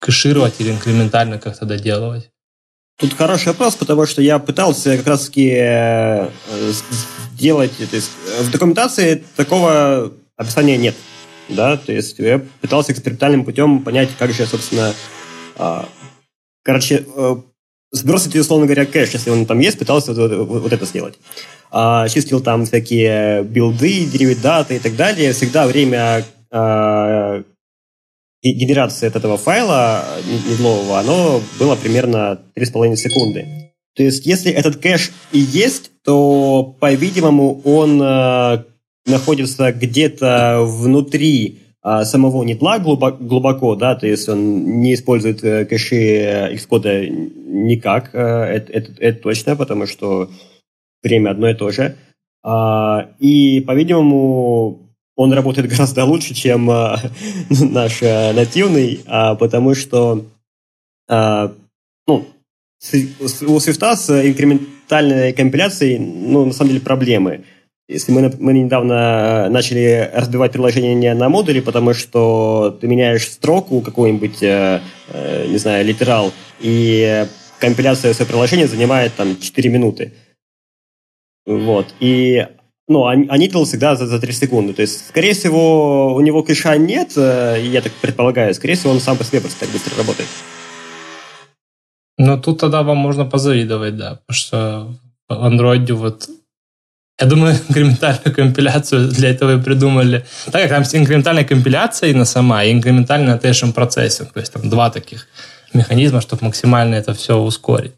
кэшировать 0.00 0.54
или 0.58 0.70
инкрементально 0.70 1.38
как-то 1.38 1.66
доделывать? 1.66 2.30
Тут 2.98 3.14
хороший 3.14 3.48
вопрос, 3.48 3.76
потому 3.76 4.06
что 4.06 4.22
я 4.22 4.38
пытался 4.38 4.96
как 4.96 5.06
раз-таки 5.06 5.50
э, 5.54 6.30
сделать... 7.34 7.76
То 7.76 7.96
есть 7.96 8.10
в 8.40 8.50
документации 8.50 9.22
такого 9.36 10.12
описания 10.36 10.76
нет. 10.76 10.96
Да, 11.48 11.76
то 11.76 11.92
есть 11.92 12.18
я 12.18 12.40
пытался 12.60 12.92
экспериментальным 12.92 13.44
путем 13.44 13.82
понять, 13.82 14.10
как 14.18 14.32
же, 14.32 14.46
собственно, 14.46 14.94
а, 15.56 15.88
короче, 16.62 17.04
э, 17.14 17.36
сбросить, 17.92 18.34
условно 18.36 18.66
говоря, 18.66 18.86
кэш, 18.86 19.10
если 19.10 19.30
он 19.30 19.46
там 19.46 19.58
есть, 19.60 19.78
пытался 19.78 20.14
вот, 20.14 20.32
вот, 20.32 20.62
вот 20.62 20.72
это 20.72 20.84
сделать. 20.86 21.14
А, 21.70 22.08
чистил 22.08 22.40
там 22.40 22.66
всякие 22.66 23.44
билды, 23.44 24.06
даты 24.42 24.76
и 24.76 24.78
так 24.78 24.96
далее. 24.96 25.32
Всегда 25.32 25.66
время 25.66 26.24
а, 26.50 27.42
генерации 28.42 29.06
от 29.06 29.16
этого 29.16 29.38
файла 29.38 30.04
недлового, 30.50 30.98
оно 30.98 31.40
было 31.58 31.76
примерно 31.76 32.40
3,5 32.56 32.96
секунды. 32.96 33.46
То 33.94 34.02
есть, 34.02 34.26
если 34.26 34.50
этот 34.50 34.76
кэш 34.76 35.12
и 35.32 35.38
есть, 35.38 35.90
то, 36.02 36.76
по-видимому, 36.80 37.60
он 37.64 38.00
а, 38.02 38.64
находится 39.06 39.72
где-то 39.72 40.62
внутри 40.62 41.61
а 41.82 42.04
самого 42.04 42.44
нетла 42.44 42.78
глубоко, 42.78 43.74
да, 43.74 43.96
то 43.96 44.06
есть 44.06 44.28
он 44.28 44.80
не 44.80 44.94
использует 44.94 45.42
э, 45.42 45.64
кэши 45.64 46.54
Xcode 46.54 47.08
никак, 47.08 48.10
э, 48.14 48.18
это, 48.18 48.72
это, 48.72 48.92
это 49.00 49.22
точно, 49.22 49.56
потому 49.56 49.86
что 49.86 50.30
время 51.02 51.30
одно 51.30 51.50
и 51.50 51.54
то 51.54 51.72
же. 51.72 51.96
А, 52.44 53.08
и, 53.18 53.60
по-видимому, 53.60 54.90
он 55.16 55.32
работает 55.32 55.68
гораздо 55.70 56.04
лучше, 56.04 56.34
чем 56.34 56.70
а, 56.70 57.00
наш 57.50 58.00
нативный, 58.00 59.00
а, 59.06 59.34
потому 59.34 59.74
что 59.74 60.24
а, 61.08 61.52
ну, 62.06 62.26
у 62.84 63.56
Swift 63.56 63.96
с 63.96 64.26
инкрементальной 64.26 65.32
компиляцией, 65.32 65.98
ну, 65.98 66.44
на 66.44 66.52
самом 66.52 66.70
деле, 66.70 66.80
проблемы. 66.80 67.44
Если 67.88 68.12
мы, 68.12 68.32
мы 68.38 68.52
недавно 68.52 69.48
начали 69.50 70.10
разбивать 70.14 70.52
приложение 70.52 71.14
на 71.14 71.28
модули, 71.28 71.60
потому 71.60 71.94
что 71.94 72.76
ты 72.80 72.86
меняешь 72.86 73.28
строку 73.28 73.80
какой-нибудь, 73.80 74.42
э, 74.42 74.80
э, 75.08 75.46
не 75.48 75.58
знаю, 75.58 75.84
литерал, 75.84 76.32
и 76.60 77.26
компиляция 77.58 78.14
своего 78.14 78.30
приложения 78.30 78.68
занимает 78.68 79.14
там 79.14 79.38
4 79.38 79.70
минуты. 79.70 80.12
Вот. 81.44 81.94
И 82.00 82.46
ну, 82.88 83.06
а, 83.06 83.12
а 83.12 83.38
Nitl 83.38 83.64
всегда 83.64 83.96
за, 83.96 84.06
за 84.06 84.20
3 84.20 84.32
секунды. 84.32 84.74
То 84.74 84.82
есть, 84.82 85.08
скорее 85.08 85.34
всего, 85.34 86.14
у 86.14 86.20
него 86.20 86.42
кэша 86.42 86.76
нет, 86.76 87.12
э, 87.16 87.58
я 87.62 87.80
так 87.80 87.92
предполагаю. 87.92 88.54
Скорее 88.54 88.74
всего, 88.74 88.92
он 88.92 89.00
сам 89.00 89.16
по 89.16 89.24
себе 89.24 89.40
просто 89.40 89.60
так 89.60 89.70
быстро 89.70 89.96
работает. 89.96 90.28
Ну, 92.18 92.40
тут 92.40 92.60
тогда 92.60 92.82
вам 92.82 92.98
можно 92.98 93.24
позавидовать, 93.24 93.96
да, 93.96 94.20
потому 94.26 94.36
что 94.36 94.94
в 95.28 95.32
Android 95.32 95.92
вот 95.94 96.28
я 97.22 97.28
думаю, 97.28 97.54
инкрементальную 97.68 98.34
компиляцию 98.34 99.08
для 99.08 99.30
этого 99.30 99.56
и 99.56 99.62
придумали. 99.62 100.24
Так 100.50 100.68
как 100.68 100.70
там 100.70 101.00
инкрементальная 101.00 101.44
компиляция 101.44 102.10
именно 102.10 102.24
сама, 102.24 102.64
и 102.64 102.72
инкрементальный 102.72 103.32
annotation 103.32 103.72
процессинг. 103.72 104.32
То 104.32 104.40
есть 104.40 104.52
там 104.52 104.68
два 104.68 104.90
таких 104.90 105.28
механизма, 105.72 106.20
чтобы 106.20 106.44
максимально 106.46 106.96
это 106.96 107.14
все 107.14 107.38
ускорить. 107.38 107.92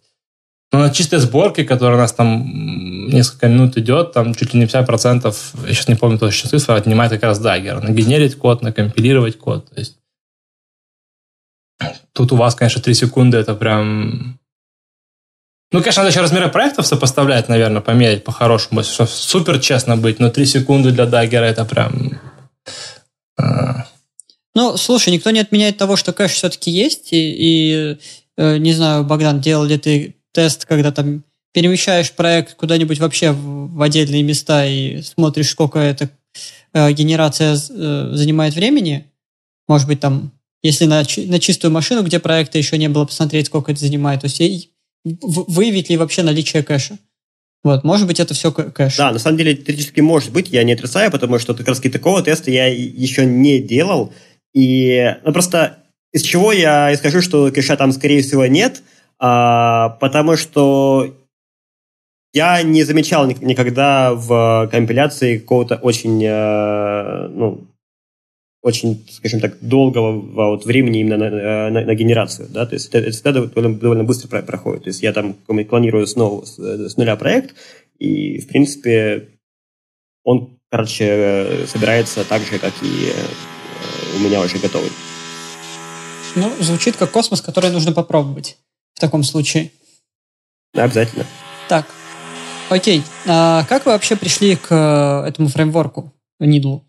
Но 0.73 0.81
на 0.81 0.91
чистой 0.91 1.21
сборке, 1.21 1.65
которая 1.65 1.97
у 1.97 2.01
нас 2.01 2.13
там 2.13 3.09
несколько 3.09 3.49
минут 3.49 3.79
идет, 3.79 4.13
там 4.13 4.35
чуть 4.35 4.55
ли 4.55 4.61
не 4.61 4.67
50%, 4.67 5.35
я 5.67 5.75
сейчас 5.75 5.89
не 5.89 5.95
помню 5.95 6.19
точно 6.19 6.51
цифры, 6.51 6.75
отнимает 6.75 7.13
как 7.13 7.23
раз 7.23 7.41
Dagger. 7.41 7.81
Нагенерить 7.81 8.37
код, 8.37 8.63
накомпилировать 8.63 9.39
код. 9.39 9.71
То 9.71 9.81
есть 9.81 9.97
тут 12.13 12.33
у 12.33 12.37
вас, 12.37 12.55
конечно, 12.55 12.83
3 12.83 12.95
секунды 12.95 13.39
это 13.39 13.55
прям 13.55 14.39
ну, 15.75 15.81
конечно, 15.81 16.05
надо 16.05 16.13
еще 16.13 16.21
размеры 16.21 16.49
проектов 16.51 16.87
сопоставлять, 16.87 17.49
наверное, 17.49 17.83
померить 17.83 18.23
по-хорошему, 18.23 18.79
если 18.79 19.07
супер 19.07 19.59
честно 19.59 19.97
быть, 19.97 20.21
но 20.21 20.31
3 20.31 20.47
секунды 20.47 20.93
для 20.93 21.05
Даггера 21.05 21.47
это 21.47 21.65
прям... 21.65 22.21
А. 23.37 23.85
Ну, 24.55 24.77
слушай, 24.77 25.13
никто 25.13 25.33
не 25.33 25.41
отменяет 25.41 25.77
того, 25.77 25.97
что 25.97 26.13
кэш 26.13 26.31
все-таки 26.31 26.71
есть, 26.71 27.13
и, 27.13 27.17
и 27.17 27.99
э, 28.37 28.59
не 28.59 28.73
знаю, 28.73 29.03
Богдан, 29.03 29.41
делал 29.41 29.65
ли 29.65 29.77
ты 29.77 30.15
тест, 30.31 30.65
когда 30.65 30.93
там 30.93 31.25
перемещаешь 31.51 32.13
проект 32.13 32.55
куда-нибудь 32.55 33.01
вообще 33.01 33.33
в, 33.33 33.75
в 33.75 33.83
отдельные 33.83 34.23
места 34.23 34.65
и 34.67 35.03
смотришь, 35.03 35.51
сколько 35.51 35.81
эта 35.81 36.09
э, 36.73 36.93
генерация 36.93 37.55
э, 37.55 38.11
занимает 38.13 38.55
времени? 38.55 39.11
Может 39.67 39.89
быть, 39.89 39.99
там, 39.99 40.31
если 40.63 40.85
на, 40.85 41.03
на 41.27 41.41
чистую 41.41 41.73
машину, 41.73 42.05
где 42.05 42.21
проекта 42.21 42.59
еще 42.59 42.79
не 42.79 42.89
было, 42.89 43.07
посмотреть, 43.07 43.47
сколько 43.47 43.73
это 43.73 43.81
занимает. 43.81 44.21
То 44.21 44.27
есть 44.27 44.71
выявить 45.05 45.91
ли 45.91 45.97
вообще 45.97 46.23
наличие 46.23 46.63
кэша. 46.63 46.99
Вот, 47.63 47.83
может 47.83 48.07
быть, 48.07 48.21
это 48.21 48.35
все 48.35 48.53
кэш. 48.53 48.97
Да, 48.97 49.13
на 49.13 49.19
самом 49.19 49.39
деле, 49.39 49.55
теоретически 49.55 50.01
может 50.01 50.33
быть, 50.33 50.49
я 50.51 50.65
не 50.65 50.75
отрицаю, 50.75 51.11
потому 51.11 51.39
что 51.39 51.55
как 51.55 51.67
раз 51.69 51.81
такого 51.81 52.23
теста 52.23 52.51
я 52.51 52.67
еще 52.67 53.25
не 53.25 53.61
делал. 53.61 54.13
И, 54.53 55.17
ну, 55.25 55.33
просто 55.33 55.79
из 56.13 56.23
чего 56.23 56.53
я 56.53 56.95
скажу, 56.97 57.23
что 57.23 57.51
кэша 57.51 57.77
там, 57.77 57.93
скорее 57.93 58.23
всего, 58.23 58.47
нет, 58.47 58.83
а, 59.19 59.91
потому 60.01 60.37
что 60.37 61.15
я 62.35 62.63
не 62.63 62.83
замечал 62.83 63.27
никогда 63.27 64.13
в 64.13 64.69
компиляции 64.71 65.39
какого-то 65.39 65.77
очень, 65.77 66.23
э, 66.25 67.29
ну, 67.29 67.69
очень, 68.65 69.07
скажем 69.11 69.41
так, 69.41 69.59
долгого 69.61 70.13
вот 70.13 70.65
времени 70.65 71.01
именно 71.01 71.19
на, 71.19 71.71
на, 71.71 71.85
на 71.85 71.95
генерацию, 71.95 72.49
да, 72.49 72.65
то 72.65 72.75
есть 72.75 72.89
это, 72.89 72.99
это 72.99 73.11
всегда 73.11 73.33
довольно, 73.33 73.79
довольно 73.79 74.05
быстро 74.05 74.41
проходит, 74.41 74.85
то 74.85 74.89
есть 74.89 75.03
я 75.03 75.13
там 75.13 75.35
клонирую 75.35 76.07
снова 76.07 76.47
с, 76.47 76.59
с 76.59 76.97
нуля 76.97 77.15
проект, 77.17 77.55
и, 77.99 78.39
в 78.41 78.49
принципе, 78.49 79.29
он, 80.25 80.59
короче, 80.71 81.67
собирается 81.67 82.25
так 82.25 82.41
же, 82.41 82.59
как 82.59 82.73
и 82.83 83.13
э, 83.13 84.17
у 84.17 84.21
меня 84.21 84.41
уже 84.41 84.59
готовый. 84.59 84.91
Ну, 86.35 86.51
звучит 86.59 86.97
как 86.97 87.11
космос, 87.11 87.43
который 87.43 87.71
нужно 87.71 87.93
попробовать 87.93 88.57
в 88.95 89.01
таком 89.01 89.25
случае. 89.25 89.73
Да, 90.73 90.85
обязательно. 90.85 91.27
Так, 91.69 91.87
окей. 92.71 93.03
А 93.27 93.65
как 93.69 93.85
вы 93.85 93.93
вообще 93.93 94.17
пришли 94.17 94.57
к 94.57 94.69
э, 94.71 95.29
этому 95.29 95.49
фреймворку, 95.49 96.15
Needle? 96.41 96.81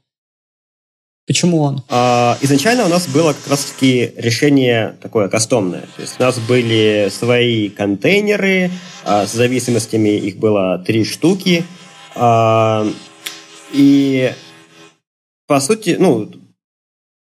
Почему 1.28 1.61
он? 1.61 1.84
А, 1.89 2.38
изначально 2.41 2.86
у 2.86 2.88
нас 2.88 3.07
было 3.07 3.34
как 3.34 3.47
раз-таки 3.47 4.13
решение 4.15 4.95
такое 5.01 5.28
кастомное. 5.28 5.88
То 5.95 6.01
есть 6.01 6.19
у 6.19 6.23
нас 6.23 6.38
были 6.38 7.09
свои 7.11 7.69
контейнеры, 7.69 8.69
а, 9.03 9.26
с 9.26 9.32
зависимостями 9.32 10.09
их 10.09 10.38
было 10.38 10.78
три 10.86 11.03
штуки. 11.03 11.65
А, 12.15 12.88
и 13.73 14.34
по 15.47 15.59
сути, 15.59 15.95
ну, 15.99 16.32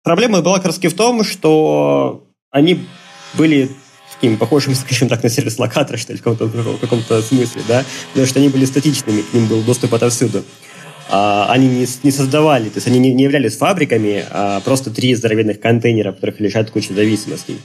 проблема 0.02 0.42
была 0.42 0.56
как 0.56 0.66
раз 0.66 0.78
в 0.78 0.94
том, 0.94 1.24
что 1.24 2.26
они 2.50 2.86
были 3.34 3.70
таким 4.14 4.36
похожим, 4.36 4.74
скажем 4.74 5.08
так, 5.08 5.22
на 5.22 5.30
сервис-локатор, 5.30 5.98
что 5.98 6.12
ли, 6.12 6.18
в 6.18 6.22
каком-то, 6.22 6.46
в 6.46 6.78
каком-то 6.78 7.22
смысле, 7.22 7.62
да, 7.66 7.84
потому 8.10 8.26
что 8.26 8.38
они 8.38 8.48
были 8.48 8.64
статичными, 8.64 9.22
к 9.22 9.32
ним 9.32 9.46
был 9.46 9.62
доступ 9.62 9.94
отовсюду. 9.94 10.38
А, 10.38 10.67
они 11.10 11.68
не, 11.68 11.86
не 12.02 12.10
создавали, 12.10 12.68
то 12.68 12.76
есть 12.76 12.86
они 12.86 12.98
не, 12.98 13.12
не 13.14 13.24
являлись 13.24 13.56
фабриками, 13.56 14.24
а 14.30 14.60
просто 14.60 14.90
три 14.90 15.14
здоровенных 15.14 15.60
контейнера, 15.60 16.12
в 16.12 16.16
которых 16.16 16.40
лежат 16.40 16.70
куча 16.70 16.92
зависимостей. 16.94 17.58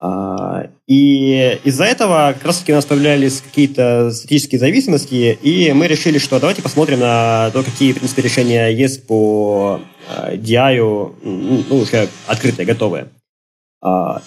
А, 0.00 0.68
и 0.88 1.60
из-за 1.62 1.84
этого 1.84 2.34
как 2.34 2.44
раз-таки 2.44 2.72
у 2.72 2.74
нас 2.74 2.84
появлялись 2.84 3.40
какие-то 3.40 4.10
статические 4.10 4.58
зависимости, 4.58 5.38
и 5.42 5.72
мы 5.72 5.86
решили, 5.86 6.18
что 6.18 6.40
давайте 6.40 6.62
посмотрим 6.62 7.00
на 7.00 7.50
то, 7.52 7.62
какие, 7.62 7.92
в 7.92 7.98
принципе, 7.98 8.22
решения 8.22 8.68
есть 8.68 9.06
по 9.06 9.80
DI, 10.28 11.14
ну, 11.22 11.76
уже 11.76 12.08
открытые, 12.26 12.66
готовые. 12.66 13.08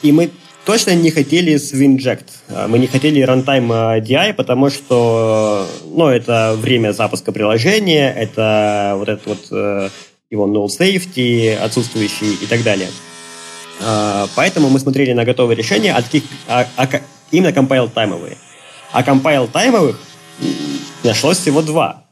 И 0.01 0.11
мы 0.11 0.29
точно 0.65 0.95
не 0.95 1.11
хотели 1.11 1.55
SwinJect. 1.55 2.25
А, 2.49 2.67
мы 2.67 2.79
не 2.79 2.87
хотели 2.87 3.23
runtime 3.23 3.69
а, 3.71 3.99
DI, 3.99 4.33
потому 4.33 4.69
что 4.69 5.67
ну, 5.85 6.07
это 6.07 6.55
время 6.57 6.91
запуска 6.91 7.31
приложения, 7.31 8.11
это 8.11 8.95
вот 8.97 9.09
этот 9.09 9.25
вот 9.27 9.47
э, 9.51 9.89
его 10.29 10.47
null 10.47 10.67
safety 10.67 11.55
отсутствующий 11.55 12.33
и 12.41 12.45
так 12.47 12.63
далее. 12.63 12.89
А, 13.83 14.27
поэтому 14.35 14.69
мы 14.69 14.79
смотрели 14.79 15.13
на 15.13 15.25
готовые 15.25 15.55
решения, 15.55 15.93
а 15.93 16.01
таких, 16.01 16.23
а, 16.47 16.65
а, 16.77 16.87
именно 17.31 17.49
compile 17.49 17.89
таймовые. 17.89 18.37
А 18.91 19.03
compile 19.03 19.47
таймовых 19.47 19.99
нашлось 21.03 21.37
всего 21.37 21.61
два. 21.61 22.03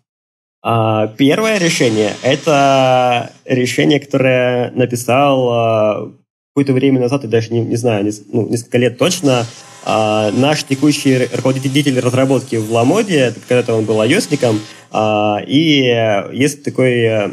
Первое 1.18 1.58
решение– 1.58 2.14
это 2.22 3.34
решение, 3.43 3.99
которое 3.99 4.72
написал 4.72 6.14
какое-то 6.54 6.74
время 6.74 6.99
назад, 6.99 7.24
я 7.24 7.30
даже 7.30 7.51
не, 7.51 7.62
не 7.62 7.76
знаю, 7.78 8.06
не, 8.06 8.12
ну, 8.32 8.47
несколько 8.47 8.78
лет 8.78 8.99
точно, 8.99 9.45
а, 9.86 10.30
наш 10.32 10.64
текущий 10.64 11.26
руководитель 11.34 11.99
разработки 11.99 12.58
в 12.58 12.72
Ламоде, 12.72 13.34
когда-то 13.47 13.74
он 13.74 13.86
был 13.86 13.99
ios 14.04 14.60
а, 14.91 15.39
и 15.47 16.30
есть 16.34 16.64
такой 16.64 16.93
э, 16.93 17.32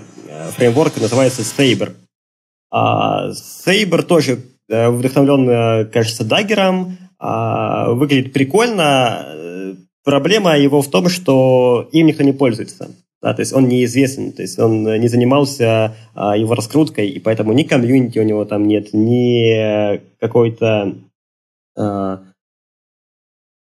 фреймворк, 0.56 0.98
называется 0.98 1.42
Saber. 1.42 1.92
А, 2.70 3.30
Saber 3.32 4.02
тоже 4.02 4.38
э, 4.70 4.88
вдохновлен, 4.88 5.50
э, 5.50 5.84
кажется, 5.84 6.24
даггером, 6.24 6.96
а, 7.18 7.90
выглядит 7.90 8.32
прикольно. 8.32 9.76
Проблема 10.02 10.56
его 10.56 10.80
в 10.80 10.88
том, 10.88 11.10
что 11.10 11.90
им 11.92 12.06
никто 12.06 12.22
не 12.22 12.32
пользуется. 12.32 12.88
Да, 13.22 13.34
то 13.34 13.40
есть 13.40 13.52
он 13.52 13.68
неизвестен, 13.68 14.32
то 14.32 14.40
есть 14.40 14.58
он 14.58 14.82
не 14.84 15.08
занимался 15.08 15.94
а, 16.14 16.36
его 16.36 16.54
раскруткой, 16.54 17.10
и 17.10 17.20
поэтому 17.20 17.52
ни 17.52 17.64
комьюнити 17.64 18.18
у 18.18 18.22
него 18.22 18.46
там 18.46 18.66
нет, 18.66 18.94
ни 18.94 20.00
какой-то... 20.18 20.94
А, 21.76 22.22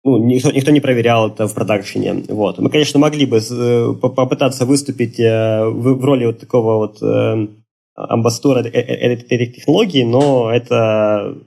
ну, 0.04 0.18
никто, 0.18 0.52
никто 0.52 0.72
не 0.72 0.80
проверял 0.80 1.28
это 1.28 1.48
в 1.48 1.54
продакшене. 1.54 2.24
Вот. 2.30 2.58
Мы, 2.58 2.70
конечно, 2.70 3.00
могли 3.00 3.26
бы 3.26 3.38
э, 3.38 3.94
попытаться 4.02 4.66
выступить 4.66 5.20
э, 5.20 5.64
в, 5.66 5.96
в 5.96 6.06
роли 6.06 6.26
вот 6.26 6.40
такого 6.40 6.78
вот 6.78 7.04
э, 7.04 7.48
амбассадора 7.96 8.62
этой 8.62 9.48
технологии, 9.48 10.04
но 10.04 10.52
это 10.52 11.38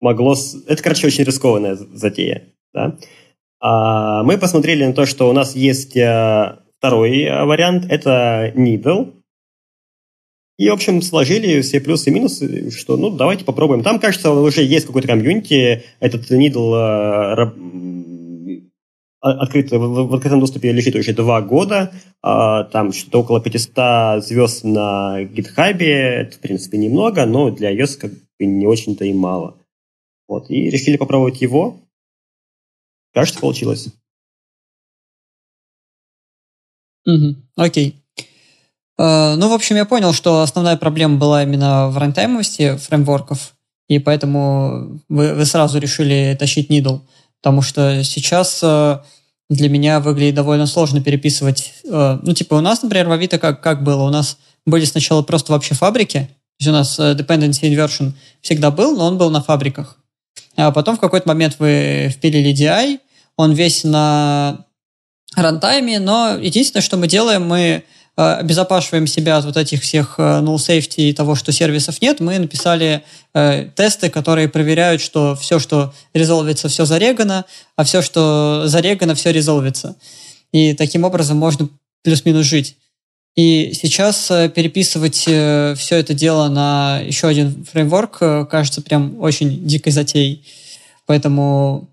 могло... 0.00 0.34
Это, 0.66 0.82
короче, 0.82 1.06
очень 1.06 1.24
рискованная 1.24 1.74
затея. 1.74 2.44
Да? 2.72 2.96
А 3.60 4.22
мы 4.22 4.38
посмотрели 4.38 4.86
на 4.86 4.94
то, 4.94 5.04
что 5.04 5.28
у 5.28 5.32
нас 5.32 5.54
есть 5.54 5.94
Второй 6.78 7.22
э, 7.22 7.44
вариант– 7.44 7.86
это 7.90 8.52
needle. 8.56 9.14
И, 10.58 10.68
в 10.68 10.72
общем, 10.72 11.02
сложили 11.02 11.60
все 11.60 11.80
плюсы 11.80 12.10
и 12.10 12.12
минусы, 12.12 12.70
что, 12.70 12.96
ну, 12.96 13.10
давайте 13.10 13.44
попробуем. 13.44 13.82
Там, 13.82 14.00
кажется, 14.00 14.30
уже 14.30 14.62
есть 14.62 14.86
какой-то 14.86 15.08
комьюнити. 15.08 15.84
Этот 16.00 16.30
needle 16.30 16.74
э, 16.74 18.68
открыт, 19.20 19.70
в 19.70 20.14
открытом 20.14 20.40
доступе 20.40 20.72
лежит 20.72 20.94
уже 20.94 21.12
два 21.12 21.42
года. 21.42 21.92
А, 22.22 22.64
там 22.64 22.92
что-то 22.92 23.20
около 23.20 23.40
500 23.40 24.24
звезд 24.24 24.64
на 24.64 25.22
GitHub. 25.22 25.82
Это, 25.82 26.36
в 26.36 26.40
принципе, 26.40 26.78
немного, 26.78 27.26
но 27.26 27.50
для 27.50 27.74
iOS 27.74 27.98
как 27.98 28.12
бы 28.12 28.46
не 28.46 28.66
очень-то 28.66 29.04
и 29.04 29.12
мало. 29.12 29.58
Вот. 30.28 30.50
И 30.50 30.70
решили 30.70 30.96
попробовать 30.96 31.40
его. 31.40 31.80
Кажется, 33.12 33.40
получилось. 33.40 33.88
Окей. 37.56 37.96
Uh, 39.00 39.36
ну, 39.36 39.48
в 39.48 39.52
общем, 39.52 39.76
я 39.76 39.84
понял, 39.84 40.12
что 40.12 40.42
основная 40.42 40.76
проблема 40.76 41.18
была 41.18 41.44
именно 41.44 41.88
в 41.88 41.96
рантаймовости 41.98 42.76
фреймворков, 42.76 43.54
и 43.88 44.00
поэтому 44.00 45.00
вы, 45.08 45.34
вы 45.34 45.46
сразу 45.46 45.78
решили 45.78 46.36
тащить 46.38 46.68
Needle, 46.68 47.02
потому 47.40 47.62
что 47.62 48.02
сейчас 48.02 48.60
uh, 48.60 49.00
для 49.48 49.68
меня 49.68 50.00
выглядит 50.00 50.34
довольно 50.34 50.66
сложно 50.66 51.00
переписывать. 51.00 51.74
Uh, 51.84 52.18
ну, 52.22 52.34
типа, 52.34 52.54
у 52.54 52.60
нас, 52.60 52.82
например, 52.82 53.08
в 53.08 53.12
Авито 53.12 53.38
как, 53.38 53.62
как 53.62 53.84
было? 53.84 54.02
У 54.02 54.10
нас 54.10 54.36
были 54.66 54.84
сначала 54.84 55.22
просто 55.22 55.52
вообще 55.52 55.76
фабрики, 55.76 56.28
то 56.58 56.64
есть 56.64 56.68
у 56.68 56.72
нас 56.72 56.98
dependency 56.98 57.72
inversion 57.72 58.14
всегда 58.40 58.72
был, 58.72 58.96
но 58.96 59.06
он 59.06 59.16
был 59.16 59.30
на 59.30 59.40
фабриках. 59.40 59.96
А 60.56 60.72
потом 60.72 60.96
в 60.96 61.00
какой-то 61.00 61.28
момент 61.28 61.56
вы 61.60 62.10
впилили 62.12 62.52
DI, 62.52 62.98
он 63.36 63.52
весь 63.52 63.84
на 63.84 64.66
рантайме, 65.42 66.00
но 66.00 66.36
единственное, 66.40 66.82
что 66.82 66.96
мы 66.96 67.06
делаем, 67.06 67.46
мы 67.46 67.58
э, 67.58 68.22
обезопашиваем 68.22 69.06
себя 69.06 69.36
от 69.36 69.44
вот 69.44 69.56
этих 69.56 69.82
всех 69.82 70.14
э, 70.18 70.22
null 70.22 70.56
safety 70.56 71.10
и 71.10 71.12
того, 71.12 71.34
что 71.34 71.52
сервисов 71.52 72.00
нет, 72.00 72.20
мы 72.20 72.38
написали 72.38 73.02
э, 73.34 73.68
тесты, 73.74 74.10
которые 74.10 74.48
проверяют, 74.48 75.00
что 75.00 75.34
все, 75.34 75.58
что 75.58 75.92
резолвится, 76.14 76.68
все 76.68 76.84
зарегано, 76.84 77.44
а 77.76 77.84
все, 77.84 78.02
что 78.02 78.64
зарегано, 78.66 79.14
все 79.14 79.32
резолвится. 79.32 79.96
И 80.52 80.74
таким 80.74 81.04
образом 81.04 81.36
можно 81.36 81.68
плюс-минус 82.02 82.46
жить. 82.46 82.76
И 83.36 83.72
сейчас 83.74 84.30
э, 84.30 84.48
переписывать 84.48 85.16
все 85.16 85.74
это 85.96 86.14
дело 86.14 86.48
на 86.48 87.00
еще 87.00 87.28
один 87.28 87.64
фреймворк 87.64 88.48
кажется 88.50 88.82
прям 88.82 89.20
очень 89.20 89.66
дикой 89.66 89.92
затеей. 89.92 90.44
Поэтому 91.06 91.88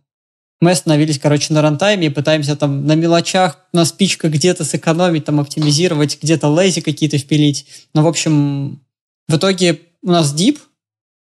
мы 0.62 0.72
остановились, 0.72 1.20
короче, 1.20 1.54
на 1.54 1.62
рантайме 1.62 2.08
и 2.08 2.12
пытаемся 2.12 2.56
там 2.56 2.86
на 2.86 2.96
мелочах, 2.96 3.60
на 3.74 3.86
спичках 3.86 4.32
где-то 4.32 4.64
сэкономить, 4.64 5.26
там 5.26 5.40
оптимизировать, 5.40 6.20
где-то 6.22 6.48
лейзи 6.48 6.82
какие-то 6.82 7.18
впилить. 7.18 7.68
Но, 7.94 8.04
в 8.04 8.08
общем, 8.08 8.82
в 9.28 9.36
итоге 9.36 9.82
у 10.02 10.12
нас 10.12 10.34
дип, 10.34 10.60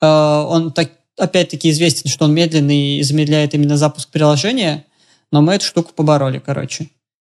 э, 0.00 0.06
он 0.06 0.72
так, 0.72 0.90
опять-таки 1.16 1.70
известен, 1.70 2.10
что 2.10 2.24
он 2.24 2.34
медленный 2.34 2.98
и 2.98 3.02
замедляет 3.02 3.54
именно 3.54 3.76
запуск 3.76 4.10
приложения, 4.10 4.86
но 5.30 5.42
мы 5.42 5.54
эту 5.54 5.64
штуку 5.64 5.92
побороли, 5.94 6.38
короче, 6.38 6.90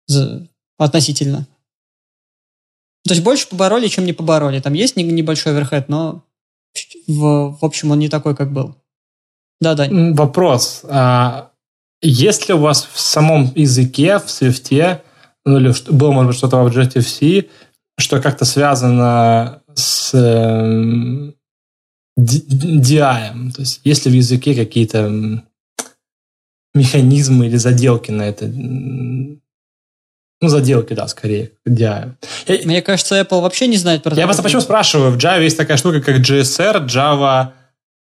за, 0.06 0.48
относительно. 0.78 1.46
То 3.04 3.14
есть 3.14 3.24
больше 3.24 3.48
побороли, 3.48 3.88
чем 3.88 4.04
не 4.04 4.12
побороли. 4.12 4.60
Там 4.60 4.74
есть 4.74 4.96
небольшой 4.96 5.52
оверхед, 5.52 5.88
но 5.88 6.22
в, 7.06 7.56
в 7.60 7.64
общем 7.64 7.90
он 7.90 7.98
не 7.98 8.08
такой, 8.08 8.36
как 8.36 8.52
был. 8.52 8.76
Да, 9.60 9.74
да. 9.74 9.88
Вопрос. 9.90 10.82
А 10.84 11.49
есть 12.02 12.48
ли 12.48 12.54
у 12.54 12.58
вас 12.58 12.88
в 12.90 13.00
самом 13.00 13.52
языке, 13.54 14.18
в 14.18 14.26
Swift, 14.26 15.00
ну 15.44 15.58
или 15.58 15.74
было, 15.90 16.12
может 16.12 16.28
быть, 16.28 16.36
что-то 16.36 16.56
в 16.58 16.66
Objective-C, 16.66 17.46
что 17.98 18.20
как-то 18.20 18.44
связано 18.44 19.62
с 19.74 20.14
э, 20.14 21.32
DI? 22.18 23.52
То 23.52 23.60
есть 23.60 23.80
есть 23.84 24.06
ли 24.06 24.12
в 24.12 24.14
языке 24.14 24.54
какие-то 24.54 25.42
механизмы 26.74 27.46
или 27.46 27.56
заделки 27.56 28.10
на 28.10 28.22
это? 28.22 28.46
Ну, 30.42 30.48
заделки, 30.48 30.94
да, 30.94 31.06
скорее, 31.06 31.52
DI. 31.68 32.14
Я, 32.46 32.58
Мне 32.64 32.80
кажется, 32.80 33.20
Apple 33.20 33.42
вообще 33.42 33.66
не 33.66 33.76
знает 33.76 34.02
про 34.02 34.16
Я 34.16 34.24
просто 34.24 34.42
почему 34.42 34.62
спрашиваю, 34.62 35.10
в 35.12 35.18
Java 35.18 35.42
есть 35.42 35.58
такая 35.58 35.76
штука, 35.76 36.00
как 36.00 36.16
GSR, 36.16 36.86
Java 36.86 37.52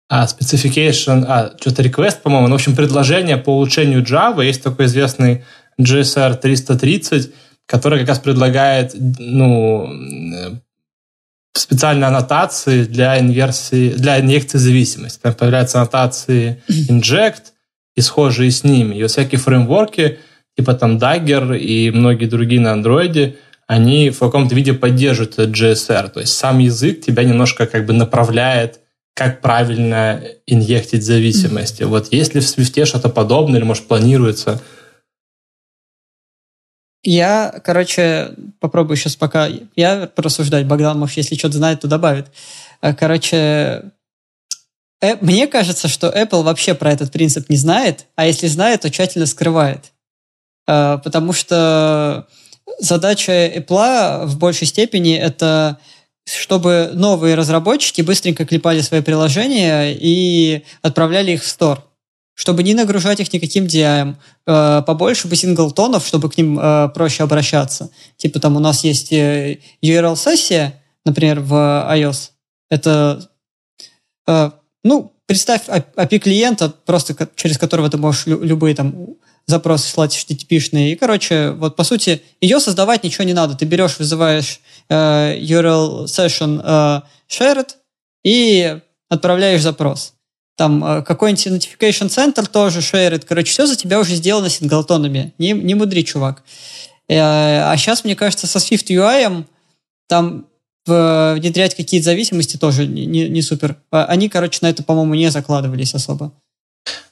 а, 0.08 0.26
Specification, 0.26 1.24
а, 1.26 1.52
что-то 1.60 1.82
request, 1.82 2.22
по-моему, 2.22 2.48
ну, 2.48 2.54
в 2.54 2.56
общем, 2.56 2.76
предложение 2.76 3.36
по 3.36 3.50
улучшению 3.50 4.02
Java. 4.02 4.44
Есть 4.44 4.62
такой 4.62 4.86
известный 4.86 5.44
GSR 5.80 6.36
330, 6.36 7.32
который 7.66 8.00
как 8.00 8.08
раз 8.08 8.18
предлагает, 8.18 8.92
ну, 9.18 9.88
специальные 11.56 12.08
аннотации 12.08 12.84
для 12.84 13.18
инверсии, 13.18 13.90
для 13.90 14.20
инъекции 14.20 14.58
зависимости. 14.58 15.20
Там 15.22 15.34
появляются 15.34 15.78
аннотации 15.78 16.62
inject 16.68 17.52
и 17.96 18.00
схожие 18.00 18.50
с 18.50 18.64
ними. 18.64 18.96
И 18.96 19.02
вот 19.02 19.10
всякие 19.10 19.38
фреймворки, 19.38 20.18
типа 20.56 20.74
там 20.74 20.98
Dagger 20.98 21.56
и 21.56 21.90
многие 21.90 22.26
другие 22.26 22.60
на 22.60 22.72
андроиде, 22.72 23.36
они 23.66 24.10
в 24.10 24.18
каком-то 24.18 24.54
виде 24.54 24.74
поддерживают 24.74 25.34
этот 25.34 25.50
GSR. 25.50 26.10
То 26.10 26.20
есть 26.20 26.34
сам 26.34 26.58
язык 26.58 27.00
тебя 27.00 27.24
немножко 27.24 27.66
как 27.66 27.86
бы 27.86 27.92
направляет, 27.92 28.80
как 29.14 29.40
правильно 29.40 30.22
инъектить 30.46 31.04
зависимости. 31.04 31.84
Вот 31.84 32.12
есть 32.12 32.34
ли 32.34 32.40
в 32.40 32.44
Swift 32.44 32.84
что-то 32.84 33.08
подобное 33.08 33.58
или, 33.58 33.64
может, 33.64 33.86
планируется– 33.86 34.60
я, 37.04 37.60
короче, 37.62 38.30
попробую 38.60 38.96
сейчас 38.96 39.14
пока 39.14 39.48
я 39.76 40.06
порассуждать. 40.06 40.66
Богдан, 40.66 40.98
может, 40.98 41.18
если 41.18 41.36
что-то 41.36 41.58
знает, 41.58 41.80
то 41.80 41.86
добавит. 41.86 42.28
Э, 42.80 42.94
короче, 42.94 43.92
э, 45.02 45.16
мне 45.20 45.46
кажется, 45.46 45.86
что 45.86 46.08
Apple 46.08 46.42
вообще 46.42 46.74
про 46.74 46.90
этот 46.90 47.12
принцип 47.12 47.50
не 47.50 47.56
знает, 47.56 48.06
а 48.16 48.26
если 48.26 48.46
знает, 48.46 48.80
то 48.80 48.90
тщательно 48.90 49.26
скрывает. 49.26 49.92
Э, 50.66 50.98
потому 51.04 51.34
что 51.34 52.26
задача 52.78 53.48
Apple 53.54 54.24
в 54.24 54.38
большей 54.38 54.66
степени 54.66 55.14
это 55.14 55.78
чтобы 56.24 56.90
новые 56.94 57.34
разработчики 57.34 58.02
быстренько 58.02 58.46
клепали 58.46 58.80
свои 58.80 59.02
приложения 59.02 59.92
и 59.92 60.64
отправляли 60.82 61.32
их 61.32 61.42
в 61.42 61.48
стор 61.48 61.84
чтобы 62.34 62.62
не 62.62 62.74
нагружать 62.74 63.20
их 63.20 63.32
никаким 63.32 63.64
DI, 63.64 64.16
э, 64.46 64.82
побольше 64.86 65.28
бы 65.28 65.36
синглтонов, 65.36 66.06
чтобы 66.06 66.28
к 66.28 66.36
ним 66.36 66.58
э, 66.58 66.88
проще 66.88 67.22
обращаться. 67.22 67.90
Типа 68.16 68.40
там 68.40 68.56
у 68.56 68.60
нас 68.60 68.84
есть 68.84 69.12
э, 69.12 69.60
URL-сессия, 69.82 70.82
например, 71.04 71.40
в 71.40 71.52
iOS. 71.52 72.30
Это, 72.70 73.30
ну, 74.82 75.12
представь 75.26 75.68
API 75.68 76.18
клиента, 76.18 76.70
просто 76.70 77.14
через 77.36 77.56
которого 77.56 77.88
ты 77.88 77.98
можешь 77.98 78.26
любые 78.26 78.74
там 78.74 79.16
запросы 79.46 79.88
слать 79.88 80.16
HTTP-шные. 80.16 80.92
И, 80.92 80.96
короче, 80.96 81.50
вот 81.50 81.76
по 81.76 81.84
сути, 81.84 82.22
ее 82.40 82.58
создавать 82.58 83.04
ничего 83.04 83.24
не 83.24 83.34
надо. 83.34 83.54
Ты 83.54 83.66
берешь, 83.66 83.98
вызываешь 83.98 84.60
URL 84.90 86.04
session 86.04 87.02
shared 87.28 87.70
и 88.24 88.78
отправляешь 89.08 89.62
запрос 89.62 90.14
там 90.56 90.84
э, 90.84 91.02
какой-нибудь 91.02 91.46
notification 91.46 92.08
center 92.08 92.46
тоже 92.48 92.80
шерит. 92.80 93.24
Короче, 93.24 93.50
все 93.50 93.66
за 93.66 93.76
тебя 93.76 93.98
уже 93.98 94.14
сделано 94.14 94.48
синглтонами. 94.48 95.34
Не, 95.38 95.52
не 95.52 95.74
мудри, 95.74 96.02
чувак. 96.02 96.42
Э, 97.08 97.70
а 97.70 97.76
сейчас, 97.76 98.04
мне 98.04 98.14
кажется, 98.14 98.46
со 98.46 98.58
Swift 98.58 98.86
UI 98.86 99.44
там 100.08 100.46
внедрять 100.86 101.74
какие-то 101.74 102.04
зависимости 102.04 102.58
тоже 102.58 102.86
не, 102.86 103.06
не, 103.06 103.26
не 103.28 103.40
супер. 103.40 103.76
А 103.90 104.04
они, 104.04 104.28
короче, 104.28 104.58
на 104.60 104.68
это, 104.68 104.82
по-моему, 104.82 105.14
не 105.14 105.30
закладывались 105.30 105.94
особо. 105.94 106.32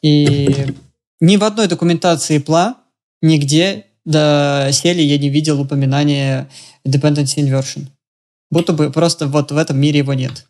И 0.03 0.67
ни 1.21 1.37
в 1.37 1.45
одной 1.45 1.69
документации 1.69 2.39
пла 2.39 2.77
нигде 3.23 3.87
до 4.05 4.69
сели 4.73 5.03
я 5.03 5.19
не 5.19 5.29
видел 5.29 5.61
упоминания 5.61 6.49
dependency 6.87 7.39
inversion. 7.39 7.87
Будто 8.51 8.73
бы 8.73 8.91
просто 8.91 9.27
вот 9.27 9.53
в 9.53 9.57
этом 9.57 9.79
мире 9.79 9.99
его 9.99 10.15
нет. 10.15 10.47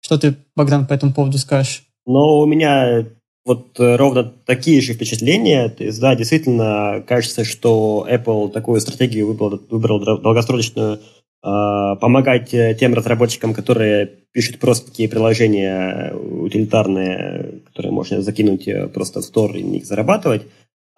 Что 0.00 0.18
ты, 0.18 0.36
Богдан, 0.54 0.86
по 0.86 0.92
этому 0.92 1.12
поводу 1.12 1.38
скажешь? 1.38 1.84
Но 2.06 2.40
у 2.40 2.46
меня 2.46 3.06
вот 3.44 3.80
э, 3.80 3.96
ровно 3.96 4.24
такие 4.24 4.80
же 4.80 4.92
впечатления. 4.92 5.68
То 5.68 5.84
есть, 5.84 6.00
да, 6.00 6.14
действительно, 6.14 7.02
кажется, 7.06 7.44
что 7.44 8.06
Apple 8.08 8.50
такую 8.50 8.80
стратегию 8.80 9.26
выбрал, 9.26 9.60
выбрал 9.70 10.00
долгосрочную, 10.20 11.00
а, 11.40 11.94
помогать 11.96 12.52
э, 12.52 12.76
тем 12.78 12.94
разработчикам, 12.94 13.54
которые 13.54 14.10
пишут 14.32 14.58
просто 14.58 14.90
такие 14.90 15.08
приложения 15.08 16.12
утилитарные, 16.12 17.60
которые 17.66 17.92
можно 17.92 18.22
закинуть 18.22 18.66
э, 18.66 18.88
просто 18.88 19.20
в 19.20 19.24
стор 19.24 19.54
и 19.56 19.62
них 19.62 19.86
зарабатывать, 19.86 20.42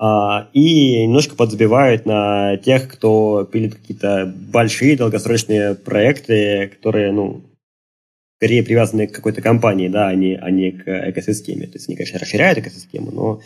и 0.03 1.03
немножко 1.03 1.37
подзабивают 1.37 2.07
на 2.07 2.57
тех, 2.57 2.89
кто 2.89 3.45
пилит 3.45 3.75
какие-то 3.75 4.33
большие 4.35 4.97
долгосрочные 4.97 5.75
проекты, 5.75 6.69
которые, 6.69 7.13
ну, 7.13 7.43
скорее 8.41 8.63
привязаны 8.63 9.07
к 9.07 9.13
какой-то 9.13 9.43
компании, 9.43 9.89
да, 9.89 10.09
а 10.09 10.15
не, 10.15 10.35
а 10.35 10.51
не 10.51 10.73
к 10.73 11.11
экосистеме. 11.11 11.67
То 11.67 11.75
есть 11.75 11.89
они, 11.89 11.97
конечно, 11.97 12.19
расширяют 12.19 12.59
экосистему, 12.59 13.11
но 13.11 13.41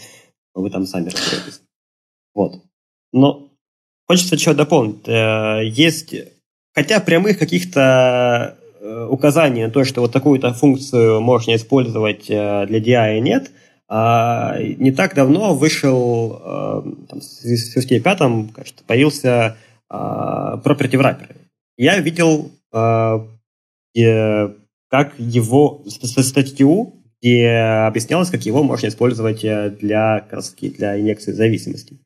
вы 0.54 0.70
там 0.70 0.86
сами 0.86 1.06
разберетесь. 1.06 1.62
Вот. 2.32 2.62
Но 3.12 3.50
хочется 4.06 4.36
чего 4.36 4.54
дополнить. 4.54 5.08
Э, 5.08 5.62
есть, 5.64 6.14
хотя 6.72 7.00
прямых 7.00 7.40
каких-то 7.40 8.56
э, 8.80 9.06
указаний 9.10 9.64
на 9.64 9.70
то, 9.72 9.82
что 9.82 10.00
вот 10.00 10.12
такую-то 10.12 10.52
функцию 10.52 11.20
можно 11.20 11.56
использовать 11.56 12.30
э, 12.30 12.66
для 12.68 12.78
DI 12.78 13.18
нет, 13.18 13.50
а 13.96 14.58
не 14.58 14.90
так 14.90 15.14
давно 15.14 15.54
вышел, 15.54 16.40
там, 17.08 17.20
в 17.20 17.22
Swift 17.22 18.00
5, 18.00 18.02
кажется, 18.52 18.84
появился 18.84 19.56
property 19.88 20.94
wrapper. 20.94 21.36
Я 21.76 22.00
видел 22.00 22.50
как 24.94 25.18
его 25.18 25.82
статью, 25.86 27.04
где 27.20 27.48
объяснялось, 27.86 28.30
как 28.30 28.46
его 28.46 28.62
можно 28.62 28.86
использовать 28.86 29.44
э, 29.44 29.70
для 29.70 30.20
краски, 30.20 30.68
для 30.68 31.00
инъекции 31.00 31.32
зависимости. 31.32 31.98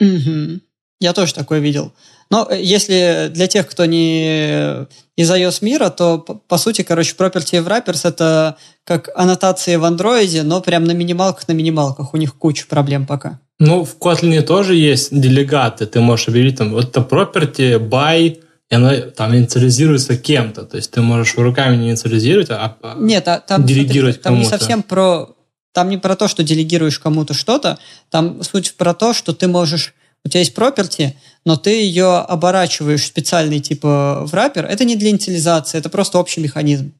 Угу. 0.00 0.60
Я 1.00 1.12
тоже 1.12 1.34
такое 1.34 1.60
видел. 1.60 1.92
Но 2.30 2.46
э, 2.50 2.60
если 2.62 3.30
для 3.32 3.46
тех, 3.46 3.68
кто 3.68 3.84
не 3.84 4.86
из 5.16 5.30
iOS 5.30 5.58
мира, 5.62 5.90
то 5.90 6.18
по 6.18 6.58
сути, 6.58 6.82
короче, 6.82 7.14
property 7.16 7.64
wrappers 7.64 8.08
это 8.08 8.56
как 8.84 9.10
аннотации 9.14 9.76
в 9.76 9.84
андроиде, 9.84 10.42
но 10.42 10.60
прям 10.60 10.84
на 10.84 10.92
минималках 10.92 11.48
на 11.48 11.52
минималках. 11.52 12.14
У 12.14 12.16
них 12.16 12.36
куча 12.36 12.66
проблем 12.66 13.06
пока. 13.06 13.40
Ну, 13.58 13.84
в 13.84 13.96
Kotlin 13.98 14.42
тоже 14.42 14.74
есть 14.74 15.08
делегаты. 15.18 15.86
Ты 15.86 16.00
можешь 16.00 16.28
объявить 16.28 16.58
там, 16.58 16.72
вот 16.72 16.88
это 16.88 17.00
property 17.00 17.78
by 17.78 18.40
и 18.70 18.74
оно 18.74 18.96
там 19.10 19.34
инициализируется 19.34 20.16
кем-то. 20.16 20.64
То 20.64 20.76
есть 20.76 20.90
ты 20.90 21.00
можешь 21.00 21.36
руками 21.36 21.76
не 21.76 21.90
инициализировать, 21.90 22.50
а, 22.50 22.76
а 22.82 22.96
Нет, 22.98 23.28
а, 23.28 23.38
там, 23.40 23.64
делегировать 23.64 24.16
смотри, 24.16 24.22
Там 24.22 24.38
не 24.38 24.44
совсем 24.44 24.82
про... 24.82 25.28
Там 25.72 25.88
не 25.88 25.98
про 25.98 26.14
то, 26.14 26.28
что 26.28 26.44
делегируешь 26.44 27.00
кому-то 27.00 27.34
что-то, 27.34 27.78
там 28.08 28.42
суть 28.42 28.76
про 28.76 28.94
то, 28.94 29.12
что 29.12 29.32
ты 29.32 29.48
можешь... 29.48 29.94
У 30.24 30.28
тебя 30.28 30.40
есть 30.40 30.56
property, 30.56 31.14
но 31.44 31.56
ты 31.56 31.70
ее 31.70 32.16
оборачиваешь 32.16 33.04
специальный 33.04 33.60
типа 33.60 34.24
в 34.26 34.32
раппер. 34.32 34.64
Это 34.64 34.84
не 34.84 34.96
для 34.96 35.10
инициализации, 35.10 35.78
это 35.78 35.90
просто 35.90 36.18
общий 36.18 36.40
механизм. 36.40 36.94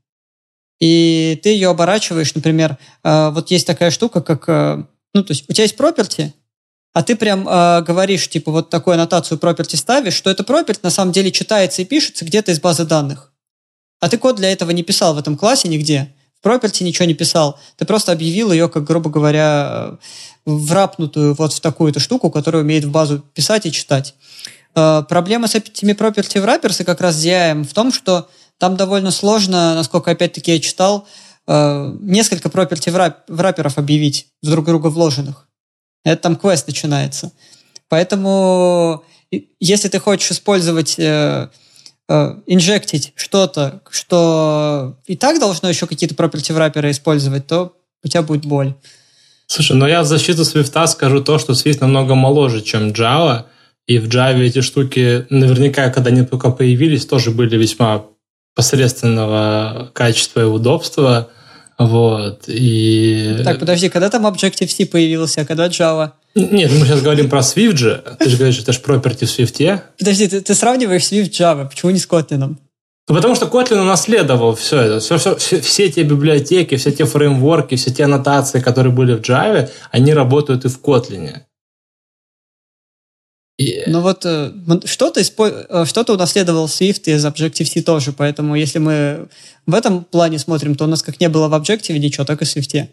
И 0.81 1.41
ты 1.43 1.51
ее 1.51 1.71
оборачиваешь, 1.71 2.35
например, 2.35 2.77
э, 3.03 3.31
вот 3.31 3.51
есть 3.51 3.67
такая 3.67 3.91
штука, 3.91 4.21
как... 4.21 4.49
Э, 4.49 4.85
ну, 5.15 5.25
то 5.25 5.33
есть 5.33 5.49
у 5.49 5.53
тебя 5.53 5.63
есть 5.63 5.79
property, 5.79 6.33
а 6.93 7.03
ты 7.03 7.17
прям 7.17 7.49
э, 7.49 7.83
говоришь, 7.83 8.29
типа, 8.29 8.53
вот 8.53 8.71
такую 8.71 8.95
аннотацию 8.95 9.39
property 9.39 9.77
ставишь, 9.77 10.15
что 10.15 10.31
это 10.31 10.43
property 10.43 10.79
на 10.83 10.91
самом 10.91 11.13
деле 11.13 11.33
читается 11.33 11.83
и 11.83 11.85
пишется 11.85 12.25
где-то 12.25 12.53
из 12.53 12.61
базы 12.61 12.85
данных. 12.85 13.33
А 14.01 14.09
ты 14.09 14.19
код 14.19 14.37
для 14.37 14.53
этого 14.53 14.71
не 14.73 14.83
писал 14.83 15.15
в 15.15 15.19
этом 15.19 15.37
классе 15.37 15.69
нигде. 15.69 16.15
Property 16.45 16.85
ничего 16.85 17.07
не 17.07 17.15
писал. 17.15 17.59
Ты 17.77 17.87
просто 17.87 18.13
объявил 18.13 18.53
ее, 18.53 18.69
как, 18.69 18.85
грубо 18.85 19.09
говоря, 19.09 19.99
врапнутую 20.45 21.35
вот 21.35 21.55
в 21.55 21.61
такую-то 21.61 22.01
штуку, 22.01 22.31
которая 22.31 22.63
умеет 22.63 22.85
в 22.85 22.91
базу 22.91 23.21
писать 23.21 23.65
и 23.65 23.73
читать. 23.73 24.15
Э, 24.75 25.03
проблема 25.09 25.49
с 25.49 25.55
этими 25.55 25.93
property 25.93 26.45
wrappers 26.45 26.85
как 26.85 27.01
раз 27.01 27.17
с 27.17 27.25
DI 27.25 27.65
в 27.65 27.73
том, 27.73 27.93
что 27.93 28.29
там 28.59 28.77
довольно 28.77 29.11
сложно, 29.11 29.75
насколько 29.75 30.11
опять-таки 30.11 30.53
я 30.53 30.61
читал, 30.61 31.07
э, 31.47 31.97
несколько 32.01 32.51
property 32.51 33.23
врапперов 33.29 33.79
объявить 33.79 34.27
друг 34.43 34.67
друга 34.67 34.89
вложенных. 34.89 35.49
Это 36.05 36.23
там 36.23 36.37
квест 36.37 36.67
начинается. 36.67 37.33
Поэтому, 37.89 39.03
если 39.61 39.89
ты 39.89 39.99
хочешь 39.99 40.31
использовать, 40.31 40.97
э, 42.09 42.35
инжектить 42.47 43.13
что-то, 43.17 43.83
что 43.91 44.97
и 45.07 45.17
так 45.17 45.41
должно 45.41 45.69
еще 45.69 45.87
какие-то 45.87 46.15
property 46.15 46.57
wrapper 46.57 46.91
использовать, 46.91 47.47
то 47.47 47.77
у 48.03 48.09
тебя 48.09 48.23
будет 48.23 48.45
боль. 48.45 48.75
Слушай, 49.47 49.77
ну 49.77 49.87
я 49.87 50.03
в 50.03 50.07
защиту 50.07 50.43
Swift 50.43 50.87
скажу 50.87 51.23
то, 51.23 51.39
что 51.39 51.53
Swift 51.53 51.79
намного 51.81 52.15
моложе, 52.15 52.63
чем 52.63 52.89
Java, 52.89 53.45
и 53.87 53.99
в 53.99 54.09
Java 54.09 54.41
эти 54.41 54.61
штуки 54.61 55.27
наверняка, 55.31 55.91
когда 55.91 56.11
они 56.11 56.25
только 56.25 56.51
появились, 56.51 57.07
тоже 57.07 57.31
были 57.31 57.57
весьма 57.57 58.07
посредственного 58.55 59.91
качества 59.93 60.41
и 60.41 60.45
удобства. 60.45 61.29
Вот, 61.77 62.45
и... 62.47 63.41
Так, 63.45 63.59
подожди, 63.59 63.89
когда 63.89 64.09
там 64.09 64.27
Objective-C 64.27 64.87
появился, 64.87 65.41
а 65.41 65.45
когда 65.45 65.67
Java? 65.67 66.13
Нет, 66.35 66.73
мы 66.73 66.85
сейчас 66.85 67.01
говорим 67.01 67.31
про 67.31 67.41
Swift 67.41 67.77
же. 67.77 68.05
Ты 68.19 68.29
же 68.29 68.37
говоришь, 68.37 68.59
это 68.59 68.73
же 68.73 68.81
property 68.81 69.27
в 69.27 69.39
Swift. 69.39 69.83
Подожди, 69.99 70.27
ты, 70.27 70.41
ты 70.41 70.55
сравниваешь 70.55 71.03
Swift 71.03 71.31
Java, 71.31 71.69
почему 71.69 71.93
не 71.93 71.99
с 71.99 72.09
Kotlin? 72.09 72.57
Потому 73.07 73.35
что 73.35 73.47
Kotlin 73.47 73.81
унаследовал 73.81 74.55
все 74.55 74.81
это. 74.81 75.01
Все, 75.01 75.19
все, 75.19 75.37
все, 75.37 75.61
все 75.61 75.91
те 75.91 76.03
библиотеки, 76.03 76.77
все 76.77 76.91
те 76.91 77.05
фреймворки, 77.05 77.77
все 77.77 77.91
те 77.91 78.05
аннотации, 78.05 78.61
которые 78.61 78.93
были 78.93 79.15
в 79.15 79.21
Java, 79.21 79.71
они 79.91 80.15
работают 80.15 80.65
и 80.65 80.69
в 80.69 80.81
Kotlin. 80.81 81.43
И... 83.57 83.85
Ну 83.87 84.01
вот 84.01 84.25
э, 84.27 84.53
что-то, 84.85 85.21
э, 85.21 85.85
что-то 85.85 86.15
унаследовал 86.15 86.67
Swift 86.67 87.03
из 87.05 87.25
Objective-C 87.25 87.83
тоже, 87.83 88.13
поэтому 88.13 88.57
если 88.57 88.81
мы 88.81 89.29
в 89.67 89.75
этом 89.75 90.03
плане 90.05 90.41
смотрим, 90.41 90.75
то 90.75 90.85
у 90.85 90.89
нас 90.89 91.03
как 91.03 91.21
не 91.21 91.29
было 91.29 91.47
в 91.47 91.55
Objective 91.55 91.97
ничего, 91.99 92.25
так 92.25 92.43
и 92.43 92.45
в 92.45 92.49
Swift. 92.49 92.89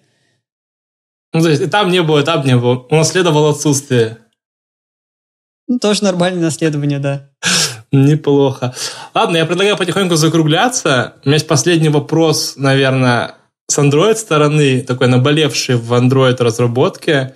Ну, 1.34 1.42
то 1.42 1.50
есть 1.50 1.62
и 1.62 1.68
там 1.68 1.90
не 1.90 2.02
было, 2.02 2.20
и 2.20 2.26
там 2.26 2.46
не 2.46 2.58
было. 2.58 2.86
Унаследовал 2.90 3.50
отсутствие. 3.50 4.18
Ну, 5.68 5.80
тоже 5.80 6.04
нормальное 6.04 6.44
наследование, 6.44 7.00
да. 7.00 7.30
Неплохо. 7.92 8.74
Ладно, 9.14 9.38
я 9.38 9.46
предлагаю 9.46 9.78
потихоньку 9.78 10.16
закругляться. 10.16 11.16
У 11.24 11.30
меня 11.30 11.36
есть 11.36 11.48
последний 11.48 11.90
вопрос, 11.90 12.56
наверное, 12.58 13.36
с 13.68 13.78
Android 13.78 14.16
стороны, 14.16 14.82
такой 14.82 15.08
наболевший 15.08 15.76
в 15.76 15.94
Android 15.94 16.42
разработке. 16.44 17.36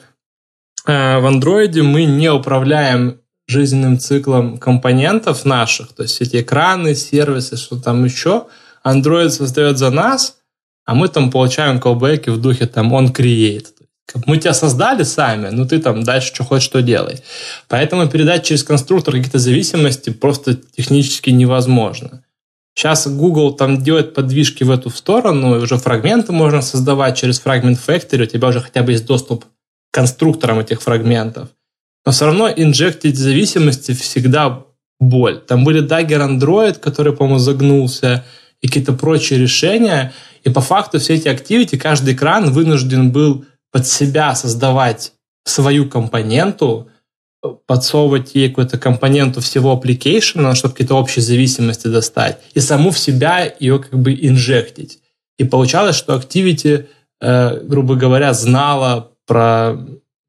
Э, 0.85 1.19
в 1.19 1.25
Android 1.25 1.81
мы 1.81 2.05
не 2.05 2.29
управляем 2.29 3.21
жизненным 3.47 3.99
циклом 3.99 4.57
компонентов 4.57 5.45
наших, 5.45 5.93
то 5.93 6.03
есть 6.03 6.19
эти 6.21 6.41
экраны, 6.41 6.95
сервисы, 6.95 7.57
что 7.57 7.79
там 7.79 8.03
еще. 8.03 8.47
Android 8.83 9.29
создает 9.29 9.77
за 9.77 9.91
нас, 9.91 10.37
а 10.85 10.95
мы 10.95 11.07
там 11.07 11.31
получаем 11.31 11.79
колбеки 11.79 12.29
в 12.29 12.41
духе 12.41 12.65
там 12.65 12.93
он 12.93 13.11
create. 13.11 13.67
Мы 14.25 14.37
тебя 14.37 14.53
создали 14.53 15.03
сами, 15.03 15.49
но 15.49 15.65
ты 15.65 15.79
там 15.79 16.03
дальше 16.03 16.33
что 16.33 16.43
хочешь, 16.43 16.65
что 16.65 16.81
делай. 16.81 17.21
Поэтому 17.67 18.07
передать 18.07 18.45
через 18.45 18.63
конструктор 18.63 19.13
какие-то 19.13 19.39
зависимости 19.39 20.09
просто 20.11 20.55
технически 20.55 21.31
невозможно. 21.31 22.23
Сейчас 22.75 23.07
Google 23.07 23.53
там 23.53 23.81
делает 23.81 24.13
подвижки 24.13 24.63
в 24.63 24.71
эту 24.71 24.89
сторону, 24.89 25.55
и 25.55 25.59
уже 25.59 25.77
фрагменты 25.77 26.33
можно 26.33 26.61
создавать 26.61 27.17
через 27.17 27.41
Fragment 27.41 27.79
Factory, 27.85 28.23
у 28.23 28.25
тебя 28.25 28.49
уже 28.49 28.61
хотя 28.61 28.83
бы 28.83 28.91
есть 28.91 29.05
доступ 29.05 29.45
к 29.45 29.47
конструкторам 29.91 30.59
этих 30.59 30.81
фрагментов. 30.81 31.49
Но 32.05 32.11
все 32.11 32.25
равно 32.25 32.49
инжектить 32.49 33.17
зависимости 33.17 33.93
всегда 33.93 34.63
боль. 34.99 35.39
Там 35.39 35.63
были 35.63 35.81
Dagger 35.81 36.27
Android, 36.27 36.79
который, 36.79 37.13
по-моему, 37.13 37.39
загнулся, 37.39 38.25
и 38.61 38.67
какие-то 38.67 38.93
прочие 38.93 39.39
решения. 39.39 40.13
И 40.43 40.49
по 40.49 40.61
факту 40.61 40.99
все 40.99 41.15
эти 41.15 41.27
активити, 41.27 41.77
каждый 41.77 42.13
экран 42.13 42.51
вынужден 42.51 43.11
был 43.11 43.45
под 43.75 43.85
себя 43.85 44.33
создавать 44.35 45.11
свою 45.43 45.89
компоненту, 45.89 46.87
подсовывать 47.67 48.33
ей 48.33 48.47
какую-то 48.47 48.77
компоненту 48.77 49.41
всего 49.41 49.73
application, 49.73 50.55
чтобы 50.55 50.75
какие-то 50.75 50.95
общие 50.95 51.21
зависимости 51.21 51.87
достать, 51.87 52.39
и 52.53 52.61
саму 52.61 52.91
в 52.91 52.97
себя 52.97 53.53
ее 53.59 53.79
как 53.79 53.99
бы 53.99 54.13
инжектить. 54.13 54.99
И 55.37 55.43
получалось, 55.43 55.97
что 55.97 56.15
Activity, 56.15 56.87
э, 57.19 57.59
грубо 57.63 57.95
говоря, 57.95 58.33
знала 58.33 59.11
про 59.27 59.75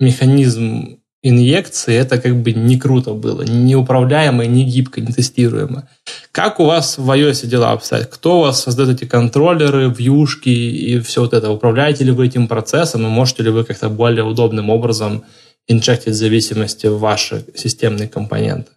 механизм 0.01 0.99
инъекции, 1.29 1.95
это 1.95 2.18
как 2.18 2.37
бы 2.37 2.53
не 2.53 2.79
круто 2.79 3.12
было, 3.12 3.43
неуправляемо, 3.43 4.47
не 4.47 4.64
гибко, 4.64 5.01
не 5.01 5.12
тестируемо. 5.12 5.89
Как 6.33 6.61
у 6.61 6.64
вас 6.64 6.99
в 6.99 7.11
iOS 7.11 7.47
дела 7.47 7.72
обстоят? 7.72 8.07
Кто 8.09 8.39
у 8.39 8.43
вас 8.43 8.62
создает 8.62 8.91
эти 8.91 9.09
контроллеры, 9.09 9.89
вьюшки 9.89 10.49
и 10.49 11.01
все 11.01 11.22
вот 11.22 11.35
это? 11.35 11.51
Управляете 11.51 12.05
ли 12.05 12.12
вы 12.12 12.27
этим 12.27 12.47
процессом 12.47 13.07
и 13.07 13.09
можете 13.09 13.43
ли 13.43 13.51
вы 13.51 13.64
как-то 13.64 13.89
более 13.89 14.24
удобным 14.24 14.70
образом 14.70 15.24
инжектить 15.66 16.14
зависимости 16.14 16.87
в 16.87 16.99
ваши 16.99 17.45
системные 17.55 18.09
компоненты? 18.09 18.70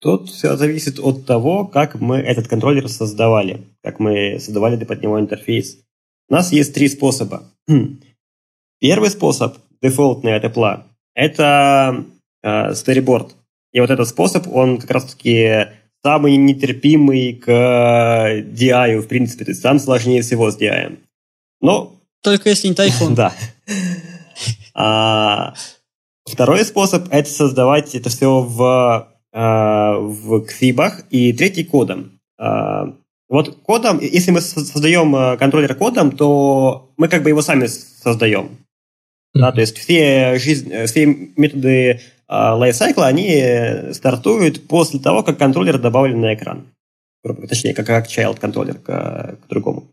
Тут 0.00 0.28
все 0.28 0.56
зависит 0.56 1.00
от 1.00 1.26
того, 1.26 1.66
как 1.66 2.00
мы 2.00 2.18
этот 2.18 2.46
контроллер 2.46 2.88
создавали, 2.88 3.66
как 3.82 3.98
мы 3.98 4.38
создавали 4.38 4.84
под 4.84 5.02
него 5.02 5.18
интерфейс. 5.18 5.78
У 6.28 6.34
нас 6.34 6.52
есть 6.52 6.74
три 6.74 6.88
способа. 6.88 7.42
Первый 8.80 9.10
способ 9.10 9.56
дефолтный 9.82 10.36
от 10.36 10.44
Apple, 10.44 10.82
это 11.14 12.04
э, 12.42 12.70
storyboard. 12.72 13.32
И 13.72 13.80
вот 13.80 13.90
этот 13.90 14.08
способ, 14.08 14.48
он 14.48 14.78
как 14.78 14.90
раз-таки 14.90 15.66
самый 16.02 16.36
нетерпимый 16.36 17.34
к 17.34 17.48
DI, 17.48 19.00
в 19.00 19.08
принципе, 19.08 19.44
то 19.44 19.50
есть 19.50 19.62
сам 19.62 19.78
сложнее 19.78 20.22
всего 20.22 20.50
с 20.50 20.58
DI. 20.58 20.98
Но... 21.60 21.96
Только 22.22 22.50
если 22.50 22.68
не 22.68 22.74
тайфун. 22.74 23.14
Да. 23.14 23.32
А, 24.74 25.54
второй 26.24 26.64
способ– 26.64 27.08
это 27.10 27.28
создавать 27.28 27.96
это 27.96 28.10
все 28.10 28.40
в, 28.40 29.08
а, 29.32 29.98
в 29.98 30.44
ксибах, 30.46 31.02
и 31.10 31.32
третий– 31.32 31.64
кодом. 31.64 32.20
А, 32.38 32.94
вот 33.28 33.58
кодом, 33.62 33.98
если 34.00 34.30
мы 34.30 34.40
создаем 34.40 35.14
э, 35.14 35.36
контроллер 35.36 35.74
кодом, 35.74 36.12
то 36.12 36.90
мы 36.96 37.08
как 37.08 37.22
бы 37.22 37.28
его 37.28 37.42
сами 37.42 37.66
создаем. 37.66 38.58
Да, 39.34 39.52
то 39.52 39.60
есть 39.60 39.76
все, 39.76 40.38
жизнь, 40.38 40.70
э, 40.72 40.86
все 40.86 41.06
методы 41.06 42.00
лайфсайкла, 42.28 43.06
они 43.06 43.92
стартуют 43.92 44.68
после 44.68 45.00
того, 45.00 45.22
как 45.22 45.38
контроллер 45.38 45.78
добавлен 45.78 46.20
на 46.20 46.34
экран. 46.34 46.66
Точнее, 47.48 47.74
как, 47.74 47.86
как 47.86 48.06
child 48.06 48.38
контроллер 48.38 48.74
к, 48.74 48.86
к 48.86 49.48
другому. 49.48 49.90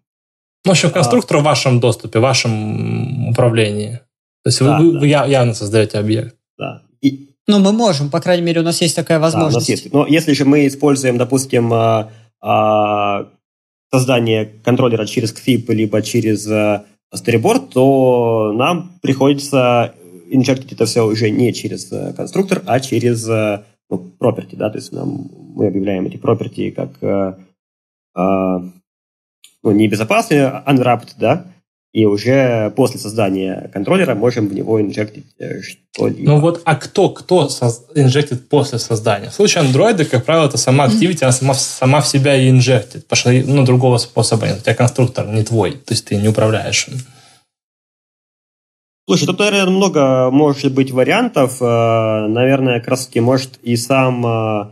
Ну, 0.66 0.72
в 0.72 0.74
общем, 0.74 0.90
конструктор 0.90 1.38
а, 1.38 1.40
в 1.42 1.44
вашем 1.44 1.80
доступе, 1.80 2.20
в 2.20 2.24
вашем 2.24 3.30
управлении. 3.30 4.00
То 4.44 4.50
есть 4.50 4.60
да, 4.60 4.80
вы, 4.80 4.94
да. 4.94 5.00
вы 5.00 5.08
явно 5.08 5.54
создаете 5.54 6.00
объект. 6.00 6.36
Да. 6.58 6.82
И, 7.02 7.30
ну, 7.48 7.60
мы 7.60 7.72
можем, 7.72 8.10
по 8.10 8.20
крайней 8.20 8.44
мере, 8.44 8.62
у 8.62 8.64
нас 8.64 8.82
есть 8.82 8.96
такая 8.96 9.20
возможность. 9.20 9.54
Да, 9.54 9.58
у 9.58 9.62
нас 9.62 9.70
есть. 9.70 9.94
Но 9.94 10.08
если 10.08 10.34
же 10.34 10.46
мы 10.46 10.66
используем, 10.66 11.18
допустим, 11.18 11.72
а, 11.72 13.28
создание 13.92 14.46
контроллера 14.64 15.06
через 15.06 15.34
KFIP, 15.34 15.72
либо 15.74 16.02
через 16.02 16.48
storyboard, 17.16 17.70
то 17.74 18.54
нам 18.54 19.00
приходится 19.02 19.94
инжектить 20.30 20.74
это 20.74 20.86
все 20.86 21.06
уже 21.06 21.30
не 21.30 21.54
через 21.54 21.92
э, 21.92 22.14
конструктор, 22.14 22.62
а 22.66 22.80
через 22.80 23.28
э, 23.30 23.64
ну, 23.90 24.12
property, 24.20 24.56
да, 24.56 24.70
то 24.70 24.78
есть 24.78 24.92
нам, 24.92 25.30
мы 25.56 25.68
объявляем 25.68 26.06
эти 26.06 26.18
property 26.18 26.72
как 26.72 26.90
э, 27.02 27.34
э, 28.16 28.60
ну, 29.64 29.72
небезопасные, 29.72 30.64
unwrapped, 30.66 31.14
да, 31.18 31.46
и 31.96 32.06
уже 32.06 32.72
после 32.72 33.00
создания 33.00 33.70
контроллера 33.72 34.16
можем 34.16 34.50
в 34.50 34.54
него 34.54 34.82
инжектить 34.82 35.28
что-либо. 35.62 36.30
Ну 36.30 36.40
вот, 36.42 36.62
а 36.66 36.76
кто, 36.76 37.08
кто 37.08 37.48
инжектит 37.96 38.50
после 38.50 38.80
создания? 38.80 39.30
В 39.30 39.34
случае 39.34 39.64
андроида, 39.64 40.04
как 40.04 40.26
правило, 40.26 40.46
это 40.46 40.58
сама 40.58 40.88
Activity, 40.88 41.24
она 41.24 41.32
сама, 41.32 41.54
сама 41.54 42.02
в 42.02 42.08
себя 42.08 42.36
и 42.36 42.50
инжектит, 42.50 43.08
потому 43.08 43.42
что 43.42 43.50
ну, 43.50 43.64
другого 43.64 43.98
способа 43.98 44.46
нет. 44.46 44.58
У 44.58 44.62
тебя 44.62 44.76
конструктор 44.76 45.26
не 45.28 45.44
твой, 45.44 45.72
то 45.72 45.94
есть 45.94 46.04
ты 46.04 46.18
не 46.18 46.28
управляешь 46.28 46.90
им. 46.90 46.96
Слушай, 49.08 49.28
тут, 49.28 49.40
наверное, 49.40 49.74
много 49.74 50.30
может 50.32 50.74
быть 50.74 50.92
вариантов. 50.92 51.62
Э, 51.62 52.28
наверное, 52.28 52.80
как 52.80 52.90
раз 52.90 53.08
таки 53.08 53.22
может 53.22 53.58
и 53.64 53.78
сам 53.78 54.26
э, 54.26 54.66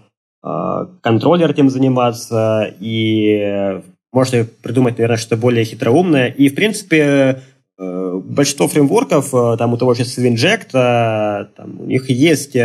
э, 0.43 0.86
контроллер 1.01 1.51
этим 1.51 1.69
заниматься, 1.69 2.69
и 2.82 3.82
можно 4.14 4.45
придумать, 4.61 4.97
наверное, 4.97 5.18
что-то 5.18 5.38
более 5.38 5.66
хитроумное. 5.66 6.28
И, 6.28 6.49
в 6.49 6.55
принципе, 6.55 7.41
большинство 7.78 8.68
фреймворков, 8.68 9.32
там 9.57 9.74
у 9.74 9.78
того 9.78 9.93
же 9.93 10.03
Swinject, 10.03 10.72
там 11.55 11.82
у 11.82 11.86
них 11.86 12.09
есть 12.09 12.55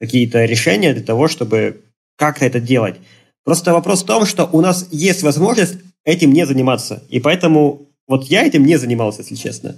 какие-то 0.00 0.44
решения 0.44 0.94
для 0.94 1.02
того, 1.02 1.28
чтобы 1.28 1.82
как-то 2.16 2.46
это 2.46 2.60
делать. 2.60 2.96
Просто 3.44 3.72
вопрос 3.72 4.02
в 4.02 4.06
том, 4.06 4.24
что 4.24 4.48
у 4.52 4.60
нас 4.60 4.88
есть 4.90 5.22
возможность 5.22 5.76
этим 6.04 6.32
не 6.32 6.46
заниматься. 6.46 7.02
И 7.08 7.20
поэтому 7.20 7.88
вот 8.06 8.24
я 8.24 8.46
этим 8.46 8.64
не 8.64 8.76
занимался, 8.76 9.22
если 9.22 9.34
честно. 9.34 9.76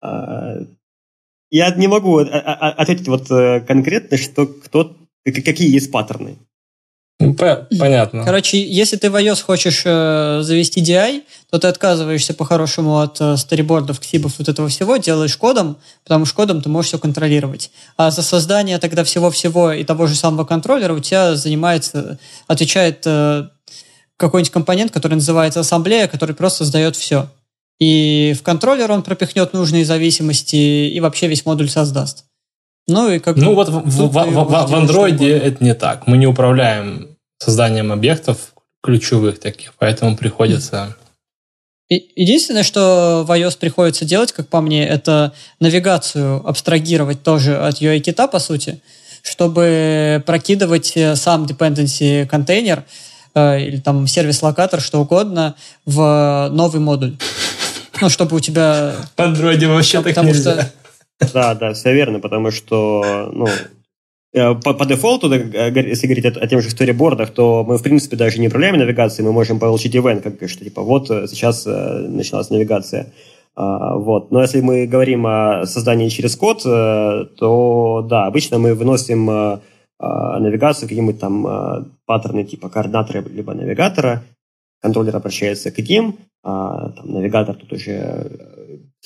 А, 0.00 0.58
я 1.50 1.74
не 1.74 1.86
могу 1.86 2.18
ответить 2.18 3.08
вот 3.08 3.30
э, 3.30 3.60
конкретно, 3.60 4.16
что 4.16 4.46
кто, 4.46 4.96
какие 5.24 5.72
есть 5.72 5.92
паттерны. 5.92 6.36
Ну, 7.18 7.34
понятно. 7.34 8.24
Короче, 8.24 8.62
если 8.62 8.96
ты 8.96 9.10
в 9.10 9.16
iOS 9.16 9.42
хочешь 9.42 9.82
э, 9.86 10.40
завести 10.42 10.82
DI, 10.82 11.22
то 11.50 11.58
ты 11.58 11.68
отказываешься 11.68 12.34
по-хорошему 12.34 13.00
от 13.00 13.18
э, 13.20 13.38
старибордов, 13.38 14.00
ксибов, 14.00 14.34
вот 14.38 14.48
этого 14.48 14.68
всего, 14.68 14.98
делаешь 14.98 15.36
кодом, 15.38 15.78
потому 16.04 16.26
что 16.26 16.36
кодом 16.36 16.60
ты 16.60 16.68
можешь 16.68 16.88
все 16.88 16.98
контролировать. 16.98 17.70
А 17.96 18.10
за 18.10 18.20
создание 18.20 18.78
тогда 18.78 19.02
всего-всего 19.02 19.72
и 19.72 19.82
того 19.82 20.06
же 20.06 20.14
самого 20.14 20.44
контроллера 20.44 20.92
у 20.92 21.00
тебя 21.00 21.36
занимается, 21.36 22.18
отвечает 22.48 23.02
э, 23.06 23.48
какой-нибудь 24.18 24.52
компонент, 24.52 24.92
который 24.92 25.14
называется 25.14 25.60
ассамблея, 25.60 26.08
который 26.08 26.34
просто 26.34 26.64
создает 26.64 26.96
все. 26.96 27.30
И 27.78 28.34
в 28.38 28.42
контроллер 28.42 28.90
он 28.90 29.02
пропихнет 29.02 29.54
нужные 29.54 29.86
зависимости 29.86 30.56
и 30.56 31.00
вообще 31.00 31.28
весь 31.28 31.46
модуль 31.46 31.70
создаст. 31.70 32.24
Ну, 32.88 33.10
и 33.10 33.18
как 33.18 33.36
ну 33.36 33.54
вот 33.54 33.68
в, 33.68 33.80
в, 33.80 34.08
в, 34.08 34.68
в, 34.70 34.74
андроиде 34.74 35.36
это 35.36 35.62
не 35.62 35.74
так. 35.74 36.06
Мы 36.06 36.16
не 36.18 36.26
управляем 36.26 37.08
созданием 37.38 37.92
объектов 37.92 38.54
ключевых 38.82 39.40
таких, 39.40 39.74
поэтому 39.78 40.16
приходится 40.16 40.96
Единственное, 41.88 42.64
что 42.64 43.24
в 43.24 43.30
iOS 43.30 43.58
приходится 43.58 44.04
делать, 44.04 44.32
как 44.32 44.48
по 44.48 44.60
мне, 44.60 44.84
это 44.84 45.32
навигацию 45.60 46.42
абстрагировать 46.44 47.22
тоже 47.22 47.56
от 47.56 47.80
UI-кита, 47.80 48.26
по 48.26 48.40
сути, 48.40 48.80
чтобы 49.22 50.20
прокидывать 50.26 50.96
э, 50.96 51.14
сам 51.14 51.44
dependency 51.44 52.26
контейнер 52.26 52.82
э, 53.36 53.60
или 53.60 53.78
там 53.78 54.08
сервис-локатор, 54.08 54.80
что 54.80 55.00
угодно, 55.00 55.54
в 55.84 56.48
новый 56.50 56.80
модуль. 56.80 57.16
Ну, 58.00 58.10
чтобы 58.10 58.36
у 58.36 58.40
тебя... 58.40 58.96
В 59.16 59.22
андроиде 59.22 59.68
вообще 59.68 60.02
так 60.02 60.24
нельзя. 60.24 60.54
Что... 60.54 60.70
Да, 61.32 61.54
да, 61.54 61.72
все 61.72 61.94
верно, 61.94 62.20
потому 62.20 62.50
что, 62.50 63.30
ну, 63.32 63.46
Э, 64.36 64.54
по, 64.54 64.74
по 64.74 64.84
дефолту, 64.84 65.32
если 65.32 66.06
говорить 66.06 66.26
о, 66.26 66.40
о 66.40 66.46
тех 66.46 66.60
же 66.60 66.70
сторибордах, 66.70 67.30
то 67.30 67.64
мы, 67.66 67.78
в 67.78 67.82
принципе, 67.82 68.16
даже 68.16 68.38
не 68.38 68.48
управляем 68.48 68.76
навигацией, 68.76 69.26
мы 69.26 69.32
можем 69.32 69.58
получить 69.58 69.96
ивент, 69.96 70.22
как 70.22 70.48
что, 70.48 70.62
типа, 70.62 70.82
вот 70.82 71.10
э, 71.10 71.26
сейчас 71.26 71.66
э, 71.66 72.06
началась 72.08 72.50
навигация. 72.50 73.14
А, 73.54 73.96
вот. 73.96 74.30
Но 74.32 74.42
если 74.42 74.60
мы 74.60 74.86
говорим 74.86 75.26
о 75.26 75.64
создании 75.64 76.10
через 76.10 76.36
код, 76.36 76.62
то, 76.62 78.06
да, 78.06 78.26
обычно 78.26 78.58
мы 78.58 78.74
выносим 78.74 79.60
навигацию, 79.98 80.90
какие-нибудь 80.90 81.18
там 81.18 81.88
паттерны 82.04 82.44
типа 82.44 82.68
координатора 82.68 83.24
либо 83.26 83.54
навигатора, 83.54 84.24
контроллер 84.82 85.16
обращается 85.16 85.70
к 85.70 85.78
ним, 85.78 86.16
а 86.44 86.90
там, 86.90 87.14
навигатор 87.14 87.54
тут 87.54 87.72
уже 87.72 88.30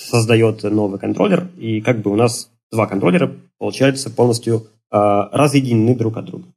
создает 0.01 0.63
новый 0.63 0.99
контроллер, 0.99 1.49
и 1.59 1.81
как 1.81 2.01
бы 2.01 2.11
у 2.11 2.17
нас 2.17 2.51
два 2.73 2.87
контроллера, 2.87 3.35
получается, 3.59 4.11
полностью 4.11 4.67
Э, 4.93 5.29
разъединены 5.31 5.95
друг 5.95 6.17
от 6.17 6.25
друга. 6.25 6.49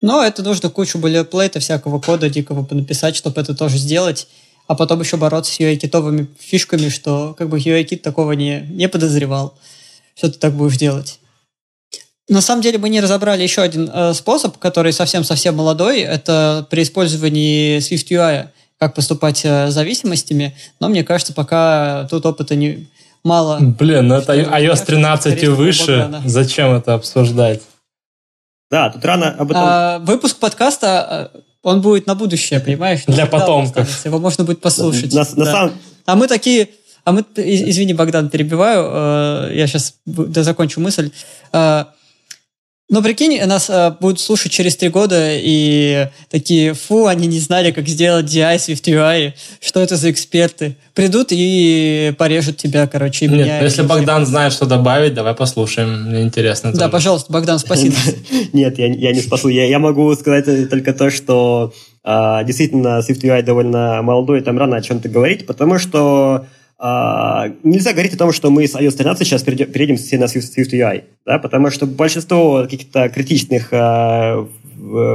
Но 0.00 0.24
это 0.24 0.42
нужно 0.42 0.68
кучу 0.68 0.98
болеплейта, 0.98 1.60
всякого 1.60 2.00
кода 2.00 2.28
дикого 2.28 2.66
написать, 2.74 3.14
чтобы 3.14 3.40
это 3.40 3.54
тоже 3.54 3.78
сделать, 3.78 4.26
а 4.66 4.74
потом 4.74 5.00
еще 5.00 5.16
бороться 5.16 5.52
с 5.52 5.60
UI-китовыми 5.60 6.26
фишками, 6.38 6.88
что 6.88 7.34
как 7.38 7.48
бы 7.48 7.58
UI-кит 7.58 8.02
такого 8.02 8.32
не, 8.32 8.62
не 8.68 8.88
подозревал, 8.88 9.56
что 10.16 10.30
ты 10.30 10.38
так 10.38 10.54
будешь 10.54 10.76
делать. 10.76 11.20
На 12.28 12.40
самом 12.40 12.62
деле 12.62 12.78
мы 12.78 12.88
не 12.88 13.00
разобрали 13.00 13.44
еще 13.44 13.62
один 13.62 13.88
э, 13.88 14.12
способ, 14.12 14.58
который 14.58 14.92
совсем-совсем 14.92 15.54
молодой, 15.54 16.00
это 16.00 16.66
при 16.68 16.82
использовании 16.82 17.78
Swift 17.78 18.08
UI, 18.10 18.48
как 18.78 18.94
поступать 18.94 19.44
э, 19.44 19.70
с 19.70 19.74
зависимостями, 19.74 20.56
но 20.80 20.88
мне 20.88 21.04
кажется, 21.04 21.32
пока 21.32 22.06
тут 22.10 22.24
опыта 22.26 22.54
не, 22.54 22.88
мало. 23.24 23.58
Блин, 23.60 24.08
ну 24.08 24.16
это 24.16 24.34
iOS 24.34 24.84
13 24.86 25.42
и 25.42 25.46
выше. 25.48 26.22
Зачем 26.24 26.74
это 26.74 26.94
обсуждать? 26.94 27.62
Да, 28.70 28.90
тут 28.90 29.04
рано 29.04 29.30
об 29.30 29.50
этом... 29.50 29.62
А, 29.64 29.98
выпуск 30.00 30.36
подкаста, 30.38 31.00
а, 31.00 31.30
он 31.62 31.80
будет 31.80 32.06
на 32.06 32.14
будущее, 32.14 32.60
понимаешь? 32.60 33.04
Для 33.06 33.26
потомков. 33.26 34.04
Его 34.04 34.18
можно 34.18 34.44
будет 34.44 34.60
послушать. 34.60 35.12
На, 35.12 35.20
на 35.20 35.44
самом... 35.44 35.72
А 36.06 36.16
мы 36.16 36.28
такие... 36.28 36.68
А 37.04 37.12
мы, 37.12 37.24
извини, 37.36 37.94
Богдан, 37.94 38.28
перебиваю, 38.28 39.48
э, 39.50 39.52
я 39.54 39.66
сейчас 39.66 39.94
закончу 40.04 40.80
мысль. 40.80 41.10
Э, 42.88 42.92
но 42.92 43.02
прикинь, 43.02 43.40
нас 43.46 43.68
э, 43.70 43.92
будут 44.00 44.20
слушать 44.20 44.52
через 44.52 44.76
три 44.76 44.88
года 44.88 45.30
и 45.32 46.08
такие, 46.30 46.74
фу, 46.74 47.06
они 47.06 47.26
не 47.26 47.38
знали, 47.38 47.70
как 47.70 47.86
сделать 47.88 48.26
DI, 48.26 48.56
Swift 48.56 48.84
UI, 48.84 49.32
что 49.60 49.80
это 49.80 49.96
за 49.96 50.10
эксперты. 50.10 50.76
Придут 50.94 51.28
и 51.30 52.14
порежут 52.18 52.56
тебя, 52.56 52.86
короче, 52.86 53.26
и 53.26 53.28
Нет, 53.28 53.38
меня. 53.38 53.60
если 53.60 53.82
Богдан 53.82 54.26
знает, 54.26 54.52
что 54.52 54.66
добавить, 54.66 55.14
давай 55.14 55.34
послушаем, 55.34 56.04
мне 56.04 56.22
интересно. 56.22 56.72
Да, 56.72 56.88
пожалуйста, 56.88 57.32
Богдан, 57.32 57.58
спасибо. 57.58 57.96
Нет, 58.52 58.78
я 58.78 59.12
не 59.12 59.20
спасу. 59.20 59.48
Я 59.48 59.78
могу 59.78 60.14
сказать 60.14 60.70
только 60.70 60.92
то, 60.92 61.10
что 61.10 61.72
а, 62.04 62.42
действительно 62.42 63.00
Swift 63.00 63.20
UI 63.22 63.42
довольно 63.42 64.00
молодой, 64.02 64.40
там 64.40 64.58
рано 64.58 64.76
о 64.76 64.80
чем-то 64.80 65.10
говорить, 65.10 65.46
потому 65.46 65.78
что 65.78 66.46
Uh, 66.80 67.56
нельзя 67.64 67.92
говорить 67.92 68.14
о 68.14 68.18
том, 68.18 68.32
что 68.32 68.50
мы 68.50 68.68
с 68.68 68.76
iOS 68.76 68.96
13 68.96 69.26
сейчас 69.26 69.42
перейдем 69.42 69.96
все 69.96 70.16
на 70.16 70.24
Swift, 70.24 70.56
Swift 70.56 70.70
UI, 70.70 71.04
да, 71.26 71.40
потому 71.40 71.70
что 71.70 71.86
большинство 71.86 72.62
каких-то 72.62 73.08
критичных 73.08 73.72
uh, 73.72 74.48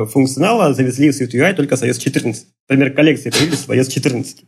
функционала 0.08 0.74
завезли 0.74 1.12
в 1.12 1.22
Swift 1.22 1.32
UI 1.34 1.54
только 1.54 1.78
с 1.78 1.84
iOS 1.84 2.00
14. 2.00 2.48
Например, 2.68 2.92
коллекции 2.94 3.30
появились 3.30 3.66
в 3.66 3.72
iOS 3.72 3.90
14. 3.92 4.44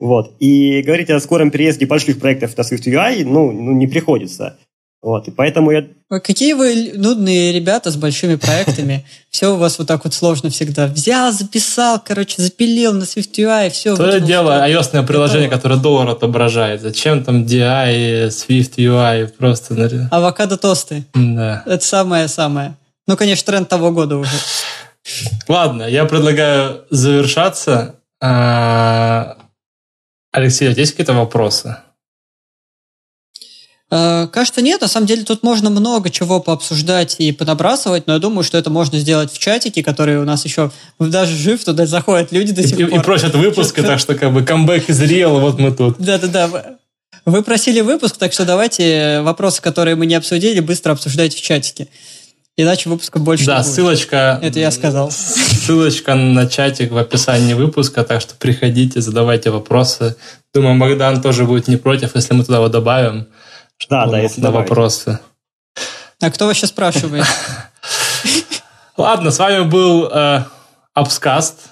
Вот. 0.00 0.34
И 0.40 0.82
говорить 0.82 1.10
о 1.10 1.20
скором 1.20 1.50
переезде 1.50 1.86
больших 1.86 2.18
проектов 2.18 2.56
на 2.56 2.62
Swift 2.62 2.86
UI, 2.86 3.24
ну, 3.24 3.52
ну 3.52 3.72
не 3.72 3.86
приходится. 3.86 4.58
Вот, 5.02 5.26
и 5.26 5.32
поэтому 5.32 5.72
я... 5.72 5.84
Какие 6.08 6.52
вы 6.52 6.92
нудные 6.94 7.52
ребята 7.52 7.90
с 7.90 7.96
большими 7.96 8.36
проектами. 8.36 9.04
Все 9.30 9.52
у 9.52 9.56
вас 9.56 9.78
вот 9.78 9.88
так 9.88 10.04
вот 10.04 10.14
сложно 10.14 10.48
всегда. 10.50 10.86
Взял, 10.86 11.32
записал, 11.32 12.00
короче, 12.04 12.40
запилил 12.40 12.92
на 12.92 13.02
SwiftUI, 13.02 13.70
все. 13.70 13.96
То 13.96 14.20
дело 14.20 14.68
ios 14.68 15.04
приложение, 15.04 15.50
которое 15.50 15.80
доллар 15.80 16.10
отображает. 16.10 16.82
Зачем 16.82 17.24
там 17.24 17.44
DI, 17.44 18.28
SwiftUI, 18.28 19.26
просто... 19.26 20.08
Авокадо 20.12 20.56
тосты. 20.56 21.04
Да. 21.14 21.64
Это 21.66 21.84
самое-самое. 21.84 22.76
Ну, 23.08 23.16
конечно, 23.16 23.46
тренд 23.46 23.68
того 23.68 23.90
года 23.90 24.18
уже. 24.18 24.30
Ладно, 25.48 25.82
я 25.82 26.04
предлагаю 26.04 26.84
завершаться. 26.90 27.96
А, 28.20 29.36
Алексей, 30.30 30.68
у 30.68 30.72
тебя 30.72 30.82
есть 30.82 30.92
какие-то 30.92 31.14
вопросы? 31.14 31.78
Э, 33.94 34.26
кажется, 34.32 34.62
нет. 34.62 34.80
На 34.80 34.88
самом 34.88 35.06
деле 35.06 35.22
тут 35.22 35.42
можно 35.42 35.68
много 35.68 36.08
чего 36.08 36.40
пообсуждать 36.40 37.16
и 37.18 37.30
понабрасывать, 37.30 38.06
но 38.06 38.14
я 38.14 38.18
думаю, 38.18 38.42
что 38.42 38.56
это 38.56 38.70
можно 38.70 38.98
сделать 38.98 39.30
в 39.30 39.38
чатике, 39.38 39.82
который 39.82 40.16
у 40.16 40.24
нас 40.24 40.46
еще 40.46 40.70
даже 40.98 41.36
жив, 41.36 41.62
туда 41.62 41.84
заходят 41.84 42.32
люди 42.32 42.52
до 42.52 42.66
сих 42.66 42.80
и, 42.80 42.84
пор. 42.86 43.00
И 43.00 43.02
просят 43.02 43.34
выпуска, 43.34 43.82
так 43.82 43.98
что 43.98 44.14
как 44.14 44.32
бы 44.32 44.44
камбэк 44.44 44.88
из 44.88 45.02
Real, 45.02 45.38
вот 45.40 45.58
мы 45.58 45.72
тут. 45.72 45.96
Да-да-да. 45.98 46.78
Вы 47.26 47.42
просили 47.42 47.82
выпуск, 47.82 48.16
так 48.16 48.32
что 48.32 48.46
давайте 48.46 49.20
вопросы, 49.20 49.60
которые 49.60 49.94
мы 49.94 50.06
не 50.06 50.14
обсудили, 50.14 50.60
быстро 50.60 50.92
обсуждайте 50.92 51.36
в 51.36 51.42
чатике. 51.42 51.88
Иначе 52.56 52.88
выпуска 52.88 53.18
больше 53.18 53.44
да, 53.44 53.58
не 53.58 53.62
будет. 53.62 53.74
ссылочка... 53.74 54.38
Это 54.42 54.58
я 54.58 54.70
сказал. 54.70 55.10
Ссылочка 55.10 56.14
на 56.14 56.46
чатик 56.48 56.92
в 56.92 56.96
описании 56.96 57.52
выпуска, 57.52 58.04
так 58.04 58.22
что 58.22 58.34
приходите, 58.36 59.02
задавайте 59.02 59.50
вопросы. 59.50 60.16
Думаю, 60.54 60.78
Богдан 60.78 61.20
тоже 61.20 61.44
будет 61.44 61.68
не 61.68 61.76
против, 61.76 62.14
если 62.14 62.32
мы 62.32 62.44
туда 62.44 62.56
его 62.56 62.68
добавим. 62.68 63.26
Да, 63.88 64.06
да, 64.06 64.18
если 64.18 64.40
на 64.40 64.50
вопросы. 64.50 65.18
А 66.20 66.30
кто 66.30 66.46
вообще 66.46 66.66
спрашивает? 66.66 67.24
Ладно, 68.96 69.30
с 69.30 69.38
вами 69.38 69.64
был 69.64 70.08
э, 70.08 70.44
Апскаст. 70.94 71.70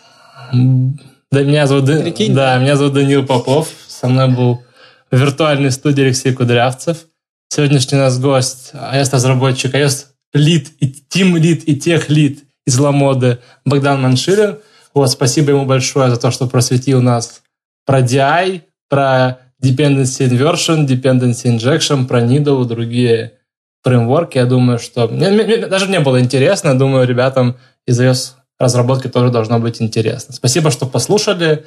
Да, 0.52 1.42
меня 1.42 1.66
зовут, 1.66 1.86
Прикинь, 1.86 2.34
да, 2.34 2.58
меня 2.58 2.76
зовут 2.76 2.94
Данил 2.94 3.24
Попов. 3.24 3.68
Со 3.86 4.08
мной 4.08 4.28
был 4.28 4.64
в 5.10 5.16
виртуальной 5.16 5.70
студии 5.70 6.02
Алексей 6.02 6.32
Кудрявцев. 6.32 6.98
Сегодняшний 7.48 7.98
у 7.98 8.00
нас 8.00 8.18
гость, 8.18 8.70
iOS-разработчик, 8.72 9.74
iOS 9.74 10.06
лид, 10.32 10.70
и 10.80 10.88
тим 10.88 11.36
лид, 11.36 11.68
и 11.68 11.76
тех 11.76 12.08
лид 12.08 12.44
из 12.66 12.78
Ламоды 12.78 13.38
Богдан 13.64 14.00
Манширин. 14.02 14.58
Вот, 14.94 15.10
спасибо 15.10 15.50
ему 15.50 15.66
большое 15.66 16.10
за 16.10 16.16
то, 16.16 16.30
что 16.30 16.46
просветил 16.46 17.00
нас 17.02 17.42
про 17.84 18.00
DI, 18.00 18.62
про 18.88 19.38
dependency 19.62 20.28
inversion, 20.28 20.86
dependency 20.86 21.46
injection, 21.56 22.06
про 22.06 22.22
Needle, 22.22 22.64
другие 22.64 23.32
фреймворки. 23.82 24.38
Я 24.38 24.46
думаю, 24.46 24.78
что... 24.78 25.08
Мне, 25.08 25.30
мне, 25.30 25.66
даже 25.66 25.86
мне 25.86 26.00
было 26.00 26.20
интересно. 26.20 26.78
Думаю, 26.78 27.06
ребятам 27.06 27.56
из 27.86 28.00
iOS 28.00 28.32
разработки 28.58 29.08
тоже 29.08 29.30
должно 29.30 29.58
быть 29.58 29.80
интересно. 29.80 30.34
Спасибо, 30.34 30.70
что 30.70 30.86
послушали. 30.86 31.64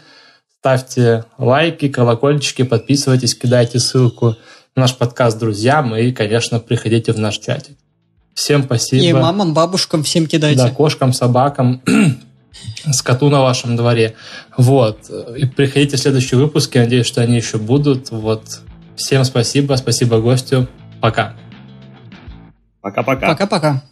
Ставьте 0.60 1.26
лайки, 1.38 1.90
колокольчики, 1.90 2.64
подписывайтесь, 2.64 3.36
кидайте 3.36 3.80
ссылку 3.80 4.38
на 4.76 4.84
наш 4.84 4.96
подкаст 4.96 5.38
друзьям 5.38 5.94
и, 5.96 6.12
конечно, 6.14 6.60
приходите 6.60 7.12
в 7.12 7.20
наш 7.20 7.38
чатик. 7.40 7.76
Всем 8.34 8.64
спасибо. 8.64 9.04
И 9.04 9.14
мамам, 9.14 9.54
бабушкам 9.54 10.04
всем 10.04 10.26
кидайте. 10.26 10.64
Да, 10.64 10.70
кошкам, 10.70 11.14
собакам 11.14 11.82
скоту 12.92 13.30
на 13.30 13.42
вашем 13.42 13.76
дворе. 13.76 14.16
Вот. 14.58 15.10
И 15.38 15.46
приходите 15.46 15.98
в 15.98 16.00
следующие 16.00 16.40
выпуски. 16.40 16.78
Надеюсь, 16.78 17.06
что 17.06 17.22
они 17.22 17.36
еще 17.36 17.58
будут. 17.58 18.12
Вот. 18.12 18.44
Всем 18.96 19.24
спасибо. 19.24 19.76
Спасибо 19.76 20.20
гостю. 20.20 20.68
Пока. 21.02 21.34
Пока-пока. 22.82 23.28
Пока-пока. 23.28 23.84